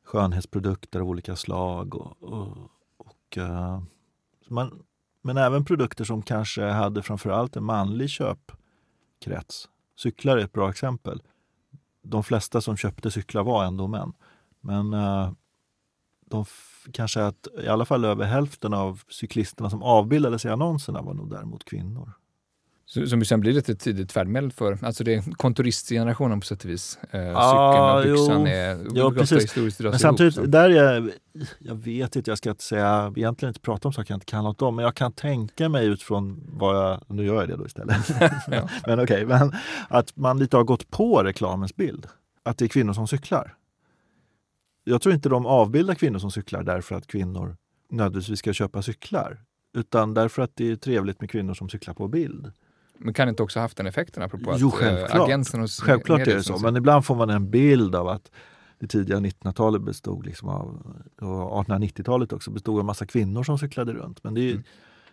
skönhetsprodukter 0.04 1.00
av 1.00 1.10
olika 1.10 1.36
slag. 1.36 1.96
Och, 1.96 2.24
och, 2.24 2.58
och 2.98 3.38
eh, 3.38 3.82
man, 4.48 4.84
men 5.22 5.38
även 5.38 5.65
produkter 5.65 6.04
som 6.04 6.22
kanske 6.22 6.63
hade 6.63 7.04
framförallt 7.04 7.56
en 7.56 7.63
manlig 7.63 8.10
köpkrets. 8.10 9.70
Cyklar 9.96 10.38
är 10.38 10.44
ett 10.44 10.54
bra 10.54 10.70
exempel. 10.70 11.22
De 12.02 12.24
flesta 12.24 12.62
som 12.62 12.78
köpte 12.78 13.12
cyklar 13.12 13.44
var 13.44 13.65
ändå 13.65 13.88
män. 13.88 14.13
Men 14.60 14.94
eh, 14.94 15.32
de 16.26 16.46
kanske 16.94 17.24
att 17.24 17.48
i 17.63 17.67
alla 17.67 17.86
fall 17.86 18.06
över 18.06 18.26
hälften 18.26 18.74
av 18.74 19.02
cyklisterna 19.10 19.70
som 19.70 19.84
avbildades 19.84 20.46
i 20.46 20.50
annonserna 20.50 21.02
var 21.02 21.13
nog 21.13 21.30
däremot 21.30 21.65
kvinnor. 21.65 22.13
Som 22.86 23.26
sen 23.26 23.39
blir 23.39 23.58
ett 23.58 23.80
tidigt 23.80 24.12
färdmedel 24.12 24.52
för, 24.52 24.78
alltså 24.82 25.04
det 25.04 25.13
är 25.13 25.36
kontoristgenerationen 25.36 26.39
på 26.39 26.46
sätt 26.46 26.63
och 26.63 26.70
vis. 26.70 27.00
Eh, 27.12 27.38
ah, 27.38 28.02
cykeln 28.04 28.13
och 28.13 28.20
byxan 28.20 28.41
jo, 28.41 28.48
är 28.48 28.88
ja, 28.96 29.12
precis. 29.12 29.80
Men 29.80 30.00
samtidigt, 30.00 30.38
ihop, 30.38 30.52
där 30.52 30.70
är 30.70 30.94
jag, 30.94 31.12
jag 31.60 31.76
vet 31.76 32.15
inte, 32.15 32.32
jag 32.32 32.38
ska 32.38 32.50
inte 32.50 32.63
säga, 32.63 33.13
egentligen 33.15 33.50
inte 33.50 33.60
prata 33.60 33.88
om 33.88 33.94
saker 33.94 34.12
jag 34.12 34.15
inte 34.15 34.26
kan 34.26 34.44
något 34.44 34.62
om, 34.62 34.76
men 34.76 34.86
jag 34.86 34.96
kan 34.96 35.12
tänka 35.12 35.70
mig 35.70 35.88
utifrån 35.88 36.44
vad 36.54 36.76
jag, 36.76 37.02
nu 37.08 37.26
gör 37.26 37.36
jag 37.36 37.50
det 37.50 37.56
då 37.56 37.65
istället. 37.65 38.10
men 38.48 38.63
okej, 38.86 39.04
okay, 39.04 39.26
men 39.26 39.56
att 39.89 40.17
man 40.17 40.39
lite 40.39 40.58
har 40.58 40.63
gått 40.63 40.89
på 40.89 41.24
reklamens 41.24 41.76
bild. 41.76 42.08
Att 42.44 42.58
det 42.58 42.65
är 42.65 42.70
kvinnor 42.70 42.94
som 42.94 43.08
cyklar. 43.08 43.56
Jag 44.84 45.02
tror 45.02 45.15
inte 45.15 45.30
de 45.30 45.46
avbildar 45.46 45.96
kvinnor 45.96 46.20
som 46.20 46.32
cyklar 46.32 46.63
därför 46.63 46.96
att 46.96 47.08
kvinnor 47.08 47.58
nödvändigtvis 47.89 48.39
ska 48.39 48.54
köpa 48.54 48.82
cyklar. 48.82 49.41
Utan 49.74 50.13
därför 50.13 50.41
att 50.41 50.52
det 50.56 50.72
är 50.72 50.76
trevligt 50.76 51.22
med 51.22 51.30
kvinnor 51.30 51.54
som 51.54 51.70
cyklar 51.70 51.94
på 51.94 52.08
bild. 52.08 52.52
Men 52.98 53.13
kan 53.13 53.28
det 53.28 53.30
inte 53.30 53.44
också 53.44 53.60
haft 53.60 53.78
den 53.78 53.88
effekten 53.88 54.24
apropå 54.24 54.56
jo, 54.58 54.67
att 54.67 54.74
självklart. 54.74 55.28
agensen 55.28 55.62
hos 55.62 55.80
Självklart 55.80 56.28
är 56.28 56.36
det 56.36 56.44
så, 56.44 56.58
men 56.58 56.78
ibland 56.78 57.06
får 57.06 57.15
man 57.15 57.30
en 57.30 57.50
bild 57.50 57.96
av 57.96 58.08
att 58.08 58.32
det 58.80 58.88
tidiga 58.88 59.17
1900-talet 59.17 59.82
bestod 59.82 60.26
liksom 60.26 60.50
av, 60.50 60.96
och 61.22 61.65
1890-talet 61.65 62.34
också 62.34 62.52
bestod 62.52 62.76
av 62.76 62.80
en 62.80 62.86
massa 62.86 63.06
kvinnor 63.06 63.44
som 63.44 63.58
cyklade 63.58 63.94
runt. 63.94 64.24
Men 64.24 64.34
det 64.34 64.41
är, 64.41 64.52
mm 64.52 64.63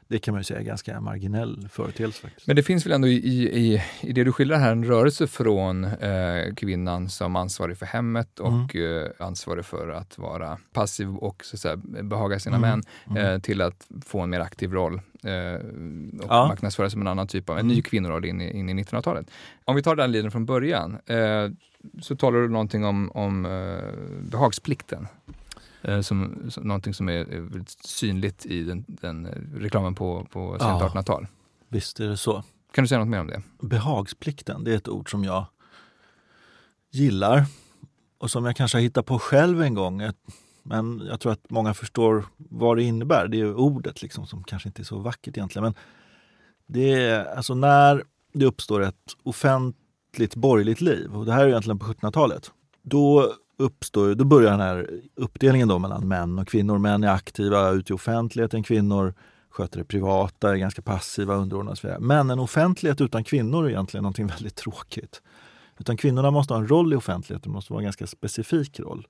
det 0.09 0.19
kan 0.19 0.33
man 0.35 0.41
ju 0.41 0.45
säga 0.45 0.61
är 0.61 0.65
ganska 0.65 1.01
marginell 1.01 1.69
företeelse. 1.73 2.23
Faktiskt. 2.23 2.47
Men 2.47 2.57
det 2.57 2.63
finns 2.63 2.87
väl 2.87 2.93
ändå 2.93 3.09
i, 3.09 3.15
i, 3.15 3.83
i 4.01 4.13
det 4.13 4.25
du 4.25 4.33
skildrar 4.33 4.59
här 4.59 4.73
en 4.73 4.85
rörelse 4.85 5.27
från 5.27 5.85
eh, 5.85 6.55
kvinnan 6.55 7.09
som 7.09 7.37
ansvarig 7.37 7.79
för 7.79 7.87
hemmet 7.87 8.41
och 8.41 8.75
mm. 8.75 9.05
eh, 9.05 9.11
ansvarig 9.19 9.65
för 9.65 9.89
att 9.89 10.19
vara 10.19 10.59
passiv 10.73 11.17
och 11.17 11.45
så 11.45 11.57
säga, 11.57 11.77
behaga 12.03 12.39
sina 12.39 12.57
mm. 12.57 12.71
män 12.71 12.83
mm. 13.11 13.35
eh, 13.35 13.41
till 13.41 13.61
att 13.63 13.87
få 14.07 14.21
en 14.21 14.31
mer 14.31 14.41
aktiv 14.41 14.73
roll 14.73 14.95
eh, 15.25 15.67
och 16.21 16.27
ja. 16.29 16.49
marknadsföra 16.49 16.91
som 16.91 17.01
en 17.01 17.07
annan 17.07 17.27
typ 17.27 17.51
av, 17.51 17.59
en 17.59 17.67
ny 17.67 17.75
mm. 17.75 17.83
kvinnoroll 17.83 18.25
in 18.25 18.41
i, 18.41 18.59
in 18.59 18.69
i 18.69 18.83
1900-talet. 18.83 19.31
Om 19.65 19.77
vi 19.77 19.83
tar 19.83 19.97
den 19.97 20.13
linjen 20.13 20.31
från 20.31 20.47
början 20.47 20.99
eh, 21.07 21.51
så 22.01 22.17
talar 22.17 22.39
du 22.39 22.49
någonting 22.49 22.85
om, 22.85 23.11
om 23.11 23.45
eh, 23.45 24.31
behagsplikten. 24.31 25.07
Eh, 25.83 26.01
som, 26.01 26.51
som, 26.51 26.63
någonting 26.63 26.95
som 26.95 27.09
är 27.09 27.51
synligt 27.87 28.47
i 28.47 28.63
den, 28.63 28.85
den 28.89 29.27
eh, 29.27 29.33
reklamen 29.55 29.95
på, 29.95 30.27
på 30.33 30.59
sent 30.59 30.81
ja, 30.81 30.91
1800-tal. 30.95 31.27
Visst 31.69 32.01
är 32.01 32.09
det 32.09 32.17
så. 32.17 32.45
Kan 32.73 32.85
du 32.85 32.89
säga 32.89 32.99
något 32.99 33.09
mer 33.09 33.21
om 33.21 33.27
det? 33.27 33.43
Behagsplikten, 33.61 34.65
det 34.65 34.73
är 34.73 34.77
ett 34.77 34.89
ord 34.89 35.11
som 35.11 35.25
jag 35.25 35.47
gillar 36.91 37.45
och 38.19 38.31
som 38.31 38.45
jag 38.45 38.57
kanske 38.57 38.79
har 38.79 38.83
hittat 38.83 39.07
på 39.07 39.19
själv 39.19 39.63
en 39.63 39.75
gång. 39.75 40.03
Men 40.63 41.03
jag 41.11 41.21
tror 41.21 41.33
att 41.33 41.51
många 41.51 41.75
förstår 41.75 42.25
vad 42.37 42.77
det 42.77 42.83
innebär. 42.83 43.29
Det 43.29 43.41
är 43.41 43.55
ordet 43.55 44.03
liksom 44.03 44.27
som 44.27 44.45
kanske 44.45 44.69
inte 44.69 44.83
är 44.83 44.85
så 44.85 44.99
vackert 44.99 45.37
egentligen. 45.37 45.65
Men 45.65 45.75
det 46.67 46.93
är 46.93 47.25
alltså 47.25 47.55
när 47.55 48.05
det 48.33 48.47
uppstår 48.47 48.83
ett 48.83 49.17
offentligt 49.23 50.35
borgerligt 50.35 50.81
liv, 50.81 51.17
och 51.17 51.27
det 51.27 51.33
här 51.33 51.45
är 51.45 51.49
egentligen 51.49 51.79
på 51.79 51.87
1700-talet, 51.87 52.51
då 52.83 53.35
uppstår, 53.59 54.15
då 54.15 54.25
börjar 54.25 54.51
den 54.51 54.61
här 54.61 54.91
uppdelningen 55.15 55.69
då 55.69 55.79
mellan 55.79 56.09
män 56.09 56.39
och 56.39 56.49
kvinnor. 56.49 56.79
Män 56.79 57.05
är 57.05 57.09
aktiva 57.09 57.71
ute 57.71 57.93
i 57.93 57.97
offentligheten, 57.97 58.63
kvinnor 58.63 59.15
sköter 59.51 59.79
det 59.79 59.85
privata, 59.85 60.51
är 60.51 60.57
ganska 60.57 60.83
passiva, 60.83 61.35
underordnade. 61.35 61.97
Men 62.01 62.31
en 62.31 62.39
offentlighet 62.39 63.01
utan 63.01 63.25
kvinnor 63.25 63.65
är 63.65 63.71
egentligen 63.71 64.03
någonting 64.03 64.27
väldigt 64.37 64.57
tråkigt. 64.57 65.23
Utan 65.79 65.97
kvinnorna 65.97 66.31
måste 66.31 66.55
ha 66.55 66.61
en 66.61 66.69
roll 66.69 66.93
i 66.93 66.97
offentligheten, 66.97 67.53
måste 67.53 67.73
vara 67.73 67.81
en 67.81 67.85
ganska 67.85 68.07
specifik 68.07 68.81
roll. 68.81 69.07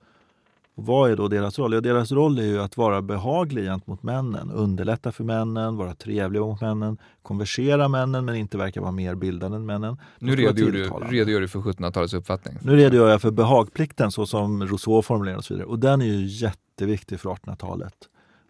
Och 0.78 0.86
vad 0.86 1.10
är 1.10 1.16
då 1.16 1.28
deras 1.28 1.58
roll? 1.58 1.72
Ja, 1.72 1.80
deras 1.80 2.12
roll 2.12 2.38
är 2.38 2.42
ju 2.42 2.60
att 2.60 2.76
vara 2.76 3.02
behaglig 3.02 3.64
gentemot 3.64 4.02
männen, 4.02 4.50
underlätta 4.50 5.12
för 5.12 5.24
männen, 5.24 5.76
vara 5.76 5.94
trevliga 5.94 6.42
mot 6.42 6.60
männen, 6.60 6.98
konversera 7.22 7.88
männen 7.88 8.24
men 8.24 8.36
inte 8.36 8.58
verka 8.58 8.80
vara 8.80 8.92
mer 8.92 9.14
bildade 9.14 9.56
än 9.56 9.66
männen. 9.66 9.96
Nu 10.18 10.36
redogör 10.36 10.70
du, 10.72 10.90
redogör 11.16 11.40
du 11.40 11.48
för 11.48 11.58
1700-talets 11.58 12.14
uppfattning. 12.14 12.58
Nu 12.62 12.76
redogör 12.76 13.08
jag 13.08 13.22
för 13.22 13.30
behagplikten 13.30 14.10
så 14.10 14.26
som 14.26 14.66
Rousseau 14.66 15.02
formulerar 15.02 15.36
och 15.36 15.44
så 15.44 15.54
vidare. 15.54 15.68
Och 15.68 15.78
den 15.78 16.02
är 16.02 16.06
ju 16.06 16.26
jätteviktig 16.26 17.20
för 17.20 17.30
1800-talet 17.30 17.94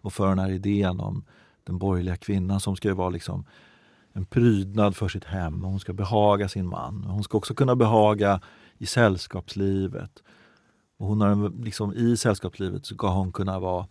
och 0.01 0.13
för 0.13 0.27
den 0.27 0.39
här 0.39 0.51
idén 0.51 0.99
om 0.99 1.23
den 1.63 1.77
borgerliga 1.77 2.15
kvinnan 2.15 2.59
som 2.59 2.75
ska 2.75 2.93
vara 2.93 3.09
liksom 3.09 3.45
en 4.13 4.25
prydnad 4.25 4.95
för 4.95 5.07
sitt 5.07 5.25
hem. 5.25 5.63
Hon 5.63 5.79
ska 5.79 5.93
behaga 5.93 6.49
sin 6.49 6.67
man. 6.67 7.03
Hon 7.03 7.23
ska 7.23 7.37
också 7.37 7.53
kunna 7.53 7.75
behaga 7.75 8.41
i 8.77 8.85
sällskapslivet. 8.85 10.23
Och 10.99 11.07
hon 11.07 11.21
har 11.21 11.63
liksom, 11.63 11.93
I 11.93 12.17
sällskapslivet 12.17 12.85
så 12.85 12.95
ska 12.95 13.09
hon 13.09 13.31
kunna 13.31 13.59
vara 13.59 13.87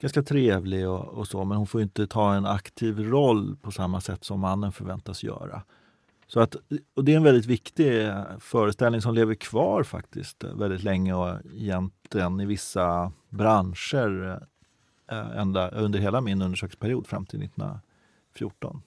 ganska 0.00 0.22
trevlig 0.22 0.88
och, 0.88 1.04
och, 1.04 1.28
så 1.28 1.44
men 1.44 1.56
hon 1.56 1.66
får 1.66 1.82
inte 1.82 2.06
ta 2.06 2.34
en 2.34 2.46
aktiv 2.46 2.98
roll 2.98 3.56
på 3.62 3.70
samma 3.70 4.00
sätt 4.00 4.24
som 4.24 4.40
mannen 4.40 4.72
förväntas 4.72 5.22
göra. 5.22 5.62
Så 6.26 6.40
att, 6.40 6.56
och 6.94 7.04
Det 7.04 7.12
är 7.12 7.16
en 7.16 7.22
väldigt 7.22 7.46
viktig 7.46 8.06
eh, 8.06 8.24
föreställning 8.38 9.00
som 9.00 9.14
lever 9.14 9.34
kvar 9.34 9.82
faktiskt 9.82 10.44
eh, 10.44 10.54
väldigt 10.54 10.82
länge 10.82 11.14
och 11.14 11.38
egentligen 11.54 12.40
i 12.40 12.46
vissa 12.46 13.12
branscher 13.28 14.40
eh, 15.10 15.18
eh 15.18 15.38
ända, 15.38 15.70
under 15.70 15.98
hela 15.98 16.20
min 16.20 16.42
undersökningsperiod 16.42 17.06
fram 17.06 17.26
till 17.26 17.42
1914. 17.42 18.82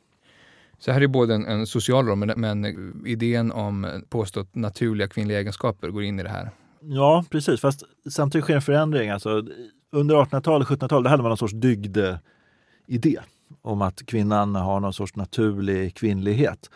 Så 0.77 0.91
här 0.91 1.01
är 1.01 1.07
både 1.07 1.35
en, 1.35 1.45
en 1.45 1.67
social 1.67 2.05
roll, 2.05 2.17
men, 2.17 2.33
men 2.37 2.65
idén 3.07 3.51
om 3.51 4.03
påstått 4.09 4.55
naturliga 4.55 5.07
kvinnliga 5.07 5.39
egenskaper 5.39 5.89
går 5.89 6.03
in 6.03 6.19
i 6.19 6.23
det 6.23 6.29
här. 6.29 6.51
Ja, 6.87 7.23
precis. 7.29 7.61
Fast 7.61 7.83
samtidigt 8.09 8.45
sker 8.45 8.55
en 8.55 8.61
förändring. 8.61 9.09
Alltså, 9.09 9.43
under 9.91 10.15
1800-talet, 10.15 10.71
och 10.71 10.77
1700-talet, 10.77 11.09
hade 11.09 11.23
man 11.23 11.29
någon 11.29 11.37
sorts 11.37 11.53
dygd-idé 11.53 13.19
om 13.61 13.81
att 13.81 14.05
kvinnan 14.05 14.55
har 14.55 14.79
någon 14.79 14.93
sorts 14.93 15.15
naturlig 15.15 15.95
kvinnlighet 15.95 16.69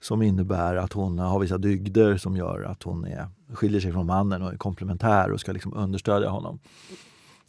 som 0.00 0.22
innebär 0.22 0.76
att 0.76 0.92
hon 0.92 1.18
har 1.18 1.40
vissa 1.40 1.58
dygder 1.58 2.16
som 2.16 2.36
gör 2.36 2.62
att 2.62 2.82
hon 2.82 3.04
är, 3.04 3.28
skiljer 3.52 3.80
sig 3.80 3.92
från 3.92 4.06
mannen 4.06 4.42
och 4.42 4.52
är 4.52 4.56
komplementär 4.56 5.30
och 5.32 5.40
ska 5.40 5.52
liksom 5.52 5.74
understödja 5.74 6.28
honom. 6.28 6.58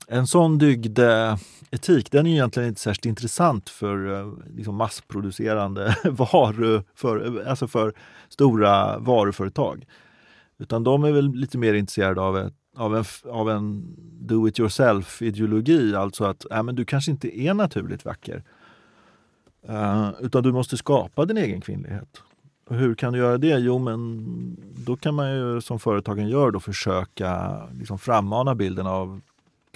En 0.08 0.28
sån 0.28 0.58
dygdetik 0.58 2.12
den 2.12 2.28
är 2.28 2.32
egentligen 2.32 2.70
inte 2.70 2.82
särskilt 2.82 3.06
intressant 3.06 3.70
för 3.70 4.20
eh, 4.20 4.34
liksom 4.56 4.76
massproducerande 4.76 5.96
varor, 6.06 6.84
för, 6.96 7.44
alltså 7.48 7.68
för 7.68 7.94
stora 8.30 9.00
varuföretag. 9.00 9.86
Utan 10.64 10.84
de 10.84 11.04
är 11.04 11.12
väl 11.12 11.32
lite 11.32 11.58
mer 11.58 11.74
intresserade 11.74 12.22
av, 12.22 12.38
ett, 12.38 12.54
av 12.78 12.96
en, 12.98 13.06
av 13.26 13.50
en 13.50 13.96
do 14.22 14.48
it 14.48 14.60
yourself-ideologi. 14.60 15.96
Alltså 15.96 16.26
att 16.26 16.52
äh, 16.52 16.64
men 16.64 16.76
du 16.76 16.86
kanske 16.86 17.12
inte 17.12 17.40
är 17.40 17.54
naturligt 17.54 18.06
vacker. 18.06 18.44
Uh, 19.70 20.10
utan 20.20 20.44
du 20.44 20.52
måste 20.52 20.78
skapa 20.78 21.26
din 21.26 21.38
egen 21.38 21.62
kvinnlighet. 21.62 22.22
Och 22.70 22.76
hur 22.76 22.96
kan 22.96 23.14
du 23.14 23.20
göra 23.20 23.38
det? 23.38 23.60
Jo, 23.60 23.80
men 23.80 24.26
då 24.86 24.96
kan 24.96 25.16
man 25.16 25.36
ju 25.36 25.62
som 25.62 25.80
företagen 25.80 26.30
gör 26.30 26.52
då 26.52 26.60
försöka 26.60 27.62
liksom 27.74 28.00
frammana 28.00 28.56
bilden 28.56 28.88
av 28.88 29.22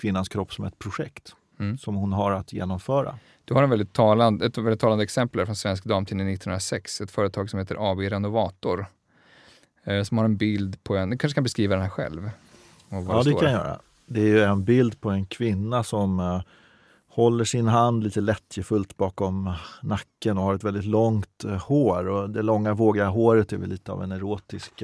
kvinnans 0.02 0.30
kropp 0.30 0.54
som 0.54 0.66
ett 0.66 0.80
projekt 0.80 1.36
mm. 1.60 1.78
som 1.78 1.96
hon 1.96 2.14
har 2.14 2.32
att 2.32 2.54
genomföra. 2.54 3.20
Du 3.46 3.54
har 3.54 3.64
en 3.64 3.70
väldigt 3.70 3.94
talande, 3.94 4.46
ett 4.46 4.58
väldigt 4.58 4.80
talande 4.80 5.04
exempel 5.04 5.46
från 5.46 5.56
Svensk 5.56 5.84
Damtidning 5.84 6.28
1906. 6.28 7.02
Ett 7.02 7.12
företag 7.12 7.50
som 7.50 7.60
heter 7.60 7.92
AB 7.92 8.00
Renovator 8.00 8.86
som 10.04 10.18
har 10.18 10.26
en 10.26 10.38
bild 10.38 10.84
på 10.84 10.96
en, 10.96 11.10
du 11.10 11.18
kanske 11.18 11.36
kan 11.36 11.44
beskriva 11.44 11.76
den 11.76 11.84
här 11.84 11.90
själv? 11.90 12.30
Ja, 12.90 12.98
det, 12.98 13.30
det 13.30 13.36
kan 13.36 13.52
jag 13.52 13.52
göra. 13.52 13.80
Det 14.06 14.40
är 14.40 14.48
en 14.48 14.64
bild 14.64 15.02
på 15.02 15.10
en 15.10 15.26
kvinna 15.26 15.84
som 15.84 16.20
uh, 16.20 16.42
håller 17.08 17.46
sin 17.46 17.68
hand 17.68 18.04
lite 18.04 18.22
lättjefullt 18.22 18.98
bakom 18.98 19.54
nacken 19.82 20.38
och 20.38 20.44
har 20.44 20.56
ett 20.56 20.64
väldigt 20.64 20.86
långt 20.86 21.44
hår. 21.62 22.08
Och 22.08 22.30
det 22.30 22.42
långa 22.42 22.74
vågiga 22.74 23.08
håret 23.08 23.54
är 23.54 23.58
väl 23.58 23.70
lite 23.70 23.92
av 23.92 24.04
en 24.04 24.12
erotisk 24.12 24.84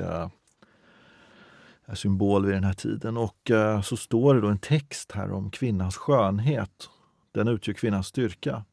symbol 1.93 2.45
vid 2.45 2.55
den 2.55 2.63
här 2.63 2.73
tiden. 2.73 3.17
Och 3.17 3.51
så 3.83 3.97
står 3.97 4.35
det 4.35 4.41
då 4.41 4.47
en 4.47 4.57
text 4.57 5.11
här 5.11 5.31
om 5.31 5.51
kvinnans 5.51 5.97
skönhet. 5.97 6.89
Den 7.31 7.47
utgör 7.47 7.73
kvinnans 7.73 8.07
styrka. 8.07 8.63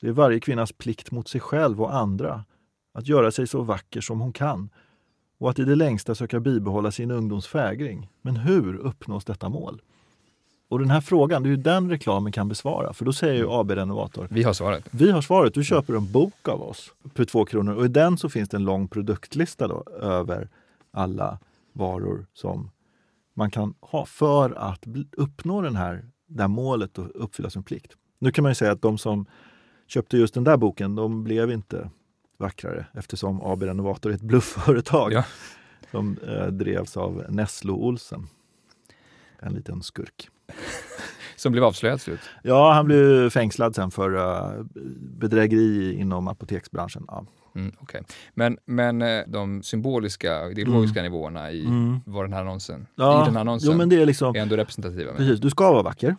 Det 0.00 0.08
är 0.08 0.12
varje 0.12 0.40
kvinnas 0.40 0.72
plikt 0.72 1.10
mot 1.10 1.28
sig 1.28 1.40
själv 1.40 1.82
och 1.82 1.94
andra 1.94 2.44
att 2.94 3.08
göra 3.08 3.30
sig 3.30 3.46
så 3.46 3.62
vacker 3.62 4.00
som 4.00 4.20
hon 4.20 4.32
kan 4.32 4.70
och 5.38 5.50
att 5.50 5.58
i 5.58 5.64
det 5.64 5.74
längsta 5.74 6.14
söka 6.14 6.40
bibehålla 6.40 6.90
sin 6.90 7.10
ungdomsfägring. 7.10 8.08
Men 8.22 8.36
hur 8.36 8.76
uppnås 8.76 9.24
detta 9.24 9.48
mål? 9.48 9.82
Och 10.68 10.78
den 10.78 10.90
här 10.90 11.00
frågan, 11.00 11.42
det 11.42 11.48
är 11.48 11.50
ju 11.50 11.56
den 11.56 11.90
reklamen 11.90 12.32
kan 12.32 12.48
besvara. 12.48 12.92
För 12.92 13.04
då 13.04 13.12
säger 13.12 13.34
ju 13.34 13.46
AB 13.50 13.70
Renovator. 13.70 14.28
Vi 14.30 14.42
har 14.42 14.52
svaret. 14.52 14.84
Vi 14.90 15.10
har 15.10 15.20
svaret. 15.20 15.54
Du 15.54 15.64
köper 15.64 15.94
en 15.94 16.12
bok 16.12 16.48
av 16.48 16.62
oss 16.62 16.92
för 17.14 17.24
två 17.24 17.44
kronor 17.44 17.74
och 17.74 17.84
i 17.84 17.88
den 17.88 18.18
så 18.18 18.28
finns 18.28 18.48
det 18.48 18.56
en 18.56 18.64
lång 18.64 18.88
produktlista 18.88 19.68
då, 19.68 19.84
över 20.00 20.48
alla 20.90 21.38
varor 21.72 22.26
som 22.32 22.70
man 23.34 23.50
kan 23.50 23.74
ha 23.80 24.06
för 24.06 24.50
att 24.50 24.84
uppnå 25.16 25.62
den 25.62 25.76
här, 25.76 26.04
det 26.26 26.42
här 26.42 26.48
målet 26.48 26.98
och 26.98 27.06
uppfylla 27.14 27.50
sin 27.50 27.62
plikt. 27.62 27.92
Nu 28.18 28.32
kan 28.32 28.42
man 28.42 28.50
ju 28.50 28.54
säga 28.54 28.72
att 28.72 28.82
de 28.82 28.98
som 28.98 29.26
köpte 29.86 30.16
just 30.16 30.34
den 30.34 30.44
där 30.44 30.56
boken, 30.56 30.94
de 30.94 31.24
blev 31.24 31.50
inte 31.50 31.90
vackrare 32.38 32.86
eftersom 32.92 33.42
AB 33.42 33.62
Renovator 33.62 34.10
är 34.10 34.14
ett 34.14 34.22
bluffföretag 34.22 35.12
ja. 35.12 35.24
som 35.90 36.18
eh, 36.26 36.46
drevs 36.46 36.96
av 36.96 37.24
Nesslo 37.28 37.74
Olsen. 37.74 38.26
En 39.40 39.52
liten 39.52 39.82
skurk. 39.82 40.28
Som 41.36 41.52
blev 41.52 41.64
avslöjad 41.64 42.00
slut? 42.00 42.20
Ja, 42.42 42.72
han 42.72 42.86
blev 42.86 43.30
fängslad 43.30 43.74
sen 43.74 43.90
för 43.90 44.14
uh, 44.14 44.64
bedrägeri 45.00 45.94
inom 45.94 46.28
apoteksbranschen. 46.28 47.04
Ja. 47.08 47.26
Mm, 47.54 47.72
okay. 47.80 48.02
Men, 48.34 48.58
men 48.64 49.02
eh, 49.02 49.22
de 49.26 49.62
symboliska, 49.62 50.50
ideologiska 50.50 51.00
mm. 51.00 51.12
nivåerna 51.12 51.52
i 51.52 51.66
mm. 51.66 52.00
var 52.06 52.24
den 52.24 52.32
här 52.32 52.40
annonsen, 52.40 52.86
ja, 52.94 53.22
i 53.22 53.24
den 53.24 53.34
här 53.34 53.40
annonsen 53.40 53.70
jo, 53.70 53.76
men 53.78 53.88
det 53.88 54.02
är, 54.02 54.06
liksom, 54.06 54.36
är 54.36 54.40
ändå 54.40 54.56
representativa. 54.56 55.14
Precis, 55.14 55.40
du 55.40 55.50
ska 55.50 55.72
vara 55.72 55.82
vacker. 55.82 56.16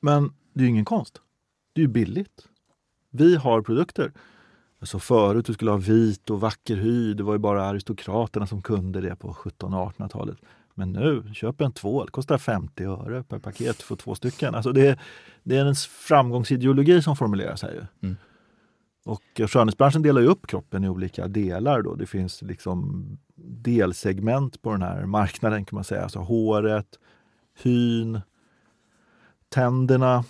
Men 0.00 0.32
det 0.52 0.60
är 0.60 0.62
ju 0.62 0.68
ingen 0.70 0.84
konst. 0.84 1.20
Det 1.72 1.80
är 1.80 1.82
ju 1.82 1.88
billigt. 1.88 2.48
Vi 3.10 3.36
har 3.36 3.62
produkter. 3.62 4.12
Alltså 4.80 4.98
förut 4.98 5.46
du 5.46 5.52
skulle 5.52 5.70
ha 5.70 5.78
vit 5.78 6.30
och 6.30 6.40
vacker 6.40 6.76
hy, 6.76 7.14
det 7.14 7.22
var 7.22 7.32
ju 7.32 7.38
bara 7.38 7.64
aristokraterna 7.64 8.46
som 8.46 8.62
kunde 8.62 9.00
det 9.00 9.16
på 9.16 9.30
1700 9.30 9.78
och 9.78 9.92
1800-talet. 9.92 10.38
Men 10.74 10.92
nu, 10.92 11.34
köp 11.34 11.60
en 11.60 11.72
tvål, 11.72 12.10
kostar 12.10 12.38
50 12.38 12.84
öre 12.84 13.22
per 13.22 13.38
paket 13.38 13.82
för 13.82 13.96
två 13.96 14.14
stycken. 14.14 14.54
Alltså 14.54 14.72
det, 14.72 14.98
det 15.42 15.56
är 15.56 15.64
en 15.64 15.74
framgångsideologi 16.08 17.02
som 17.02 17.16
formuleras 17.16 17.62
här. 17.62 17.86
Mm. 18.02 18.16
Och 19.04 19.50
skönhetsbranschen 19.50 20.02
delar 20.02 20.20
ju 20.20 20.26
upp 20.26 20.46
kroppen 20.46 20.84
i 20.84 20.88
olika 20.88 21.28
delar. 21.28 21.82
Då. 21.82 21.94
Det 21.94 22.06
finns 22.06 22.42
liksom 22.42 23.06
delsegment 23.36 24.62
på 24.62 24.72
den 24.72 24.82
här 24.82 25.06
marknaden 25.06 25.64
kan 25.64 25.76
man 25.76 25.84
säga. 25.84 26.02
Alltså 26.02 26.18
håret, 26.18 26.98
hyn, 27.62 28.20
tänderna, 29.48 30.24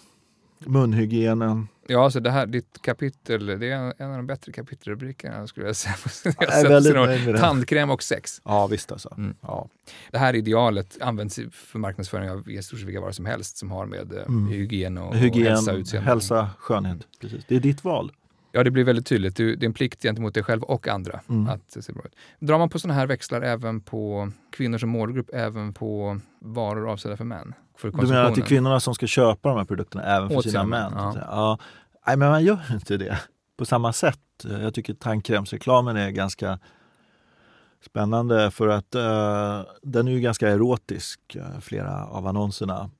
munhygienen. 0.67 1.69
Ja, 1.87 2.05
alltså 2.05 2.21
det 2.21 2.31
här, 2.31 2.47
ditt 2.47 2.83
kapitel, 2.83 3.47
det 3.47 3.71
är 3.71 3.95
en 3.99 4.11
av 4.11 4.17
de 4.17 4.27
bättre 4.27 4.53
kapitelrubrikerna 4.53 5.47
skulle 5.47 5.67
jag 5.67 5.77
säga. 5.77 5.95
Jag 6.39 6.59
är 6.59 6.69
väldigt 6.69 6.95
nöjd 6.95 7.27
med 7.27 7.37
Tandkräm 7.37 7.91
och 7.91 8.03
sex. 8.03 8.41
Ja, 8.45 8.67
visst 8.67 8.93
alltså. 8.93 9.15
Mm. 9.17 9.35
Ja. 9.41 9.69
Det 10.11 10.19
här 10.19 10.35
idealet 10.35 10.99
används 11.01 11.41
för 11.53 11.79
marknadsföring 11.79 12.31
av 12.31 12.51
i 12.51 12.63
stort 12.63 12.79
sett 12.79 12.89
vilka 12.89 13.01
varor 13.01 13.13
som 13.13 13.27
helst 13.27 13.57
som 13.57 13.71
har 13.71 13.87
med 13.87 14.13
eh, 14.13 14.23
mm. 14.29 14.49
hygien 14.49 14.99
och, 14.99 15.17
hygien, 15.17 15.47
och 15.47 15.53
hälsa, 15.53 15.73
utseende. 15.73 16.11
hälsa, 16.11 16.51
skönhet. 16.59 16.99
Precis. 17.21 17.45
Det 17.49 17.57
är 17.57 17.61
ditt 17.61 17.85
val. 17.85 18.13
Ja, 18.53 18.65
det 18.65 18.71
blir 18.71 18.85
väldigt 18.85 19.07
tydligt. 19.07 19.37
Det 19.37 19.45
är 19.45 19.65
en 19.65 19.73
plikt 19.73 20.03
gentemot 20.03 20.35
dig 20.35 20.43
själv 20.43 20.63
och 20.63 20.89
andra 20.89 21.21
mm. 21.29 21.49
att 21.49 21.85
se 21.85 21.93
bra 21.93 22.03
ut. 22.05 22.17
Drar 22.39 22.59
man 22.59 22.69
på 22.69 22.79
sådana 22.79 23.01
här 23.01 23.07
växlar 23.07 23.43
även 23.43 23.81
på 23.81 24.31
kvinnor 24.51 24.79
som 24.79 24.89
målgrupp, 24.89 25.31
även 25.33 25.73
på 25.73 26.21
varor 26.39 26.91
avsedda 26.91 27.17
för 27.17 27.25
män? 27.25 27.55
För 27.79 27.91
du 27.91 28.07
menar 28.07 28.25
att 28.25 28.35
det 28.35 28.41
är 28.41 28.47
kvinnorna 28.47 28.81
som 28.81 28.95
ska 28.95 29.07
köpa 29.07 29.49
de 29.49 29.59
här 29.59 29.65
produkterna 29.65 30.05
även 30.05 30.29
för 30.29 30.37
Åt 30.37 30.45
sina 30.45 30.65
män? 30.65 30.93
Ja. 30.97 31.15
ja. 31.21 31.59
Nej, 32.07 32.17
men 32.17 32.31
man 32.31 32.45
gör 32.45 32.61
inte 32.73 32.97
det 32.97 33.19
på 33.57 33.65
samma 33.65 33.93
sätt. 33.93 34.19
Jag 34.45 34.75
tycker 34.75 34.95
tandkrämsreklamen 34.95 35.97
är 35.97 36.11
ganska 36.11 36.59
spännande 37.85 38.51
för 38.51 38.69
att 38.69 38.95
uh, 38.95 39.73
den 39.83 40.09
är 40.09 40.13
ju 40.13 40.21
ganska 40.21 40.49
erotisk, 40.49 41.21
uh, 41.37 41.61
flera 41.61 42.07
av 42.07 42.27
annonserna, 42.27 42.91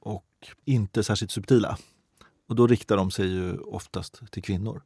och 0.00 0.24
inte 0.64 1.04
särskilt 1.04 1.30
subtila. 1.30 1.76
Och 2.52 2.56
då 2.56 2.66
riktar 2.66 2.96
de 2.96 3.10
sig 3.10 3.26
ju 3.26 3.58
oftast 3.58 4.32
till 4.32 4.42
kvinnor. 4.42 4.82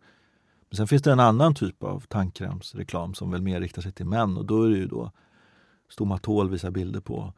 Men 0.68 0.76
sen 0.76 0.86
finns 0.86 1.02
det 1.02 1.12
en 1.12 1.20
annan 1.20 1.54
typ 1.54 1.82
av 1.82 2.00
tandkrämsreklam 2.00 3.14
som 3.14 3.30
väl 3.30 3.42
mer 3.42 3.60
riktar 3.60 3.82
sig 3.82 3.92
till 3.92 4.06
män 4.06 4.36
och 4.36 4.44
då 4.44 4.62
är 4.62 4.68
det 4.68 4.76
ju 4.76 4.86
då 4.86 5.12
Stomatol 5.88 6.50
visar 6.50 6.70
bilder 6.70 7.00
på 7.00 7.32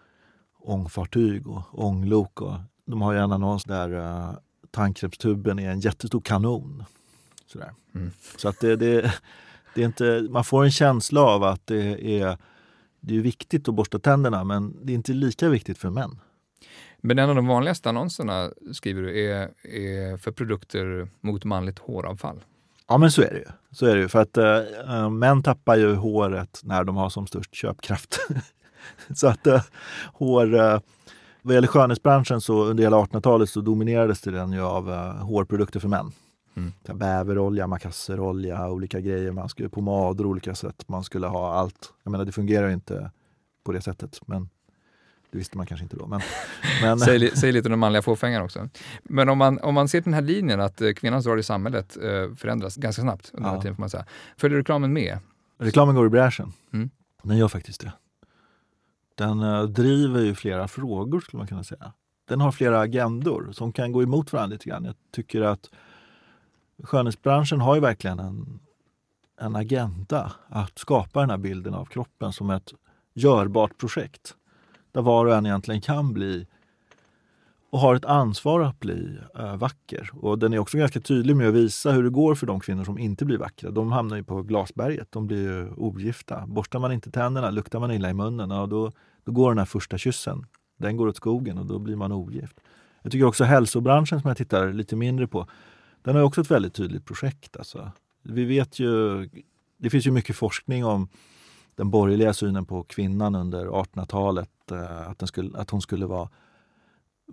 ångfartyg 0.58 1.46
och 1.46 1.62
ånglok. 1.72 2.40
Och 2.40 2.54
de 2.84 3.02
har 3.02 3.12
ju 3.12 3.18
en 3.18 3.32
annons 3.32 3.64
där 3.64 3.92
uh, 3.92 4.32
tandkrämstuben 4.70 5.58
är 5.58 5.70
en 5.70 5.80
jättestor 5.80 6.20
kanon. 6.20 6.84
Sådär. 7.46 7.74
Mm. 7.94 8.10
Så 8.36 8.48
att 8.48 8.60
det, 8.60 8.76
det, 8.76 9.14
det, 9.74 9.82
är 9.82 9.86
inte, 9.86 10.26
man 10.30 10.44
får 10.44 10.64
en 10.64 10.70
känsla 10.70 11.20
av 11.20 11.44
att 11.44 11.66
det 11.66 12.20
är, 12.20 12.38
det 13.00 13.16
är 13.16 13.20
viktigt 13.20 13.68
att 13.68 13.74
borsta 13.74 13.98
tänderna 13.98 14.44
men 14.44 14.76
det 14.82 14.92
är 14.92 14.94
inte 14.94 15.12
lika 15.12 15.48
viktigt 15.48 15.78
för 15.78 15.90
män. 15.90 16.20
Men 17.02 17.18
en 17.18 17.28
av 17.28 17.36
de 17.36 17.46
vanligaste 17.46 17.88
annonserna, 17.88 18.50
skriver 18.72 19.02
du, 19.02 19.30
är, 19.30 19.50
är 19.62 20.16
för 20.16 20.32
produkter 20.32 21.08
mot 21.20 21.44
manligt 21.44 21.78
håravfall. 21.78 22.40
Ja 22.88 22.98
men 22.98 23.10
så 23.10 23.22
är 23.22 23.30
det 23.30 23.38
ju. 23.38 23.46
Så 23.72 23.86
är 23.86 23.94
det 23.94 24.00
ju. 24.00 24.08
För 24.08 24.20
att 24.20 24.36
äh, 24.36 25.10
män 25.10 25.42
tappar 25.42 25.76
ju 25.76 25.94
håret 25.94 26.60
när 26.64 26.84
de 26.84 26.96
har 26.96 27.10
som 27.10 27.26
störst 27.26 27.54
köpkraft. 27.54 28.18
så 29.14 29.28
att 29.28 29.46
äh, 29.46 29.62
hår... 30.12 30.54
Äh, 30.54 30.80
vad 31.42 31.54
gäller 31.54 31.68
skönhetsbranschen 31.68 32.40
så 32.40 32.64
under 32.64 32.84
hela 32.84 32.96
1800-talet 32.96 33.50
så 33.50 33.60
dominerades 33.60 34.20
den 34.20 34.52
ju 34.52 34.60
av 34.60 34.90
äh, 34.92 34.98
hårprodukter 34.98 35.80
för 35.80 35.88
män. 35.88 36.12
Mm. 36.56 36.98
Bäverolja, 36.98 37.66
makasserolja, 37.66 38.70
olika 38.70 39.00
grejer. 39.00 39.32
Man 39.32 39.48
skulle 39.48 39.68
pomader, 39.68 40.26
olika 40.26 40.54
sätt. 40.54 40.88
Man 40.88 41.04
skulle 41.04 41.26
ha 41.26 41.52
allt. 41.54 41.92
Jag 42.02 42.10
menar 42.10 42.24
det 42.24 42.32
fungerar 42.32 42.68
ju 42.68 42.74
inte 42.74 43.10
på 43.64 43.72
det 43.72 43.80
sättet. 43.80 44.20
Men 44.26 44.48
det 45.30 45.38
visste 45.38 45.56
man 45.56 45.66
kanske 45.66 45.84
inte 45.84 45.96
då. 45.96 46.06
Men, 46.06 46.20
men... 46.82 46.98
säg, 46.98 47.36
säg 47.36 47.52
lite 47.52 47.72
om 47.72 47.80
manliga 47.80 48.02
fåfängan 48.02 48.42
också. 48.42 48.68
Men 49.02 49.28
om 49.28 49.38
man, 49.38 49.58
om 49.58 49.74
man 49.74 49.88
ser 49.88 50.00
den 50.00 50.14
här 50.14 50.22
linjen 50.22 50.60
att 50.60 50.80
eh, 50.80 50.92
kvinnans 50.92 51.26
roll 51.26 51.38
i 51.38 51.42
samhället 51.42 51.96
eh, 51.96 52.34
förändras 52.36 52.76
ganska 52.76 53.02
snabbt 53.02 53.30
under 53.34 53.48
ja. 53.48 53.52
den 53.52 53.62
tiden, 53.62 53.76
får 53.76 53.82
man 53.82 53.90
säga. 53.90 54.04
Följer 54.36 54.58
reklamen 54.58 54.92
med? 54.92 55.18
Reklamen 55.58 55.94
går 55.94 56.06
i 56.06 56.10
bräschen. 56.10 56.52
Mm. 56.72 56.90
Den 57.22 57.36
gör 57.36 57.48
faktiskt 57.48 57.80
det. 57.80 57.92
Den 59.14 59.42
uh, 59.42 59.64
driver 59.64 60.20
ju 60.20 60.34
flera 60.34 60.68
frågor 60.68 61.20
skulle 61.20 61.38
man 61.38 61.46
kunna 61.46 61.64
säga. 61.64 61.92
Den 62.28 62.40
har 62.40 62.52
flera 62.52 62.80
agendor 62.80 63.48
som 63.52 63.72
kan 63.72 63.92
gå 63.92 64.02
emot 64.02 64.32
varandra 64.32 64.54
lite 64.54 64.68
grann. 64.68 64.84
Jag 64.84 64.94
tycker 65.12 65.42
att 65.42 65.70
skönhetsbranschen 66.82 67.60
har 67.60 67.74
ju 67.74 67.80
verkligen 67.80 68.18
en, 68.18 68.60
en 69.40 69.56
agenda 69.56 70.32
att 70.48 70.78
skapa 70.78 71.20
den 71.20 71.30
här 71.30 71.38
bilden 71.38 71.74
av 71.74 71.84
kroppen 71.84 72.32
som 72.32 72.50
ett 72.50 72.72
görbart 73.14 73.78
projekt 73.78 74.34
där 74.92 75.02
var 75.02 75.26
och 75.26 75.34
en 75.34 75.46
egentligen 75.46 75.80
kan 75.80 76.12
bli 76.12 76.46
och 77.70 77.78
har 77.78 77.94
ett 77.94 78.04
ansvar 78.04 78.60
att 78.60 78.80
bli 78.80 79.18
äh, 79.38 79.56
vacker. 79.56 80.10
Och 80.20 80.38
den 80.38 80.52
är 80.52 80.58
också 80.58 80.78
ganska 80.78 81.00
tydlig 81.00 81.36
med 81.36 81.48
att 81.48 81.54
visa 81.54 81.92
hur 81.92 82.02
det 82.02 82.10
går 82.10 82.34
för 82.34 82.46
de 82.46 82.60
kvinnor 82.60 82.84
som 82.84 82.98
inte 82.98 83.24
blir 83.24 83.38
vackra. 83.38 83.70
De 83.70 83.92
hamnar 83.92 84.16
ju 84.16 84.24
på 84.24 84.42
glasberget, 84.42 85.12
de 85.12 85.26
blir 85.26 85.42
ju 85.42 85.70
ogifta. 85.70 86.46
Borstar 86.46 86.78
man 86.78 86.92
inte 86.92 87.10
tänderna, 87.10 87.50
luktar 87.50 87.80
man 87.80 87.90
illa 87.90 88.10
i 88.10 88.14
munnen, 88.14 88.50
ja, 88.50 88.66
då, 88.66 88.92
då 89.24 89.32
går 89.32 89.50
den 89.50 89.58
här 89.58 89.64
första 89.64 89.98
kyssen. 89.98 90.46
Den 90.78 90.96
går 90.96 91.08
åt 91.08 91.16
skogen 91.16 91.58
och 91.58 91.66
då 91.66 91.78
blir 91.78 91.96
man 91.96 92.12
ogift. 92.12 92.60
Jag 93.02 93.12
tycker 93.12 93.26
också 93.26 93.44
hälsobranschen 93.44 94.20
som 94.20 94.28
jag 94.28 94.36
tittar 94.36 94.72
lite 94.72 94.96
mindre 94.96 95.26
på, 95.26 95.46
den 96.02 96.16
har 96.16 96.22
också 96.22 96.40
ett 96.40 96.50
väldigt 96.50 96.74
tydligt 96.74 97.04
projekt. 97.04 97.56
Alltså. 97.56 97.92
Vi 98.22 98.44
vet 98.44 98.78
ju, 98.78 99.28
det 99.76 99.90
finns 99.90 100.06
ju 100.06 100.10
mycket 100.10 100.36
forskning 100.36 100.84
om 100.84 101.08
den 101.78 101.90
borgerliga 101.90 102.32
synen 102.32 102.66
på 102.66 102.82
kvinnan 102.82 103.34
under 103.34 103.66
1800-talet 103.66 104.70
eh, 104.70 105.08
att, 105.08 105.28
skulle, 105.28 105.58
att 105.58 105.70
hon 105.70 105.82
skulle 105.82 106.06
vara 106.06 106.28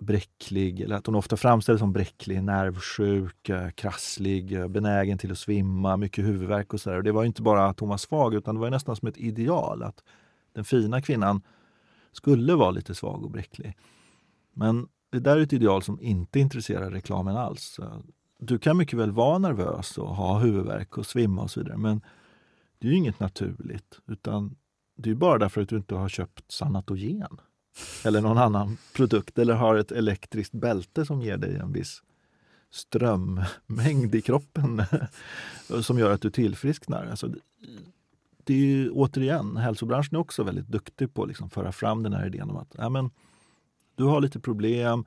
bräcklig, 0.00 0.80
eller 0.80 0.96
att 0.96 1.06
hon 1.06 1.14
ofta 1.14 1.36
framställdes 1.36 1.80
som 1.80 1.92
bräcklig, 1.92 2.42
nervsjuk, 2.42 3.48
eh, 3.48 3.70
krasslig, 3.70 4.52
eh, 4.52 4.68
benägen 4.68 5.18
till 5.18 5.32
att 5.32 5.38
svimma, 5.38 5.96
mycket 5.96 6.24
huvudvärk 6.24 6.74
och 6.74 6.80
sådär. 6.80 7.02
Det 7.02 7.12
var 7.12 7.24
inte 7.24 7.42
bara 7.42 7.66
att 7.66 7.80
hon 7.80 7.88
var 7.88 7.96
svag 7.96 8.34
utan 8.34 8.54
det 8.54 8.60
var 8.60 8.70
nästan 8.70 8.96
som 8.96 9.08
ett 9.08 9.18
ideal 9.18 9.82
att 9.82 10.04
den 10.52 10.64
fina 10.64 11.02
kvinnan 11.02 11.42
skulle 12.12 12.54
vara 12.54 12.70
lite 12.70 12.94
svag 12.94 13.24
och 13.24 13.30
bräcklig. 13.30 13.76
Men 14.52 14.88
det 15.12 15.20
där 15.20 15.36
är 15.36 15.40
ett 15.40 15.52
ideal 15.52 15.82
som 15.82 16.00
inte 16.00 16.40
intresserar 16.40 16.90
reklamen 16.90 17.36
alls. 17.36 17.80
Du 18.38 18.58
kan 18.58 18.76
mycket 18.76 18.98
väl 18.98 19.12
vara 19.12 19.38
nervös 19.38 19.98
och 19.98 20.16
ha 20.16 20.38
huvudvärk 20.38 20.98
och 20.98 21.06
svimma 21.06 21.42
och 21.42 21.50
så 21.50 21.60
vidare 21.60 21.76
men 21.76 22.00
det 22.78 22.86
är 22.88 22.90
ju 22.90 22.96
inget 22.96 23.20
naturligt 23.20 24.00
utan 24.06 24.56
det 24.96 25.10
är 25.10 25.14
bara 25.14 25.38
därför 25.38 25.60
att 25.60 25.68
du 25.68 25.76
inte 25.76 25.94
har 25.94 26.08
köpt 26.08 26.52
Sanatogen 26.52 27.40
eller 28.04 28.20
någon 28.20 28.38
annan 28.38 28.76
produkt 28.94 29.38
eller 29.38 29.54
har 29.54 29.76
ett 29.76 29.92
elektriskt 29.92 30.52
bälte 30.52 31.06
som 31.06 31.22
ger 31.22 31.36
dig 31.36 31.56
en 31.56 31.72
viss 31.72 32.02
strömmängd 32.70 34.14
i 34.14 34.22
kroppen 34.22 34.82
som 35.82 35.98
gör 35.98 36.10
att 36.10 36.20
du 36.20 36.30
tillfrisknar. 36.30 37.06
Alltså, 37.06 37.28
det 38.44 38.54
är 38.54 38.58
ju, 38.58 38.90
återigen, 38.90 39.56
hälsobranschen 39.56 40.16
är 40.16 40.20
också 40.20 40.42
väldigt 40.42 40.68
duktig 40.68 41.14
på 41.14 41.22
att 41.22 41.28
liksom 41.28 41.50
föra 41.50 41.72
fram 41.72 42.02
den 42.02 42.12
här 42.12 42.26
idén 42.26 42.50
om 42.50 42.56
att 42.56 42.74
ja, 42.78 42.88
men, 42.88 43.10
du 43.94 44.04
har 44.04 44.20
lite 44.20 44.40
problem, 44.40 45.04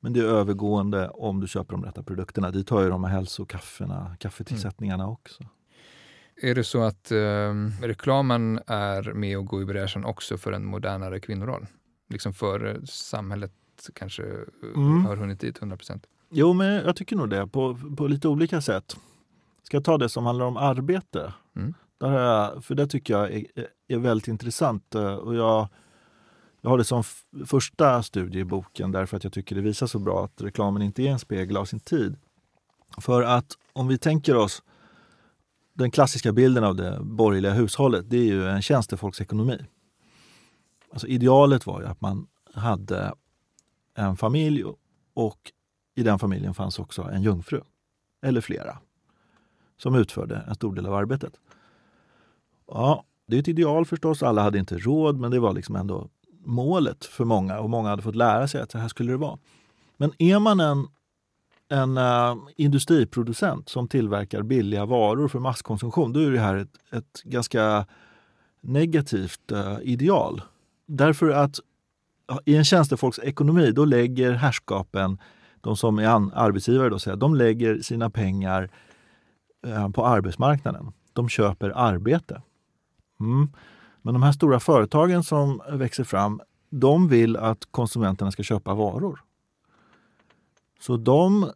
Men 0.00 0.12
det 0.12 0.20
är 0.20 0.24
övergående 0.24 1.08
om 1.08 1.40
du 1.40 1.48
köper 1.48 1.72
de 1.72 1.84
rätta 1.84 2.02
produkterna. 2.02 2.50
Dit 2.50 2.70
hör 2.70 2.82
ju 2.82 2.88
de 2.88 3.04
här 3.04 3.10
hälsokaffena, 3.10 4.16
kaffetillsättningarna 4.18 5.04
mm. 5.04 5.12
också. 5.12 5.44
Är 6.42 6.54
det 6.54 6.64
så 6.64 6.82
att 6.82 7.10
eh, 7.10 7.54
reklamen 7.82 8.60
är 8.66 9.12
med 9.12 9.38
och 9.38 9.46
går 9.46 9.62
i 9.62 9.64
bräschen 9.64 10.04
också 10.04 10.38
för 10.38 10.52
en 10.52 10.64
modernare 10.64 11.20
kvinnoroll? 11.20 11.66
Liksom 12.08 12.34
för 12.34 12.80
samhället 12.84 13.52
kanske 13.94 14.22
mm. 14.74 15.04
har 15.04 15.16
hunnit 15.16 15.40
dit 15.40 15.58
100 15.58 15.76
procent? 15.76 16.06
Jo, 16.30 16.52
men 16.52 16.66
jag 16.66 16.96
tycker 16.96 17.16
nog 17.16 17.30
det 17.30 17.46
på, 17.46 17.78
på 17.96 18.06
lite 18.06 18.28
olika 18.28 18.60
sätt. 18.60 18.96
Ska 19.62 19.76
jag 19.76 19.84
ta 19.84 19.98
det 19.98 20.08
som 20.08 20.26
handlar 20.26 20.46
om 20.46 20.56
arbete? 20.56 21.32
Mm. 21.56 21.74
Där 22.00 22.60
för 22.60 22.74
det 22.74 22.86
tycker 22.86 23.14
jag 23.14 23.32
är, 23.32 23.46
är 23.88 23.98
väldigt 23.98 24.28
intressant. 24.28 24.94
Eh, 24.94 25.14
och 25.14 25.34
jag, 25.34 25.68
jag 26.60 26.70
har 26.70 26.78
det 26.78 26.84
som 26.84 27.02
första 27.46 28.02
studie 28.02 28.38
i 28.38 28.44
boken 28.44 28.92
därför 28.92 29.16
att 29.16 29.24
jag 29.24 29.32
tycker 29.32 29.56
det 29.56 29.62
visar 29.62 29.86
så 29.86 29.98
bra 29.98 30.24
att 30.24 30.42
reklamen 30.42 30.82
inte 30.82 31.02
är 31.02 31.10
en 31.10 31.18
spegel 31.18 31.56
av 31.56 31.64
sin 31.64 31.80
tid. 31.80 32.16
För 32.98 33.22
att 33.22 33.52
om 33.72 33.88
vi 33.88 33.98
tänker 33.98 34.36
oss 34.36 34.62
den 35.80 35.90
klassiska 35.90 36.32
bilden 36.32 36.64
av 36.64 36.76
det 36.76 36.98
borgerliga 37.00 37.52
hushållet, 37.52 38.10
det 38.10 38.16
är 38.16 38.24
ju 38.24 38.48
en 38.48 38.62
tjänstefolksekonomi. 38.62 39.58
Alltså 40.92 41.06
idealet 41.06 41.66
var 41.66 41.80
ju 41.80 41.86
att 41.86 42.00
man 42.00 42.26
hade 42.54 43.14
en 43.94 44.16
familj 44.16 44.64
och 45.14 45.52
i 45.94 46.02
den 46.02 46.18
familjen 46.18 46.54
fanns 46.54 46.78
också 46.78 47.02
en 47.02 47.22
jungfru, 47.22 47.60
eller 48.22 48.40
flera, 48.40 48.78
som 49.76 49.94
utförde 49.94 50.36
en 50.48 50.54
stor 50.54 50.74
del 50.74 50.86
av 50.86 50.94
arbetet. 50.94 51.32
Ja, 52.66 53.04
det 53.26 53.36
är 53.36 53.40
ett 53.40 53.48
ideal 53.48 53.86
förstås, 53.86 54.22
alla 54.22 54.42
hade 54.42 54.58
inte 54.58 54.78
råd, 54.78 55.18
men 55.18 55.30
det 55.30 55.40
var 55.40 55.52
liksom 55.52 55.76
ändå 55.76 56.08
målet 56.44 57.04
för 57.04 57.24
många 57.24 57.60
och 57.60 57.70
många 57.70 57.88
hade 57.88 58.02
fått 58.02 58.16
lära 58.16 58.48
sig 58.48 58.60
att 58.60 58.70
så 58.70 58.78
här 58.78 58.88
skulle 58.88 59.12
det 59.12 59.16
vara. 59.16 59.38
Men 59.96 60.12
är 60.18 60.38
man 60.38 60.60
en, 60.60 60.88
en 61.70 61.98
uh, 61.98 62.36
industriproducent 62.56 63.68
som 63.68 63.88
tillverkar 63.88 64.42
billiga 64.42 64.84
varor 64.84 65.28
för 65.28 65.38
masskonsumtion, 65.38 66.12
då 66.12 66.20
är 66.20 66.30
det 66.30 66.40
här 66.40 66.56
ett, 66.56 66.78
ett 66.92 67.22
ganska 67.24 67.86
negativt 68.60 69.52
uh, 69.52 69.78
ideal. 69.82 70.42
Därför 70.86 71.30
att 71.30 71.60
i 72.44 72.56
en 72.56 72.64
tjänstefolksekonomi, 72.64 73.70
då 73.70 73.84
lägger 73.84 74.32
herrskapen, 74.32 75.18
de 75.60 75.76
som 75.76 75.98
är 75.98 76.38
arbetsgivare, 76.38 76.88
då, 76.88 76.98
säger, 76.98 77.16
de 77.16 77.34
lägger 77.34 77.78
sina 77.78 78.10
pengar 78.10 78.70
uh, 79.66 79.88
på 79.88 80.06
arbetsmarknaden. 80.06 80.92
De 81.12 81.28
köper 81.28 81.72
arbete. 81.76 82.42
Mm. 83.20 83.48
Men 84.02 84.14
de 84.14 84.22
här 84.22 84.32
stora 84.32 84.60
företagen 84.60 85.24
som 85.24 85.62
växer 85.70 86.04
fram, 86.04 86.40
de 86.70 87.08
vill 87.08 87.36
att 87.36 87.68
konsumenterna 87.70 88.30
ska 88.30 88.42
köpa 88.42 88.74
varor. 88.74 89.20
Så 90.80 90.96
de 90.96 91.50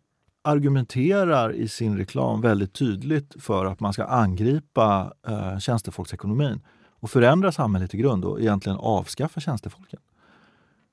argumenterar 0.44 1.52
i 1.52 1.68
sin 1.68 1.96
reklam 1.96 2.40
väldigt 2.40 2.72
tydligt 2.72 3.42
för 3.42 3.64
att 3.64 3.80
man 3.80 3.92
ska 3.92 4.04
angripa 4.04 5.12
eh, 5.26 5.58
tjänstefolksekonomin 5.58 6.60
och 6.88 7.10
förändra 7.10 7.52
samhället 7.52 7.94
i 7.94 7.96
grund 7.96 8.24
och 8.24 8.40
egentligen 8.40 8.78
avskaffa 8.78 9.40
tjänstefolken. 9.40 10.00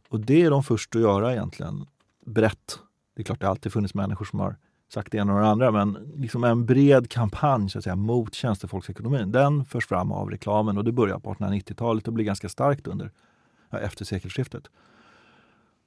Och 0.09 0.19
det 0.19 0.41
är 0.41 0.49
de 0.49 0.63
först 0.63 0.95
att 0.95 1.01
göra 1.01 1.31
egentligen, 1.31 1.85
brett. 2.25 2.79
Det 3.15 3.21
är 3.21 3.23
klart 3.23 3.41
det 3.41 3.49
alltid 3.49 3.73
funnits 3.73 3.93
människor 3.93 4.25
som 4.25 4.39
har 4.39 4.55
sagt 4.93 5.11
det 5.11 5.17
ena 5.17 5.33
och 5.33 5.39
det 5.39 5.47
andra, 5.47 5.71
men 5.71 6.13
liksom 6.15 6.43
en 6.43 6.65
bred 6.65 7.09
kampanj 7.09 7.69
så 7.69 7.77
att 7.77 7.83
säga, 7.83 7.95
mot 7.95 8.33
tjänstefolksekonomin, 8.33 9.31
den 9.31 9.65
förs 9.65 9.87
fram 9.87 10.11
av 10.11 10.29
reklamen 10.29 10.77
och 10.77 10.83
det 10.83 10.91
börjar 10.91 11.19
på 11.19 11.33
1890-talet 11.33 12.07
och 12.07 12.13
blir 12.13 12.25
ganska 12.25 12.49
starkt 12.49 12.87
under, 12.87 13.11
ja, 13.69 13.79
efter 13.79 14.05
sekelskiftet. 14.05 14.63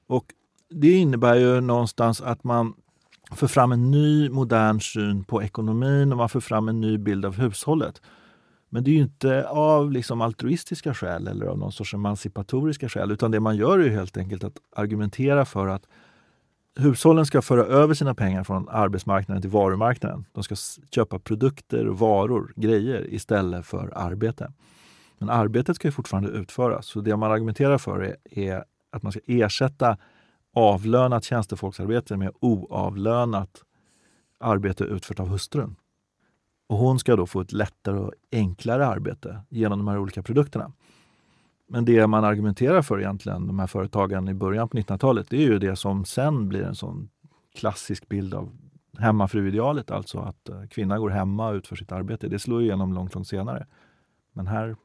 Och 0.07 0.25
det 0.71 0.93
innebär 0.93 1.35
ju 1.35 1.61
någonstans 1.61 2.21
att 2.21 2.45
man 2.45 2.75
för 3.35 3.47
fram 3.47 3.73
en 3.73 3.91
ny 3.91 4.29
modern 4.29 4.81
syn 4.81 5.25
på 5.25 5.43
ekonomin 5.43 6.13
och 6.13 6.19
man 6.19 6.29
för 6.29 6.41
fram 6.41 6.69
en 6.69 6.81
ny 6.81 6.99
bild 6.99 7.25
av 7.25 7.37
hushållet. 7.37 8.03
Men 8.69 8.85
det 8.85 8.91
är 8.91 8.93
ju 8.93 9.01
inte 9.01 9.49
av 9.49 9.93
liksom 9.93 10.21
altruistiska 10.21 10.95
skäl 10.95 11.29
eller 11.29 11.47
av 11.47 11.59
någon 11.59 11.73
sorts 11.73 11.95
emancipatoriska 11.95 12.89
skäl, 12.89 13.11
utan 13.11 13.31
det 13.31 13.41
man 13.41 13.57
gör 13.57 13.79
är 13.79 13.89
helt 13.89 14.17
enkelt 14.17 14.45
att 14.45 14.57
argumentera 14.77 15.45
för 15.45 15.67
att 15.67 15.83
Hushållen 16.77 17.27
ska 17.27 17.43
föra 17.43 17.65
över 17.65 17.95
sina 17.95 18.15
pengar 18.15 18.45
från 18.45 18.69
arbetsmarknaden 18.69 19.43
till 19.43 19.51
varumarknaden. 19.51 20.25
De 20.33 20.45
ska 20.45 20.55
köpa 20.91 21.19
produkter, 21.19 21.85
varor, 21.85 22.53
grejer 22.57 23.15
istället 23.15 23.67
för 23.67 23.93
arbete. 23.95 24.53
Men 25.19 25.31
arbetet 25.31 25.77
ska 25.77 25.89
ju 25.89 25.93
fortfarande 25.93 26.31
utföras. 26.31 26.87
Så 26.87 27.01
det 27.01 27.17
man 27.17 27.33
argumenterar 27.33 27.79
för 27.79 28.01
är, 28.01 28.17
är 28.31 28.65
att 28.93 29.03
man 29.03 29.13
ska 29.13 29.21
ersätta 29.27 29.97
avlönat 30.55 31.25
tjänstefolksarbete 31.25 32.17
med 32.17 32.33
oavlönat 32.41 33.65
arbete 34.39 34.85
utfört 34.85 35.21
av 35.21 35.29
hustrun. 35.29 35.77
Och 36.67 36.77
hon 36.79 36.99
ska 36.99 37.17
då 37.17 37.27
få 37.27 37.41
ett 37.41 37.53
lättare 37.53 37.99
och 37.99 38.13
enklare 38.33 38.87
arbete 38.87 39.41
genom 39.49 39.79
de 39.79 39.89
här 39.89 39.99
olika 39.99 40.23
produkterna. 40.23 40.73
Men 41.69 41.85
det 41.85 42.07
man 42.07 42.25
argumenterar 42.25 42.83
för 42.83 43.01
egentligen, 43.01 43.47
de 43.47 43.59
här 43.59 43.67
företagen 43.67 44.29
i 44.29 44.35
början 44.35 44.69
på 44.69 44.77
1900-talet, 44.77 45.31
det 45.31 45.37
är 45.37 45.47
ju 45.47 45.59
det 45.59 45.77
som 45.77 46.05
sen 46.05 46.49
blir 46.49 46.63
en 46.63 46.75
sån 46.75 47.09
klassisk 47.55 48.09
bild 48.09 48.35
av 48.35 48.53
hemmafruidealet, 48.99 49.91
alltså 49.91 50.19
att 50.19 50.49
eh, 50.49 50.67
kvinnan 50.67 51.01
går 51.01 51.11
hemma 51.11 51.49
och 51.49 51.55
utför 51.55 51.77
sitt 51.77 51.93
arbete. 51.93 52.29
Det 52.29 52.39
slår 52.39 52.63
igenom 52.63 52.93
långt, 52.93 53.15
långt 53.15 53.29
senare. 53.29 53.67
Men 54.33 54.47
här 54.47 54.77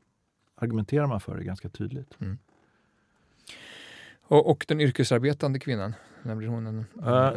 argumenterar 0.55 1.07
man 1.07 1.19
för 1.19 1.37
det 1.37 1.43
ganska 1.43 1.69
tydligt. 1.69 2.17
Mm. 2.19 2.37
Och, 4.29 4.51
och, 4.51 4.65
den 4.67 4.81
yrkesarbetande 4.81 5.59
kvinnan? 5.59 5.93
När 6.23 6.35
blir 6.35 6.47
hon 6.47 6.67
en, 6.67 6.77
en 6.77 6.85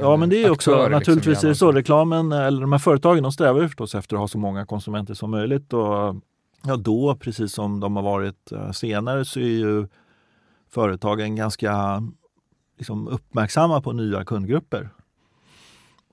ja, 0.00 0.16
men 0.16 0.28
det 0.28 0.44
är 0.44 0.50
också 0.50 0.70
liksom, 0.70 0.92
naturligtvis 0.92 1.44
är 1.44 1.48
det 1.48 1.54
så. 1.54 1.72
Reklamen, 1.72 2.32
eller 2.32 2.60
de 2.60 2.72
här 2.72 2.78
företagen, 2.78 3.22
de 3.22 3.32
strävar 3.32 3.60
förstås 3.60 3.94
efter 3.94 4.16
att 4.16 4.20
ha 4.20 4.28
så 4.28 4.38
många 4.38 4.66
konsumenter 4.66 5.14
som 5.14 5.30
möjligt. 5.30 5.72
Och 5.72 6.16
Ja, 6.66 6.76
då, 6.76 7.16
precis 7.16 7.52
som 7.52 7.80
de 7.80 7.96
har 7.96 8.02
varit 8.02 8.52
eh, 8.52 8.70
senare, 8.70 9.24
så 9.24 9.40
är 9.40 9.44
ju 9.44 9.86
företagen 10.68 11.36
ganska 11.36 12.02
liksom, 12.78 13.08
uppmärksamma 13.08 13.80
på 13.80 13.92
nya 13.92 14.24
kundgrupper. 14.24 14.90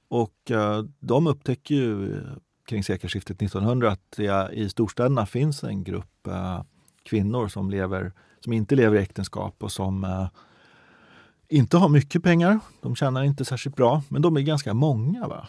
Och 0.08 0.52
eh, 0.52 0.84
de 1.00 1.28
upptäcker 1.28 1.76
ju 1.76 2.22
kring 2.66 2.84
sekelskiftet 2.84 3.42
1900 3.42 3.92
att 3.92 4.12
det 4.18 4.50
i 4.54 4.70
storstäderna 4.70 5.26
finns 5.26 5.64
en 5.64 5.84
grupp 5.84 6.28
eh, 6.28 6.64
kvinnor 7.04 7.48
som, 7.48 7.70
lever, 7.70 8.12
som 8.40 8.54
inte 8.54 8.76
lever 8.76 8.98
i 8.98 9.02
äktenskap 9.02 9.64
och 9.64 9.72
som 9.72 10.04
eh, 10.04 10.28
inte 11.50 11.78
har 11.78 11.90
mycket 11.90 12.24
pengar. 12.24 12.60
De 12.82 12.96
tjänar 12.96 13.24
inte 13.24 13.46
särskilt 13.46 13.76
bra, 13.76 14.04
men 14.10 14.22
de 14.22 14.38
är 14.38 14.42
ganska 14.42 14.74
många. 14.74 15.28
Va? 15.28 15.48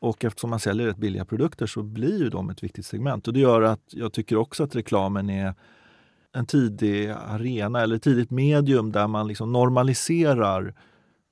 Och 0.00 0.24
eftersom 0.24 0.50
man 0.50 0.60
säljer 0.60 0.86
rätt 0.86 0.96
billiga 0.96 1.24
produkter 1.24 1.66
så 1.66 1.82
blir 1.82 2.18
ju 2.18 2.28
de 2.28 2.50
ett 2.50 2.62
viktigt 2.62 2.86
segment. 2.86 3.28
Och 3.28 3.34
det 3.34 3.40
gör 3.40 3.62
att 3.62 3.82
jag 3.90 4.12
tycker 4.12 4.36
också 4.36 4.64
att 4.64 4.76
reklamen 4.76 5.30
är 5.30 5.54
en 6.32 6.46
tidig 6.46 7.08
arena 7.08 7.80
eller 7.80 7.98
tidigt 7.98 8.30
medium 8.30 8.92
där 8.92 9.06
man 9.06 9.28
liksom 9.28 9.52
normaliserar 9.52 10.74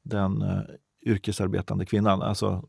den 0.04 0.42
uh, 0.42 0.60
yrkesarbetande 1.06 1.86
kvinnan. 1.86 2.22
Alltså 2.22 2.68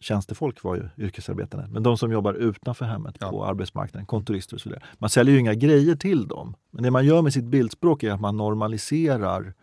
tjänstefolk 0.00 0.62
var 0.62 0.76
ju 0.76 1.04
yrkesarbetande, 1.04 1.68
men 1.70 1.82
de 1.82 1.98
som 1.98 2.12
jobbar 2.12 2.34
utanför 2.34 2.84
hemmet 2.84 3.16
ja. 3.20 3.30
på 3.30 3.44
arbetsmarknaden, 3.44 4.06
kontorister 4.06 4.56
och 4.56 4.60
så 4.60 4.68
vidare. 4.68 4.84
Man 4.98 5.10
säljer 5.10 5.34
ju 5.34 5.40
inga 5.40 5.54
grejer 5.54 5.96
till 5.96 6.28
dem. 6.28 6.54
Men 6.70 6.82
det 6.82 6.90
man 6.90 7.06
gör 7.06 7.22
med 7.22 7.32
sitt 7.32 7.44
bildspråk 7.44 8.02
är 8.02 8.12
att 8.12 8.20
man 8.20 8.36
normaliserar 8.36 9.54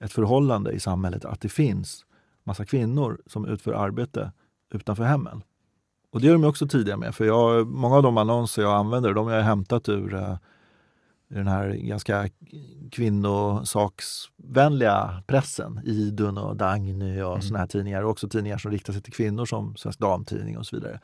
ett 0.00 0.12
förhållande 0.12 0.72
i 0.72 0.80
samhället, 0.80 1.24
att 1.24 1.40
det 1.40 1.48
finns 1.48 2.04
massa 2.44 2.64
kvinnor 2.64 3.20
som 3.26 3.46
utför 3.46 3.72
arbete 3.72 4.32
utanför 4.74 5.04
hemmen. 5.04 5.42
Och 6.10 6.20
det 6.20 6.26
gör 6.26 6.32
de 6.32 6.44
också 6.44 6.68
tidiga 6.68 6.96
med, 6.96 7.14
för 7.14 7.24
jag, 7.24 7.66
många 7.66 7.96
av 7.96 8.02
de 8.02 8.18
annonser 8.18 8.62
jag 8.62 8.74
använder, 8.74 9.14
de 9.14 9.26
har 9.26 9.34
jag 9.34 9.42
hämtat 9.42 9.88
ur 9.88 10.14
uh, 10.14 10.36
den 11.28 11.46
här 11.46 11.70
ganska 11.70 12.28
kvinnosaksvänliga 12.90 15.22
pressen. 15.26 15.80
Idun 15.84 16.38
och 16.38 16.56
Dagny 16.56 17.22
och 17.22 17.32
mm. 17.32 17.42
såna 17.42 17.58
här 17.58 17.66
tidningar. 17.66 18.02
Och 18.02 18.10
också 18.10 18.28
tidningar 18.28 18.58
som 18.58 18.70
riktar 18.70 18.92
sig 18.92 19.02
till 19.02 19.12
kvinnor 19.12 19.46
som 19.46 19.76
Svensk 19.76 19.98
Damtidning 19.98 20.58
och 20.58 20.66
så 20.66 20.76
vidare. 20.76 21.00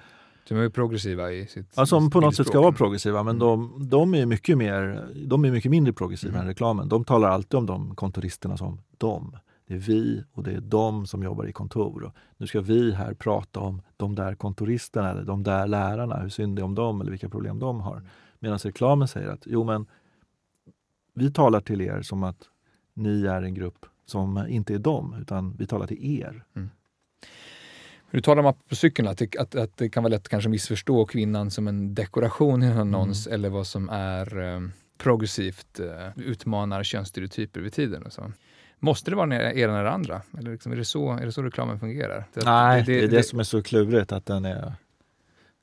De 0.49 0.59
är 0.59 0.69
progressiva 0.69 1.33
i 1.33 1.47
sitt 1.47 1.73
Ja, 1.77 1.87
som 1.87 2.11
på 2.11 2.21
något 2.21 2.37
sätt 2.37 2.47
ska 2.47 2.61
vara 2.61 2.73
progressiva, 2.73 3.23
men 3.23 3.37
mm. 3.37 3.39
de, 3.39 3.89
de, 3.89 4.15
är 4.15 4.27
mycket 4.27 4.59
mer, 4.59 5.09
de 5.27 5.45
är 5.45 5.51
mycket 5.51 5.71
mindre 5.71 5.93
progressiva 5.93 6.33
mm. 6.33 6.41
än 6.41 6.47
reklamen. 6.47 6.89
De 6.89 7.05
talar 7.05 7.29
alltid 7.29 7.59
om 7.59 7.67
de 7.67 7.95
kontoristerna 7.95 8.57
som 8.57 8.81
de. 8.99 9.37
Det 9.67 9.75
är 9.75 9.79
vi 9.79 10.25
och 10.33 10.43
det 10.43 10.53
är 10.53 10.61
de 10.61 11.07
som 11.07 11.23
jobbar 11.23 11.47
i 11.47 11.53
kontor. 11.53 12.13
Nu 12.37 12.47
ska 12.47 12.61
vi 12.61 12.93
här 12.93 13.15
prata 13.15 13.61
om 13.61 13.83
de 13.97 14.15
där 14.15 14.35
kontoristerna 14.35 15.11
eller 15.11 15.23
de 15.23 15.43
där 15.43 15.67
lärarna, 15.67 16.17
hur 16.17 16.29
synd 16.29 16.57
det 16.57 16.63
är 16.63 16.65
om 16.65 16.75
dem 16.75 17.01
eller 17.01 17.11
vilka 17.11 17.29
problem 17.29 17.59
de 17.59 17.81
har. 17.81 18.03
Medan 18.39 18.59
reklamen 18.59 19.09
säger 19.09 19.29
att 19.29 19.43
jo 19.47 19.65
men 19.65 19.87
vi 21.15 21.33
talar 21.33 21.61
till 21.61 21.81
er 21.81 22.03
som 22.03 22.23
att 22.23 22.49
ni 22.95 23.27
är 23.27 23.43
en 23.43 23.55
grupp 23.55 23.87
som 24.07 24.47
inte 24.49 24.75
är 24.75 24.79
dem, 24.79 25.17
utan 25.21 25.57
vi 25.57 25.67
talar 25.67 25.87
till 25.87 26.21
er. 26.21 26.45
Mm. 26.55 26.71
Du 28.15 28.21
talar 28.21 28.43
om 28.43 28.55
på 28.69 28.77
cykeln, 28.77 29.09
att 29.09 29.19
det, 29.19 29.37
att, 29.37 29.55
att 29.55 29.77
det 29.77 29.89
kan 29.89 30.03
vara 30.03 30.11
lätt 30.11 30.21
att 30.21 30.29
kanske 30.29 30.51
missförstå 30.51 31.07
kvinnan 31.07 31.51
som 31.51 31.69
en 31.69 31.95
dekoration 31.95 32.63
i 32.63 32.67
en 32.67 32.79
annons 32.79 33.27
mm. 33.27 33.35
eller 33.35 33.49
vad 33.49 33.67
som 33.67 33.89
är 33.89 34.55
eh, 34.55 34.61
progressivt, 34.99 35.81
eh, 35.81 36.09
utmanar 36.17 36.83
könsstereotyper 36.83 37.61
vid 37.61 37.73
tiden. 37.73 38.03
Och 38.03 38.13
så. 38.13 38.33
Måste 38.79 39.11
det 39.11 39.17
vara 39.17 39.27
det 39.27 39.59
ena 39.59 39.81
eller 39.81 39.91
andra? 39.91 40.23
Eller 40.39 40.53
liksom, 40.53 40.73
är, 40.73 40.77
det 40.77 40.85
så, 40.85 41.13
är 41.13 41.27
det 41.27 41.33
så 41.33 41.43
reklamen 41.43 41.81
fungerar? 41.81 42.25
Det, 42.35 42.45
Nej, 42.45 42.83
det, 42.83 42.93
det, 42.93 43.01
det 43.01 43.07
är 43.07 43.11
det, 43.11 43.23
som 43.23 43.39
är 43.39 43.45
så 43.45 43.63
klurigt, 43.63 44.13
att 44.13 44.27
den 44.27 44.45
är 44.45 44.73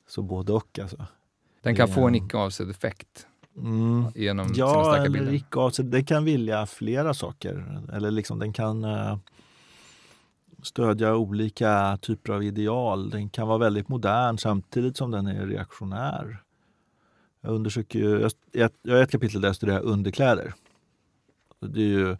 så 0.08 0.22
både 0.22 0.52
och. 0.52 0.78
Alltså. 0.82 1.06
Den 1.62 1.76
kan 1.76 1.88
få 1.88 2.08
en 2.08 2.14
icke 2.14 2.36
avsedd 2.36 2.70
effekt 2.70 3.26
mm. 3.56 4.06
genom 4.14 4.52
ja, 4.56 4.72
sina 4.72 4.84
starka 4.84 5.10
bilder? 5.10 5.32
Ja, 5.32 5.36
icke 5.36 5.58
avsedd. 5.58 5.86
Den 5.86 6.04
kan 6.04 6.24
vilja 6.24 6.66
flera 6.66 7.14
saker. 7.14 7.82
Eller 7.92 8.10
liksom 8.10 8.38
den 8.38 8.52
kan 8.52 8.84
uh, 8.84 9.16
stödja 10.62 11.16
olika 11.16 11.98
typer 12.02 12.32
av 12.32 12.42
ideal. 12.42 13.10
Den 13.10 13.28
kan 13.28 13.48
vara 13.48 13.58
väldigt 13.58 13.88
modern 13.88 14.38
samtidigt 14.38 14.96
som 14.96 15.10
den 15.10 15.26
är 15.26 15.46
reaktionär. 15.46 16.42
Jag 17.40 17.54
undersöker 17.54 17.98
ju, 17.98 18.28
jag, 18.52 18.70
har 18.88 19.02
ett 19.02 19.10
kapitel 19.10 19.40
där 19.40 19.48
jag 19.48 19.56
studerar 19.56 19.80
underkläder. 19.80 20.54
Det 21.60 21.80
är 21.80 21.86
ju 21.86 22.12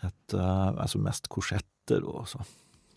ett, 0.00 0.34
eh, 0.34 0.66
alltså 0.66 0.98
mest 0.98 1.28
korsetter 1.28 2.02
och 2.02 2.28
så. 2.28 2.40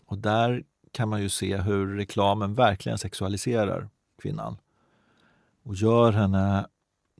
Och 0.06 0.18
där 0.18 0.64
kan 0.92 1.08
man 1.08 1.22
ju 1.22 1.28
se 1.28 1.56
hur 1.56 1.96
reklamen 1.96 2.54
verkligen 2.54 2.98
sexualiserar 2.98 3.88
kvinnan 4.22 4.56
och 5.62 5.74
gör 5.74 6.12
henne 6.12 6.66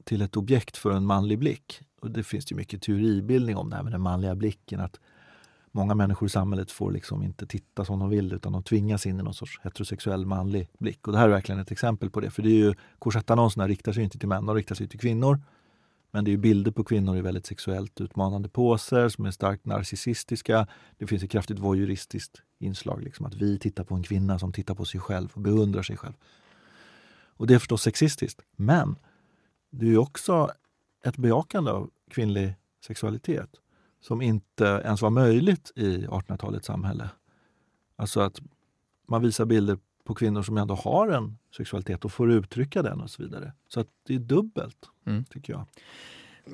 till 0.05 0.23
ett 0.23 0.37
objekt 0.37 0.77
för 0.77 0.91
en 0.91 1.07
manlig 1.07 1.39
blick. 1.39 1.81
Och 2.01 2.11
Det 2.11 2.25
finns 2.25 2.53
ju 2.53 2.57
mycket 2.57 2.83
teoribildning 2.83 3.57
om 3.57 3.71
det 3.71 3.77
här 3.77 3.83
med 3.83 3.93
den 3.93 4.01
manliga 4.01 4.35
blicken. 4.35 4.81
Att 4.81 5.01
Många 5.77 5.95
människor 5.95 6.27
i 6.27 6.31
samhället 6.31 6.71
får 6.71 6.93
liksom 6.93 7.23
inte 7.23 7.47
titta 7.47 7.85
som 7.85 7.99
de 7.99 8.11
vill 8.11 8.33
utan 8.33 8.53
de 8.53 8.63
tvingas 8.63 9.07
in 9.07 9.21
i 9.21 9.23
någon 9.23 9.35
sorts 9.35 9.61
heterosexuell 9.63 10.27
manlig 10.27 10.69
blick. 10.79 11.07
Och 11.07 11.13
Det 11.13 11.19
här 11.19 11.29
är 11.29 11.33
verkligen 11.33 11.61
ett 11.61 11.71
exempel 11.71 12.11
på 12.11 12.21
det. 12.21 12.31
För 12.31 12.43
det 12.43 12.49
är 12.49 12.65
ju, 12.65 12.75
korsettannonserna 12.99 13.69
riktar 13.69 13.93
sig 13.93 14.05
inte 14.05 14.19
till 14.19 14.29
män, 14.29 14.47
de 14.47 14.57
riktar 14.57 14.75
sig 14.75 14.89
till 14.89 15.01
kvinnor. 15.01 15.41
Men 16.11 16.25
det 16.25 16.33
är 16.33 16.37
bilder 16.37 16.71
på 16.71 16.85
kvinnor 16.85 17.17
i 17.17 17.21
väldigt 17.21 17.47
sexuellt 17.47 18.01
utmanande 18.01 18.49
poser 18.49 19.09
som 19.09 19.27
är 19.27 19.31
starkt 19.31 19.67
narcissistiska. 19.67 20.67
Det 20.99 21.07
finns 21.07 21.23
ett 21.23 21.31
kraftigt 21.31 21.59
voyeuristiskt 21.59 22.43
inslag. 22.59 23.03
Liksom, 23.03 23.27
att 23.27 23.35
vi 23.35 23.59
tittar 23.59 23.85
på 23.85 23.95
en 23.95 24.03
kvinna 24.03 24.39
som 24.39 24.53
tittar 24.53 24.75
på 24.75 24.85
sig 24.85 25.01
själv 25.01 25.29
och 25.33 25.41
beundrar 25.41 25.83
sig 25.83 25.97
själv. 25.97 26.15
Och 27.27 27.47
det 27.47 27.55
är 27.55 27.59
förstås 27.59 27.83
sexistiskt. 27.83 28.41
Men 28.57 28.97
det 29.71 29.87
är 29.87 29.99
också 29.99 30.51
ett 31.05 31.17
bejakande 31.17 31.71
av 31.71 31.91
kvinnlig 32.11 32.55
sexualitet 32.87 33.51
som 34.07 34.23
inte 34.23 34.65
ens 34.85 35.03
var 35.03 35.11
möjligt 35.11 35.73
i 35.77 36.07
1800-talets 36.07 36.67
samhälle. 36.67 37.11
Alltså 37.97 38.21
att 38.21 38.41
man 39.09 39.23
visar 39.23 39.45
bilder 39.45 39.79
på 40.05 40.15
kvinnor 40.15 40.43
som 40.43 40.57
ändå 40.57 40.75
har 40.75 41.09
en 41.09 41.39
sexualitet 41.57 42.05
och 42.05 42.13
får 42.13 42.33
uttrycka 42.33 42.83
den 42.83 43.01
och 43.01 43.11
så 43.11 43.23
vidare. 43.23 43.53
Så 43.69 43.81
att 43.81 43.87
det 44.07 44.15
är 44.15 44.19
dubbelt, 44.19 44.77
mm. 45.07 45.25
tycker 45.25 45.53
jag. 45.53 45.67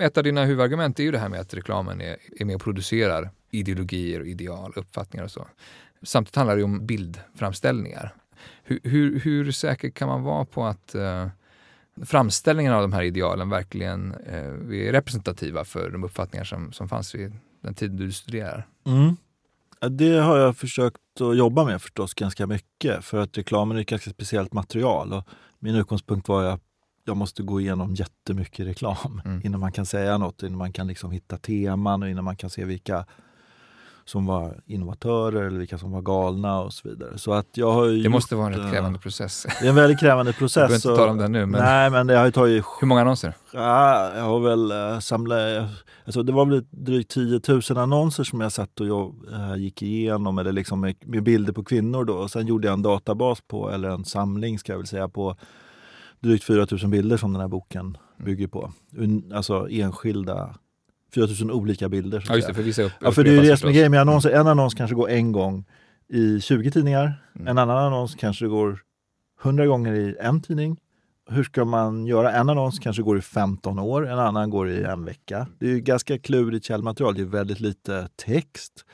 Ett 0.07 0.19
av 0.19 0.25
dina 0.25 0.45
huvudargument 0.45 1.01
är 1.01 1.05
ju 1.05 1.11
det 1.11 1.19
här 1.19 1.29
med 1.29 1.41
att 1.41 1.55
reklamen 1.55 2.01
är, 2.01 2.17
är 2.41 2.45
med 2.45 2.55
och 2.55 2.63
producerar 2.63 3.31
ideologier, 3.51 4.21
och 4.21 4.27
ideal, 4.27 4.73
uppfattningar 4.77 5.25
och 5.25 5.31
så. 5.31 5.47
Samtidigt 6.03 6.37
handlar 6.37 6.57
det 6.57 6.63
om 6.63 6.87
bildframställningar. 6.87 8.15
Hur, 8.63 8.81
hur, 8.83 9.21
hur 9.21 9.53
säker 9.53 9.91
kan 9.91 10.09
man 10.09 10.23
vara 10.23 10.45
på 10.45 10.65
att 10.65 10.95
uh, 10.95 11.27
framställningen 12.03 12.73
av 12.73 12.83
de 12.83 12.93
här 12.93 13.03
idealen 13.03 13.49
verkligen 13.49 14.15
uh, 14.15 14.87
är 14.87 14.93
representativa 14.93 15.65
för 15.65 15.91
de 15.91 16.05
uppfattningar 16.05 16.45
som, 16.45 16.73
som 16.73 16.89
fanns 16.89 17.15
vid 17.15 17.33
den 17.61 17.75
tiden 17.75 17.97
du 17.97 18.13
studerar? 18.13 18.67
Mm. 18.87 19.17
Det 19.91 20.19
har 20.19 20.39
jag 20.39 20.57
försökt 20.57 21.21
att 21.21 21.37
jobba 21.37 21.65
med 21.65 21.83
förstås 21.83 22.15
ganska 22.15 22.47
mycket 22.47 23.05
för 23.05 23.19
att 23.19 23.39
reklamen 23.39 23.77
är 23.77 23.81
ett 23.81 23.87
ganska 23.87 24.11
speciellt 24.11 24.53
material. 24.53 25.13
Och 25.13 25.25
min 25.59 25.75
utgångspunkt 25.75 26.29
var 26.29 26.45
att 26.45 26.61
jag 27.05 27.17
måste 27.17 27.43
gå 27.43 27.61
igenom 27.61 27.95
jättemycket 27.95 28.67
reklam 28.67 29.23
mm. 29.25 29.41
innan 29.45 29.61
man 29.61 29.73
kan 29.73 29.87
säga 29.87 30.19
något, 30.19 30.43
innan 30.43 30.59
man 30.59 30.73
kan 30.73 30.87
liksom 30.87 31.11
hitta 31.11 31.39
teman 31.39 32.03
och 32.03 32.09
innan 32.09 32.25
man 32.25 32.37
kan 32.37 32.51
se 32.51 32.65
vilka 32.65 33.07
som 34.05 34.27
var 34.27 34.61
innovatörer 34.67 35.43
eller 35.43 35.59
vilka 35.59 35.79
som 35.79 35.93
var 35.93 36.03
galna 36.03 36.61
och 36.61 36.73
så 36.73 36.89
vidare. 36.89 37.19
Så 37.19 37.33
att 37.33 37.47
jag 37.55 37.73
har 37.73 37.87
det 37.87 37.93
gjort, 37.93 38.13
måste 38.13 38.37
vara 38.37 38.47
en 38.47 38.53
rätt 38.53 38.73
krävande 38.73 38.99
process. 38.99 39.47
Det 39.61 39.67
är 39.67 39.69
en 39.69 39.75
väldigt 39.75 40.01
krävande 40.01 40.33
process. 40.33 40.69
Du 40.69 40.75
inte 40.75 40.89
tala 40.89 41.13
om 41.13 41.19
det 41.19 41.29
nu. 41.29 41.47
Men... 41.47 41.61
Nej, 41.61 41.91
men 41.91 42.07
det 42.07 42.17
har 42.17 42.25
ju 42.25 42.31
tagit... 42.31 42.65
Hur 42.81 42.87
många 42.87 43.01
annonser? 43.01 43.35
Ja, 43.53 44.15
jag 44.17 44.25
har 44.25 44.41
väl 44.41 44.73
uh, 44.73 44.99
samlat... 44.99 45.69
Alltså 46.05 46.23
det 46.23 46.33
var 46.33 46.47
väl 46.47 46.65
drygt 46.71 47.11
10 47.11 47.41
000 47.49 47.63
annonser 47.79 48.25
som 48.25 48.41
jag 48.41 48.53
satt 48.53 48.81
och 48.81 48.87
jag, 48.87 49.15
uh, 49.33 49.57
gick 49.57 49.83
igenom 49.83 50.39
eller 50.39 50.53
liksom 50.53 50.81
med, 50.81 50.95
med, 51.05 51.23
bilder 51.23 51.53
på 51.53 51.65
kvinnor 51.65 52.05
då. 52.05 52.15
Och 52.15 52.31
sen 52.31 52.47
gjorde 52.47 52.69
jag 52.69 52.75
en 52.75 52.83
databas 52.83 53.41
på, 53.41 53.71
eller 53.71 53.89
en 53.89 54.05
samling 54.05 54.59
ska 54.59 54.73
jag 54.73 54.79
väl 54.79 54.87
säga, 54.87 55.09
på 55.09 55.37
drygt 56.21 56.45
4 56.45 56.67
000 56.71 56.91
bilder 56.91 57.17
som 57.17 57.33
den 57.33 57.41
här 57.41 57.49
boken 57.49 57.97
bygger 58.25 58.47
på. 58.47 58.73
Alltså 59.35 59.69
enskilda 59.71 60.55
4000 61.15 61.51
olika 61.51 61.89
bilder. 61.89 62.25
Ja, 62.29 62.37
just 62.37 62.49
det, 62.49 62.55
för 62.55 62.63
visa 62.63 62.83
upp. 62.83 62.93
Ja, 63.01 63.13
för 63.13 63.25
det 63.25 63.31
är 63.31 63.43
det 63.43 63.57
som 63.57 63.69
är 63.69 63.73
grejen 63.73 63.91
med 63.91 64.01
annonser. 64.01 64.31
En 64.31 64.47
annons 64.47 64.75
kanske 64.75 64.95
går 64.95 65.11
en 65.11 65.33
gång 65.33 65.65
i 66.09 66.41
20 66.41 66.71
tidningar. 66.71 67.23
Mm. 67.37 67.49
En 67.49 67.59
annan 67.59 67.79
annons 67.79 68.15
kanske 68.15 68.47
går 68.47 68.81
100 69.43 69.67
gånger 69.67 69.93
i 69.93 70.17
en 70.21 70.41
tidning. 70.41 70.79
Hur 71.31 71.45
ska 71.45 71.65
man 71.65 72.07
göra? 72.07 72.33
En 72.33 72.49
annons 72.49 72.79
kanske 72.79 73.03
går 73.03 73.19
i 73.19 73.21
15 73.21 73.79
år, 73.79 74.09
en 74.09 74.19
annan 74.19 74.51
går 74.51 74.71
i 74.71 74.83
en 74.83 75.05
vecka. 75.05 75.47
Det 75.59 75.73
är 75.73 75.79
ganska 75.79 76.19
klurigt 76.19 76.65
källmaterial. 76.65 77.15
Det 77.15 77.23
är 77.23 77.27
väldigt 77.27 77.61
lite 77.61 78.09
text. 78.17 78.85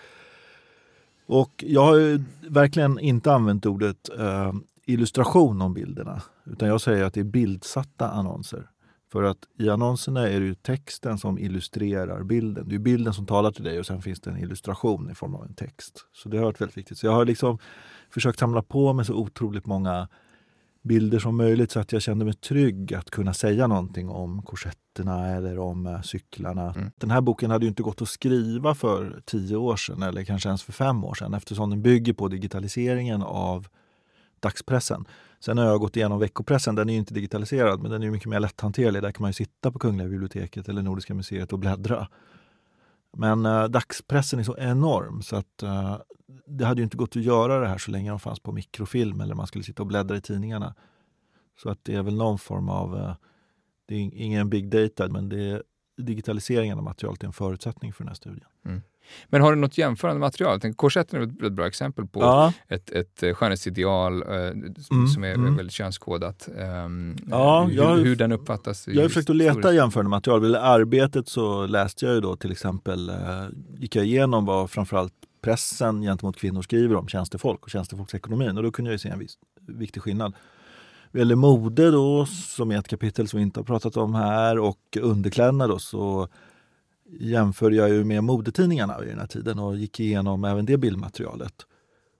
Och 1.26 1.64
jag 1.66 1.84
har 1.84 2.24
verkligen 2.50 2.98
inte 2.98 3.32
använt 3.32 3.66
ordet 3.66 4.18
eh, 4.18 4.52
illustration 4.86 5.62
om 5.62 5.74
bilderna. 5.74 6.22
Utan 6.46 6.68
jag 6.68 6.80
säger 6.80 7.04
att 7.04 7.14
det 7.14 7.20
är 7.20 7.24
bildsatta 7.24 8.10
annonser. 8.10 8.66
För 9.12 9.22
att 9.22 9.38
i 9.58 9.68
annonserna 9.68 10.28
är 10.28 10.40
det 10.40 10.62
texten 10.62 11.18
som 11.18 11.38
illustrerar 11.38 12.22
bilden. 12.22 12.68
Det 12.68 12.74
är 12.74 12.78
bilden 12.78 13.14
som 13.14 13.26
talar 13.26 13.50
till 13.50 13.64
dig 13.64 13.78
och 13.78 13.86
sen 13.86 14.02
finns 14.02 14.20
det 14.20 14.30
en 14.30 14.38
illustration 14.38 15.10
i 15.10 15.14
form 15.14 15.34
av 15.34 15.44
en 15.44 15.54
text. 15.54 16.04
Så 16.12 16.28
det 16.28 16.36
har 16.36 16.44
varit 16.44 16.60
väldigt 16.60 16.76
viktigt. 16.76 16.98
Så 16.98 17.06
jag 17.06 17.12
har 17.12 17.24
liksom 17.24 17.58
försökt 18.10 18.38
samla 18.38 18.62
på 18.62 18.92
mig 18.92 19.04
så 19.04 19.14
otroligt 19.14 19.66
många 19.66 20.08
bilder 20.82 21.18
som 21.18 21.36
möjligt 21.36 21.70
så 21.70 21.80
att 21.80 21.92
jag 21.92 22.02
kände 22.02 22.24
mig 22.24 22.34
trygg 22.34 22.94
att 22.94 23.10
kunna 23.10 23.34
säga 23.34 23.66
någonting 23.66 24.08
om 24.08 24.42
korsetterna 24.42 25.28
eller 25.28 25.58
om 25.58 25.86
äh, 25.86 26.00
cyklarna. 26.02 26.72
Mm. 26.72 26.90
Den 26.96 27.10
här 27.10 27.20
boken 27.20 27.50
hade 27.50 27.64
ju 27.64 27.68
inte 27.68 27.82
gått 27.82 28.02
att 28.02 28.08
skriva 28.08 28.74
för 28.74 29.22
tio 29.24 29.56
år 29.56 29.76
sedan 29.76 30.02
eller 30.02 30.24
kanske 30.24 30.48
ens 30.48 30.62
för 30.62 30.72
fem 30.72 31.04
år 31.04 31.14
sedan 31.14 31.34
eftersom 31.34 31.70
den 31.70 31.82
bygger 31.82 32.12
på 32.12 32.28
digitaliseringen 32.28 33.22
av 33.22 33.68
dagspressen. 34.40 35.04
Sen 35.40 35.58
har 35.58 35.64
jag 35.64 35.80
gått 35.80 35.96
igenom 35.96 36.18
veckopressen, 36.18 36.74
den 36.74 36.88
är 36.88 36.96
inte 36.96 37.14
digitaliserad 37.14 37.80
men 37.80 37.90
den 37.90 38.02
är 38.02 38.10
mycket 38.10 38.28
mer 38.28 38.40
lätthanterlig. 38.40 39.02
Där 39.02 39.12
kan 39.12 39.22
man 39.22 39.32
sitta 39.32 39.72
på 39.72 39.78
Kungliga 39.78 40.08
biblioteket 40.08 40.68
eller 40.68 40.82
Nordiska 40.82 41.14
museet 41.14 41.52
och 41.52 41.58
bläddra. 41.58 42.08
Men 43.16 43.46
eh, 43.46 43.64
dagspressen 43.64 44.38
är 44.38 44.42
så 44.42 44.56
enorm 44.58 45.22
så 45.22 45.36
att 45.36 45.62
eh, 45.62 45.96
det 46.46 46.64
hade 46.64 46.82
inte 46.82 46.96
gått 46.96 47.16
att 47.16 47.22
göra 47.22 47.60
det 47.60 47.68
här 47.68 47.78
så 47.78 47.90
länge 47.90 48.10
de 48.10 48.20
fanns 48.20 48.40
på 48.40 48.52
mikrofilm 48.52 49.20
eller 49.20 49.34
man 49.34 49.46
skulle 49.46 49.64
sitta 49.64 49.82
och 49.82 49.86
bläddra 49.86 50.16
i 50.16 50.20
tidningarna. 50.20 50.74
Så 51.62 51.70
att 51.70 51.84
det 51.84 51.94
är 51.94 52.02
väl 52.02 52.16
någon 52.16 52.38
form 52.38 52.68
av, 52.68 52.96
eh, 52.96 53.14
det 53.86 53.94
är 53.94 53.98
ingen 54.14 54.50
big 54.50 54.70
data 54.70 55.08
men 55.08 55.28
det 55.28 55.50
är 55.50 55.62
digitaliseringen 55.96 56.78
av 56.78 56.84
materialet 56.84 57.22
är 57.22 57.26
en 57.26 57.32
förutsättning 57.32 57.92
för 57.92 58.04
den 58.04 58.08
här 58.08 58.14
studien. 58.14 58.48
Mm. 58.64 58.82
Men 59.28 59.40
har 59.40 59.50
du 59.50 59.60
något 59.60 59.78
jämförande 59.78 60.20
material? 60.20 60.74
korsetten 60.74 61.22
är 61.22 61.46
ett 61.46 61.52
bra 61.52 61.66
exempel 61.66 62.06
på 62.06 62.20
ja. 62.20 62.52
ett, 62.68 62.90
ett 62.90 63.22
eh, 63.22 63.34
skönhetsideal 63.34 64.22
eh, 64.22 64.28
mm, 64.30 64.74
som 65.14 65.24
är 65.24 65.34
mm. 65.34 65.56
väldigt 65.56 65.74
könskodat. 65.74 66.48
Um, 66.84 67.16
ja, 67.30 67.64
hur, 67.64 67.76
jag, 67.76 67.96
hur 67.96 68.16
den 68.16 68.32
uppfattas. 68.32 68.88
Jag 68.88 69.02
har 69.02 69.08
försökt 69.08 69.30
att 69.30 69.36
leta 69.36 69.72
jämförande 69.72 70.10
material. 70.10 70.54
I 70.54 70.56
arbetet 70.56 71.28
så 71.28 71.66
läste 71.66 72.04
jag 72.04 72.14
ju 72.14 72.20
då 72.20 72.36
till 72.36 72.52
exempel, 72.52 73.08
eh, 73.08 73.14
gick 73.78 73.96
jag 73.96 74.04
igenom 74.04 74.44
vad 74.44 74.70
framförallt 74.70 75.12
pressen 75.42 76.02
gentemot 76.02 76.36
kvinnor 76.36 76.62
skriver 76.62 76.96
om 76.96 77.08
tjänstefolk 77.08 77.62
och 77.62 77.70
tjänstefolksekonomin 77.70 78.56
och 78.56 78.62
då 78.62 78.70
kunde 78.70 78.90
jag 78.90 79.00
se 79.00 79.08
en 79.08 79.18
viss, 79.18 79.38
viktig 79.66 80.02
skillnad. 80.02 80.34
Vad 81.12 81.18
gäller 81.18 81.34
mode 81.34 81.90
då, 81.90 82.26
som 82.26 82.70
är 82.70 82.78
ett 82.78 82.88
kapitel 82.88 83.28
som 83.28 83.36
vi 83.36 83.42
inte 83.42 83.60
har 83.60 83.64
pratat 83.64 83.96
om 83.96 84.14
här, 84.14 84.58
och 84.58 84.98
underkläderna 85.00 85.66
då, 85.66 85.78
så 85.78 86.28
jämförde 87.10 87.76
jag 87.76 87.88
ju 87.88 88.04
med 88.04 88.24
modetidningarna 88.24 88.98
vid 88.98 89.08
den 89.08 89.18
här 89.18 89.26
tiden 89.26 89.58
och 89.58 89.76
gick 89.76 90.00
igenom 90.00 90.44
även 90.44 90.66
det 90.66 90.76
bildmaterialet 90.76 91.66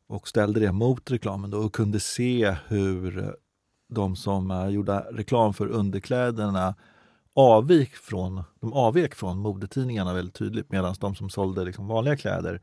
och 0.08 0.28
ställde 0.28 0.60
det 0.60 0.72
mot 0.72 1.10
reklamen 1.10 1.50
då 1.50 1.58
och 1.58 1.74
kunde 1.74 2.00
se 2.00 2.56
hur 2.68 3.34
de 3.88 4.16
som 4.16 4.70
gjorde 4.70 4.98
reklam 4.98 5.54
för 5.54 5.66
underkläderna 5.66 6.74
avvik 7.34 7.96
från, 7.96 8.42
de 8.60 8.72
avvek 8.72 9.14
från 9.14 9.38
modetidningarna 9.38 10.14
väldigt 10.14 10.34
tydligt 10.34 10.72
medan 10.72 10.94
de 11.00 11.14
som 11.14 11.30
sålde 11.30 11.64
liksom 11.64 11.86
vanliga 11.88 12.16
kläder 12.16 12.60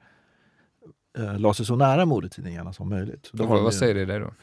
eh, 1.18 1.40
la 1.40 1.54
sig 1.54 1.66
så 1.66 1.76
nära 1.76 2.06
modetidningarna 2.06 2.74
som 2.74 2.90
möjligt. 2.90 3.26
Så 3.34 3.46
vad, 3.46 3.74
säger 3.74 3.96
det 3.96 4.06
där 4.06 4.20
då? 4.20 4.34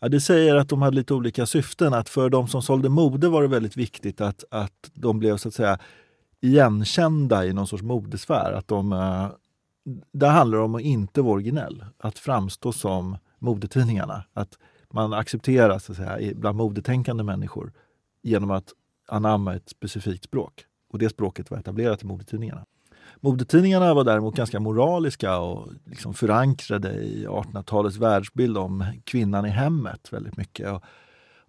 Ja, 0.00 0.08
det 0.08 0.20
säger 0.20 0.56
att 0.56 0.68
de 0.68 0.82
hade 0.82 0.96
lite 0.96 1.14
olika 1.14 1.46
syften. 1.46 1.94
Att 1.94 2.08
för 2.08 2.30
de 2.30 2.48
som 2.48 2.62
sålde 2.62 2.88
mode 2.88 3.28
var 3.28 3.42
det 3.42 3.48
väldigt 3.48 3.76
viktigt 3.76 4.20
att, 4.20 4.44
att 4.50 4.90
de 4.94 5.18
blev 5.18 5.36
så 5.36 5.48
att 5.48 5.54
säga 5.54 5.78
igenkända 6.40 7.46
i 7.46 7.52
någon 7.52 7.66
sorts 7.66 7.82
modesfär. 7.82 8.52
Att 8.52 8.68
de, 8.68 8.92
eh, 8.92 9.28
där 10.12 10.30
handlar 10.30 10.58
det 10.58 10.64
om 10.64 10.74
att 10.74 10.80
inte 10.80 11.22
vara 11.22 11.34
originell. 11.34 11.84
Att 11.98 12.18
framstå 12.18 12.72
som 12.72 13.16
modetidningarna. 13.38 14.24
Att 14.32 14.58
man 14.90 15.12
accepteras 15.12 15.84
så 15.84 15.92
att 15.92 15.98
säga, 15.98 16.34
bland 16.36 16.56
modetänkande 16.56 17.24
människor 17.24 17.72
genom 18.22 18.50
att 18.50 18.72
anamma 19.08 19.54
ett 19.54 19.68
specifikt 19.68 20.24
språk. 20.24 20.64
Och 20.90 20.98
det 20.98 21.08
språket 21.08 21.50
var 21.50 21.58
etablerat 21.58 22.02
i 22.02 22.06
modetidningarna. 22.06 22.64
Modetidningarna 23.20 23.94
var 23.94 24.04
däremot 24.04 24.36
ganska 24.36 24.60
moraliska 24.60 25.38
och 25.38 25.68
liksom 25.84 26.14
förankrade 26.14 26.92
i 26.92 27.26
1800-talets 27.26 27.96
världsbild 27.96 28.58
om 28.58 28.84
kvinnan 29.04 29.46
i 29.46 29.48
hemmet 29.48 30.12
väldigt 30.12 30.36
mycket. 30.36 30.72
Och 30.72 30.84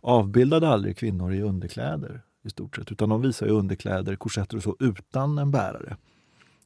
avbildade 0.02 0.70
aldrig 0.70 0.98
kvinnor 0.98 1.34
i 1.34 1.42
underkläder 1.42 2.22
i 2.44 2.50
stort 2.50 2.76
sett, 2.76 2.92
utan 2.92 3.10
de 3.10 3.22
visade 3.22 3.52
underkläder, 3.52 4.16
korsetter 4.16 4.58
och 4.58 4.64
så 4.64 4.76
utan 4.80 5.38
en 5.38 5.52
bärare. 5.52 5.98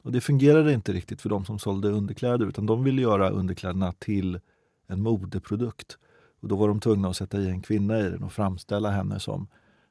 Och 0.01 0.11
det 0.11 0.21
fungerade 0.21 0.73
inte 0.73 0.93
riktigt 0.93 1.21
för 1.21 1.29
de 1.29 1.45
som 1.45 1.59
sålde 1.59 1.89
underkläder 1.89 2.45
utan 2.45 2.65
de 2.65 2.83
ville 2.83 3.01
göra 3.01 3.29
underkläderna 3.29 3.93
till 3.99 4.39
en 4.87 5.01
modeprodukt. 5.01 5.97
Och 6.41 6.47
då 6.47 6.55
var 6.55 6.67
de 6.67 6.79
tvungna 6.79 7.09
att 7.09 7.17
sätta 7.17 7.39
i 7.39 7.49
en 7.49 7.61
kvinna 7.61 7.99
i 7.99 8.03
den 8.03 8.23
och 8.23 8.33
framställa 8.33 8.89
henne 8.89 9.19
som 9.19 9.47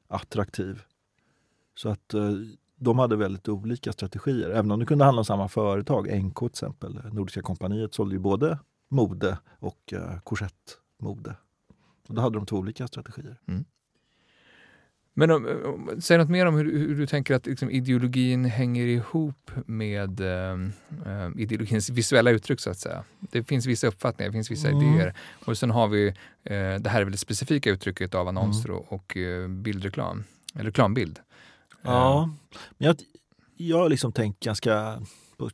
attraktiv. 0.07 0.81
Så 1.75 1.89
att 1.89 2.13
eh, 2.13 2.31
de 2.75 2.99
hade 2.99 3.15
väldigt 3.15 3.47
olika 3.49 3.93
strategier, 3.93 4.49
även 4.49 4.71
om 4.71 4.79
det 4.79 4.85
kunde 4.85 5.05
handla 5.05 5.19
om 5.19 5.25
samma 5.25 5.47
företag. 5.47 6.23
NK 6.23 6.39
till 6.39 6.47
exempel, 6.47 6.99
Nordiska 7.11 7.41
kompaniet 7.41 7.93
sålde 7.93 8.15
ju 8.15 8.19
både 8.19 8.59
mode 8.89 9.37
och 9.59 9.93
eh, 9.93 10.19
korsettmode. 10.19 11.35
Och 12.07 12.15
då 12.15 12.21
hade 12.21 12.37
de 12.37 12.45
två 12.45 12.57
olika 12.57 12.87
strategier. 12.87 13.39
Mm. 13.47 13.65
Men 15.13 15.31
om, 15.31 15.45
om, 15.65 16.01
säg 16.01 16.17
något 16.17 16.29
mer 16.29 16.45
om 16.45 16.55
hur, 16.55 16.87
hur 16.87 16.95
du 16.95 17.07
tänker 17.07 17.35
att 17.35 17.45
liksom, 17.45 17.69
ideologin 17.69 18.45
hänger 18.45 18.85
ihop 18.85 19.51
med 19.65 20.19
eh, 20.19 20.51
eh, 21.05 21.31
ideologins 21.37 21.89
visuella 21.89 22.31
uttryck 22.31 22.59
så 22.59 22.69
att 22.69 22.77
säga. 22.77 23.03
Det 23.19 23.43
finns 23.43 23.65
vissa 23.65 23.87
uppfattningar, 23.87 24.29
det 24.29 24.33
finns 24.33 24.51
vissa 24.51 24.69
mm. 24.69 24.81
idéer. 24.81 25.13
Och 25.45 25.57
sen 25.57 25.71
har 25.71 25.87
vi 25.87 26.07
eh, 26.07 26.13
det 26.79 26.89
här 26.89 26.99
är 27.01 27.03
väl 27.03 27.11
det 27.11 27.17
specifika 27.17 27.69
uttrycket 27.69 28.15
av 28.15 28.27
annonser 28.27 28.69
mm. 28.69 28.81
och, 28.81 28.93
och 28.93 29.17
eh, 29.17 29.47
bildreklam, 29.47 30.23
eller 30.53 30.65
reklambild. 30.65 31.19
Ja, 31.81 32.29
men 32.77 32.87
jag, 32.87 32.95
jag 33.57 33.77
har 33.77 33.89
liksom 33.89 34.11
tänkt 34.11 34.43
ganska, 34.43 35.01
på, 35.37 35.49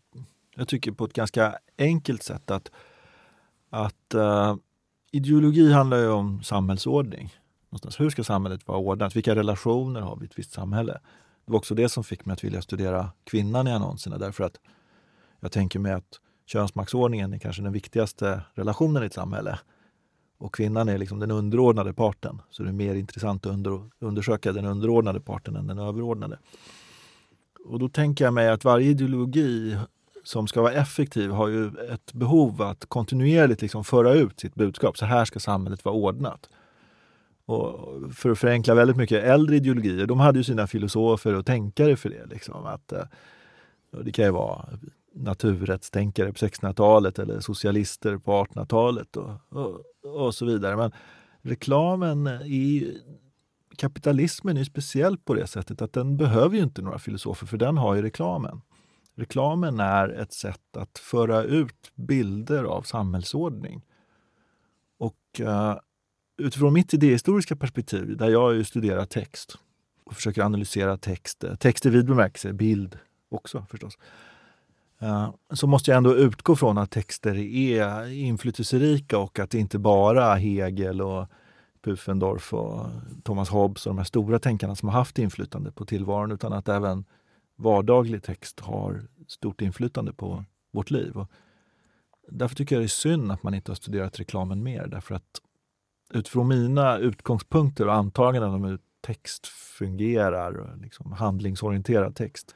jag 0.55 0.67
tycker 0.67 0.91
på 0.91 1.05
ett 1.05 1.13
ganska 1.13 1.55
enkelt 1.77 2.23
sätt 2.23 2.51
att, 2.51 2.71
att 3.69 4.15
uh, 4.15 4.55
ideologi 5.11 5.71
handlar 5.71 5.97
ju 5.97 6.07
om 6.07 6.43
samhällsordning. 6.43 7.33
Någonstans. 7.69 7.99
Hur 7.99 8.09
ska 8.09 8.23
samhället 8.23 8.67
vara 8.67 8.77
ordnat? 8.77 9.15
Vilka 9.15 9.35
relationer 9.35 10.01
har 10.01 10.15
vi 10.15 10.23
i 10.23 10.25
ett 10.25 10.39
visst 10.39 10.51
samhälle? 10.51 10.99
Det 11.45 11.51
var 11.51 11.57
också 11.57 11.75
det 11.75 11.89
som 11.89 12.03
fick 12.03 12.25
mig 12.25 12.33
att 12.33 12.43
vilja 12.43 12.61
studera 12.61 13.11
kvinnan 13.23 13.67
i 13.67 13.71
annonserna 13.71 14.17
därför 14.17 14.43
att 14.43 14.59
jag 15.39 15.51
tänker 15.51 15.79
mig 15.79 15.91
att 15.91 16.19
könsmaktsordningen 16.45 17.33
är 17.33 17.39
kanske 17.39 17.61
den 17.61 17.73
viktigaste 17.73 18.41
relationen 18.53 19.03
i 19.03 19.05
ett 19.05 19.13
samhälle. 19.13 19.59
Och 20.37 20.53
kvinnan 20.53 20.89
är 20.89 20.97
liksom 20.97 21.19
den 21.19 21.31
underordnade 21.31 21.93
parten. 21.93 22.41
Så 22.49 22.63
det 22.63 22.69
är 22.69 22.73
mer 22.73 22.95
intressant 22.95 23.45
att 23.45 23.51
under, 23.51 23.81
undersöka 23.99 24.51
den 24.51 24.65
underordnade 24.65 25.19
parten 25.19 25.55
än 25.55 25.67
den 25.67 25.79
överordnade. 25.79 26.39
Och 27.65 27.79
då 27.79 27.89
tänker 27.89 28.25
jag 28.25 28.33
mig 28.33 28.49
att 28.49 28.63
varje 28.63 28.89
ideologi 28.89 29.77
som 30.23 30.47
ska 30.47 30.61
vara 30.61 30.73
effektiv 30.73 31.31
har 31.31 31.47
ju 31.47 31.67
ett 31.67 32.13
behov 32.13 32.61
att 32.61 32.85
kontinuerligt 32.85 33.61
liksom 33.61 33.83
föra 33.83 34.13
ut 34.13 34.39
sitt 34.39 34.55
budskap. 34.55 34.97
Så 34.97 35.05
här 35.05 35.25
ska 35.25 35.39
samhället 35.39 35.85
vara 35.85 35.95
ordnat. 35.95 36.49
Och 37.49 38.13
för 38.15 38.29
att 38.29 38.39
förenkla 38.39 38.75
väldigt 38.75 38.97
mycket, 38.97 39.23
äldre 39.23 39.55
ideologier, 39.55 40.07
de 40.07 40.19
hade 40.19 40.39
ju 40.39 40.43
sina 40.43 40.67
filosofer 40.67 41.35
och 41.35 41.45
tänkare 41.45 41.95
för 41.95 42.09
det. 42.09 42.25
Liksom, 42.25 42.65
att, 42.65 42.91
eh, 42.91 43.03
det 44.03 44.11
kan 44.11 44.25
ju 44.25 44.31
vara 44.31 44.65
naturrättstänkare 45.13 46.33
på 46.33 46.37
1600-talet 46.37 47.19
eller 47.19 47.39
socialister 47.39 48.17
på 48.17 48.31
1800-talet 48.31 49.17
och, 49.17 49.31
och, 49.49 49.81
och, 50.25 50.35
så 50.35 50.45
vidare. 50.45 50.77
Men 50.77 50.91
reklamen 51.41 52.27
i 52.27 52.97
kapitalismen 53.75 54.57
är 54.57 54.63
speciell 54.63 55.17
på 55.17 55.33
det 55.33 55.47
sättet 55.47 55.81
att 55.81 55.93
den 55.93 56.17
behöver 56.17 56.57
ju 56.57 56.63
inte 56.63 56.81
några 56.81 56.99
filosofer 56.99 57.47
för 57.47 57.57
den 57.57 57.77
har 57.77 57.95
ju 57.95 58.01
reklamen. 58.01 58.61
Reklamen 59.15 59.79
är 59.79 60.09
ett 60.09 60.33
sätt 60.33 60.77
att 60.77 60.97
föra 60.97 61.43
ut 61.43 61.91
bilder 61.95 62.63
av 62.63 62.81
samhällsordning. 62.81 63.81
Och 64.97 65.15
uh, 65.39 65.75
utifrån 66.39 66.73
mitt 66.73 66.93
idéhistoriska 66.93 67.55
perspektiv, 67.55 68.17
där 68.17 68.29
jag 68.29 68.55
ju 68.55 68.63
studerar 68.63 69.05
text 69.05 69.57
och 70.03 70.15
försöker 70.15 70.41
analysera 70.41 70.97
text, 70.97 71.43
text 71.59 71.85
i 71.85 71.89
vid 71.89 72.05
bemärkelse, 72.05 72.53
bild 72.53 72.97
också 73.29 73.65
förstås, 73.69 73.97
eh, 74.99 75.33
så 75.53 75.67
måste 75.67 75.91
jag 75.91 75.97
ändå 75.97 76.15
utgå 76.15 76.55
från 76.55 76.77
att 76.77 76.91
texter 76.91 77.35
är 77.35 78.11
inflytelserika 78.11 79.17
och 79.17 79.39
att 79.39 79.49
det 79.49 79.59
inte 79.59 79.79
bara 79.79 80.35
Hegel 80.35 81.01
och 81.01 81.27
Pufendorf 81.81 82.53
och 82.53 82.85
Thomas 83.23 83.49
Hobbes 83.49 83.85
och 83.85 83.89
de 83.89 83.97
här 83.97 84.05
stora 84.05 84.39
tänkarna 84.39 84.75
som 84.75 84.89
har 84.89 84.95
haft 84.95 85.19
inflytande 85.19 85.71
på 85.71 85.85
tillvaron 85.85 86.31
utan 86.31 86.53
att 86.53 86.69
även 86.69 87.05
vardaglig 87.55 88.23
text 88.23 88.59
har 88.59 89.07
stort 89.27 89.61
inflytande 89.61 90.13
på 90.13 90.45
vårt 90.71 90.91
liv. 90.91 91.17
Och 91.17 91.27
därför 92.27 92.55
tycker 92.55 92.75
jag 92.75 92.81
det 92.81 92.85
är 92.85 92.87
synd 92.87 93.31
att 93.31 93.43
man 93.43 93.53
inte 93.53 93.71
har 93.71 93.75
studerat 93.75 94.19
reklamen 94.19 94.63
mer 94.63 94.87
därför 94.87 95.15
att 95.15 95.41
utifrån 96.13 96.47
mina 96.47 96.97
utgångspunkter 96.97 97.87
och 97.87 97.93
antaganden 97.93 98.51
om 98.51 98.63
hur 98.63 98.79
text 99.01 99.47
fungerar, 99.47 100.77
liksom 100.81 101.11
handlingsorienterad 101.11 102.15
text, 102.15 102.55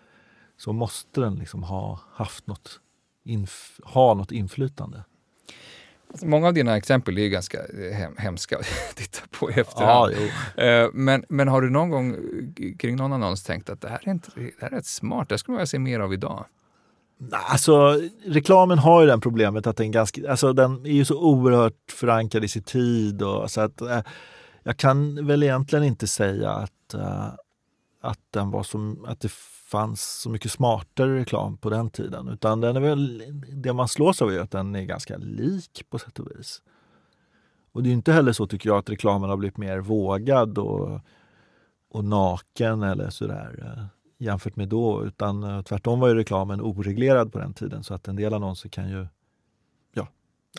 så 0.57 0.73
måste 0.73 1.21
den 1.21 1.35
liksom 1.35 1.63
ha 1.63 1.99
haft 2.13 2.47
något, 2.47 2.79
inf 3.23 3.79
ha 3.83 4.13
något 4.13 4.31
inflytande. 4.31 5.03
Alltså, 6.09 6.27
många 6.27 6.47
av 6.47 6.53
dina 6.53 6.77
exempel 6.77 7.17
är 7.17 7.27
ganska 7.27 7.59
hem, 7.93 8.17
hemska 8.17 8.57
att 8.57 8.65
titta 8.95 9.21
på 9.39 9.51
i 9.51 9.53
efterhand. 9.53 10.13
Ja, 10.55 10.63
eh, 10.63 10.89
men, 10.93 11.25
men 11.29 11.47
har 11.47 11.61
du 11.61 11.69
någon 11.69 11.89
gång 11.89 12.15
kring 12.79 12.95
någon 12.95 13.13
annons 13.13 13.43
tänkt 13.43 13.69
att 13.69 13.81
det 13.81 13.89
här 13.89 13.99
är, 14.03 14.11
inte, 14.11 14.31
det 14.35 14.51
här 14.61 14.67
är 14.67 14.75
rätt 14.75 14.85
smart, 14.85 15.29
det 15.29 15.37
skulle 15.37 15.53
man 15.53 15.57
vilja 15.57 15.67
se 15.67 15.79
mer 15.79 15.99
av 15.99 16.13
idag? 16.13 16.45
Alltså, 17.31 17.99
reklamen 18.25 18.79
har 18.79 19.01
ju 19.01 19.07
det 19.07 19.19
problemet 19.19 19.67
att 19.67 19.77
den, 19.77 19.91
ganska, 19.91 20.31
alltså, 20.31 20.53
den 20.53 20.85
är 20.85 20.91
ju 20.91 21.05
så 21.05 21.19
oerhört 21.19 21.91
förankrad 21.91 22.43
i 22.43 22.47
sin 22.47 22.63
tid. 22.63 23.21
Och, 23.21 23.51
så 23.51 23.61
att, 23.61 23.81
eh, 23.81 24.01
jag 24.63 24.77
kan 24.77 25.27
väl 25.27 25.43
egentligen 25.43 25.85
inte 25.85 26.07
säga 26.07 26.51
att, 26.51 26.93
eh, 26.93 27.27
att, 28.01 28.19
den 28.31 28.51
var 28.51 28.63
som, 28.63 29.05
att 29.07 29.19
det 29.19 29.31
fanns 29.65 30.21
så 30.21 30.29
mycket 30.29 30.51
smartare 30.51 31.19
reklam 31.19 31.57
på 31.57 31.69
den 31.69 31.89
tiden. 31.89 32.27
Utan 32.27 32.61
den 32.61 32.75
är 32.75 32.79
väl, 32.79 33.23
det 33.63 33.73
man 33.73 33.87
slås 33.87 34.21
av 34.21 34.31
är 34.33 34.39
att 34.39 34.51
den 34.51 34.75
är 34.75 34.83
ganska 34.83 35.17
lik 35.17 35.85
på 35.89 35.99
sätt 35.99 36.19
och 36.19 36.27
vis. 36.31 36.61
Och 37.71 37.83
det 37.83 37.89
är 37.89 37.93
inte 37.93 38.13
heller 38.13 38.33
så 38.33 38.47
tycker 38.47 38.69
jag 38.69 38.77
att 38.77 38.89
reklamen 38.89 39.29
har 39.29 39.37
blivit 39.37 39.57
mer 39.57 39.79
vågad 39.79 40.57
och, 40.57 40.99
och 41.89 42.05
naken 42.05 42.83
eller 42.83 43.09
sådär 43.09 43.75
eh, 43.77 44.02
jämfört 44.23 44.55
med 44.55 44.67
då. 44.67 45.05
Utan 45.05 45.43
eh, 45.43 45.61
tvärtom 45.61 45.99
var 45.99 46.07
ju 46.07 46.15
reklamen 46.15 46.61
oreglerad 46.61 47.33
på 47.33 47.39
den 47.39 47.53
tiden 47.53 47.83
så 47.83 47.93
att 47.93 48.07
en 48.07 48.15
del 48.15 48.33
annonser 48.33 48.69
kan 48.69 48.89
ju 48.89 49.07
Ja, 49.93 50.07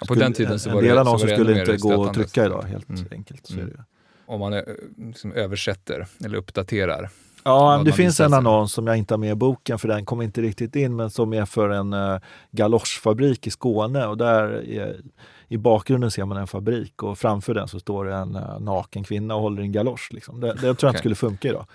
ja 0.00 0.06
på 0.08 0.14
den 0.14 0.32
tiden 0.32 0.58
så 0.58 0.68
en 0.68 0.74
var 0.74 0.82
del 0.82 0.94
det, 0.94 1.00
annonser 1.00 1.28
skulle 1.28 1.60
inte 1.60 1.76
gå 1.76 2.04
att 2.04 2.14
trycka 2.14 2.46
idag 2.46 2.62
helt 2.62 2.88
mm. 2.88 3.06
enkelt. 3.10 3.46
Så 3.46 3.54
mm. 3.54 3.68
det. 3.68 3.84
Om 4.26 4.40
man 4.40 4.62
liksom 4.96 5.32
översätter 5.32 6.06
eller 6.24 6.38
uppdaterar 6.38 7.10
Ja, 7.44 7.82
det 7.84 7.92
finns 7.92 8.20
en 8.20 8.34
annons 8.34 8.72
som 8.72 8.86
jag 8.86 8.96
inte 8.96 9.14
har 9.14 9.18
med 9.18 9.30
i 9.30 9.34
boken 9.34 9.78
för 9.78 9.88
den 9.88 10.04
kom 10.04 10.22
inte 10.22 10.42
riktigt 10.42 10.76
in 10.76 10.96
men 10.96 11.10
som 11.10 11.32
är 11.32 11.44
för 11.44 11.68
en 11.68 11.92
uh, 11.92 12.18
galoschfabrik 12.50 13.46
i 13.46 13.50
Skåne 13.50 14.06
och 14.06 14.16
där 14.16 14.42
är, 14.70 15.00
i 15.48 15.56
bakgrunden 15.56 16.10
ser 16.10 16.24
man 16.24 16.36
en 16.36 16.46
fabrik 16.46 17.02
och 17.02 17.18
framför 17.18 17.54
den 17.54 17.68
så 17.68 17.80
står 17.80 18.04
det 18.04 18.14
en 18.14 18.36
uh, 18.36 18.60
naken 18.60 19.04
kvinna 19.04 19.34
och 19.34 19.40
håller 19.42 19.62
en 19.62 19.72
galosch. 19.72 20.08
Liksom. 20.12 20.40
Det, 20.40 20.46
det 20.46 20.54
tror 20.54 20.66
jag 20.66 20.74
okay. 20.74 20.88
inte 20.88 20.98
skulle 20.98 21.14
funka 21.14 21.48
idag. 21.48 21.66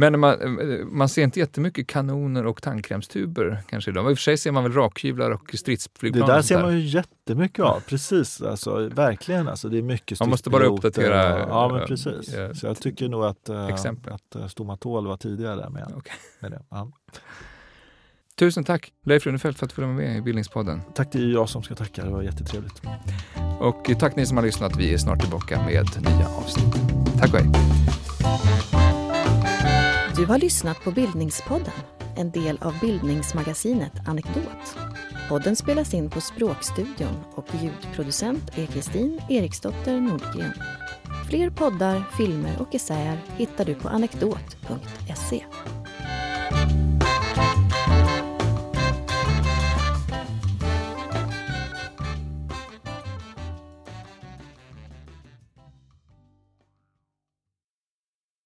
Men 0.00 0.20
man, 0.20 0.36
man 0.90 1.08
ser 1.08 1.22
inte 1.22 1.38
jättemycket 1.38 1.86
kanoner 1.86 2.46
och 2.46 2.62
tandkrämstuber 2.62 3.62
kanske 3.68 3.90
idag. 3.90 4.10
I 4.10 4.14
och 4.14 4.18
för 4.18 4.22
sig 4.22 4.38
ser 4.38 4.52
man 4.52 4.62
väl 4.62 4.72
rakhyvlar 4.72 5.30
och 5.30 5.54
stridsflygplan. 5.54 6.28
Det 6.28 6.34
där 6.34 6.42
ser 6.42 6.62
man 6.62 6.78
ju 6.78 6.86
jättemycket 6.86 7.64
av, 7.64 7.80
precis. 7.80 8.42
Alltså, 8.42 8.88
verkligen, 8.88 9.48
alltså, 9.48 9.68
det 9.68 9.78
är 9.78 9.82
mycket 9.82 10.20
Man 10.20 10.30
måste 10.30 10.50
bara 10.50 10.66
uppdatera. 10.66 11.44
Och, 11.44 11.50
ja, 11.50 11.68
men 11.72 11.86
precis. 11.86 12.34
Äh, 12.34 12.52
Så 12.52 12.66
jag 12.66 12.80
tycker 12.80 13.08
nog 13.08 13.24
att, 13.24 13.48
äh, 13.48 13.64
att 14.04 14.36
äh, 14.36 14.46
Stomatol 14.46 15.06
var 15.06 15.16
tidigare 15.16 15.56
där 15.56 15.70
med, 15.70 15.92
okay. 15.96 16.16
med 16.40 16.50
det. 16.50 16.62
Ja. 16.70 16.92
Tusen 18.38 18.64
tack 18.64 18.92
Leif 19.04 19.26
Runefelt 19.26 19.58
för 19.58 19.66
att 19.66 19.76
du 19.76 19.82
var 19.82 19.88
med 19.88 20.16
i 20.16 20.20
Bildningspodden. 20.20 20.80
Tack, 20.94 21.12
det 21.12 21.18
är 21.18 21.32
jag 21.32 21.48
som 21.48 21.62
ska 21.62 21.74
tacka. 21.74 22.04
Det 22.04 22.10
var 22.10 22.22
jättetrevligt. 22.22 22.82
Och 23.60 23.90
tack 23.98 24.16
ni 24.16 24.26
som 24.26 24.36
har 24.36 24.44
lyssnat. 24.44 24.76
Vi 24.76 24.94
är 24.94 24.98
snart 24.98 25.20
tillbaka 25.20 25.62
med 25.62 25.86
nya 26.00 26.28
avsnitt. 26.28 26.74
Tack 27.20 27.34
och 27.34 27.40
hej. 27.40 28.57
Du 30.18 30.26
har 30.26 30.38
lyssnat 30.38 30.80
på 30.84 30.90
Bildningspodden, 30.90 31.72
en 32.16 32.30
del 32.30 32.58
av 32.60 32.80
bildningsmagasinet 32.80 33.92
Anekdot. 34.06 34.78
Podden 35.28 35.56
spelas 35.56 35.94
in 35.94 36.10
på 36.10 36.20
Språkstudion 36.20 37.24
och 37.34 37.46
ljudproducent 37.62 38.58
är 38.58 38.66
Kristin 38.66 39.20
Eriksdotter 39.28 40.00
Nordgren. 40.00 40.52
Fler 41.28 41.50
poddar, 41.50 42.02
filmer 42.16 42.60
och 42.60 42.74
essäer 42.74 43.18
hittar 43.36 43.64
du 43.64 43.74
på 43.74 43.88
anekdot.se. 43.88 45.44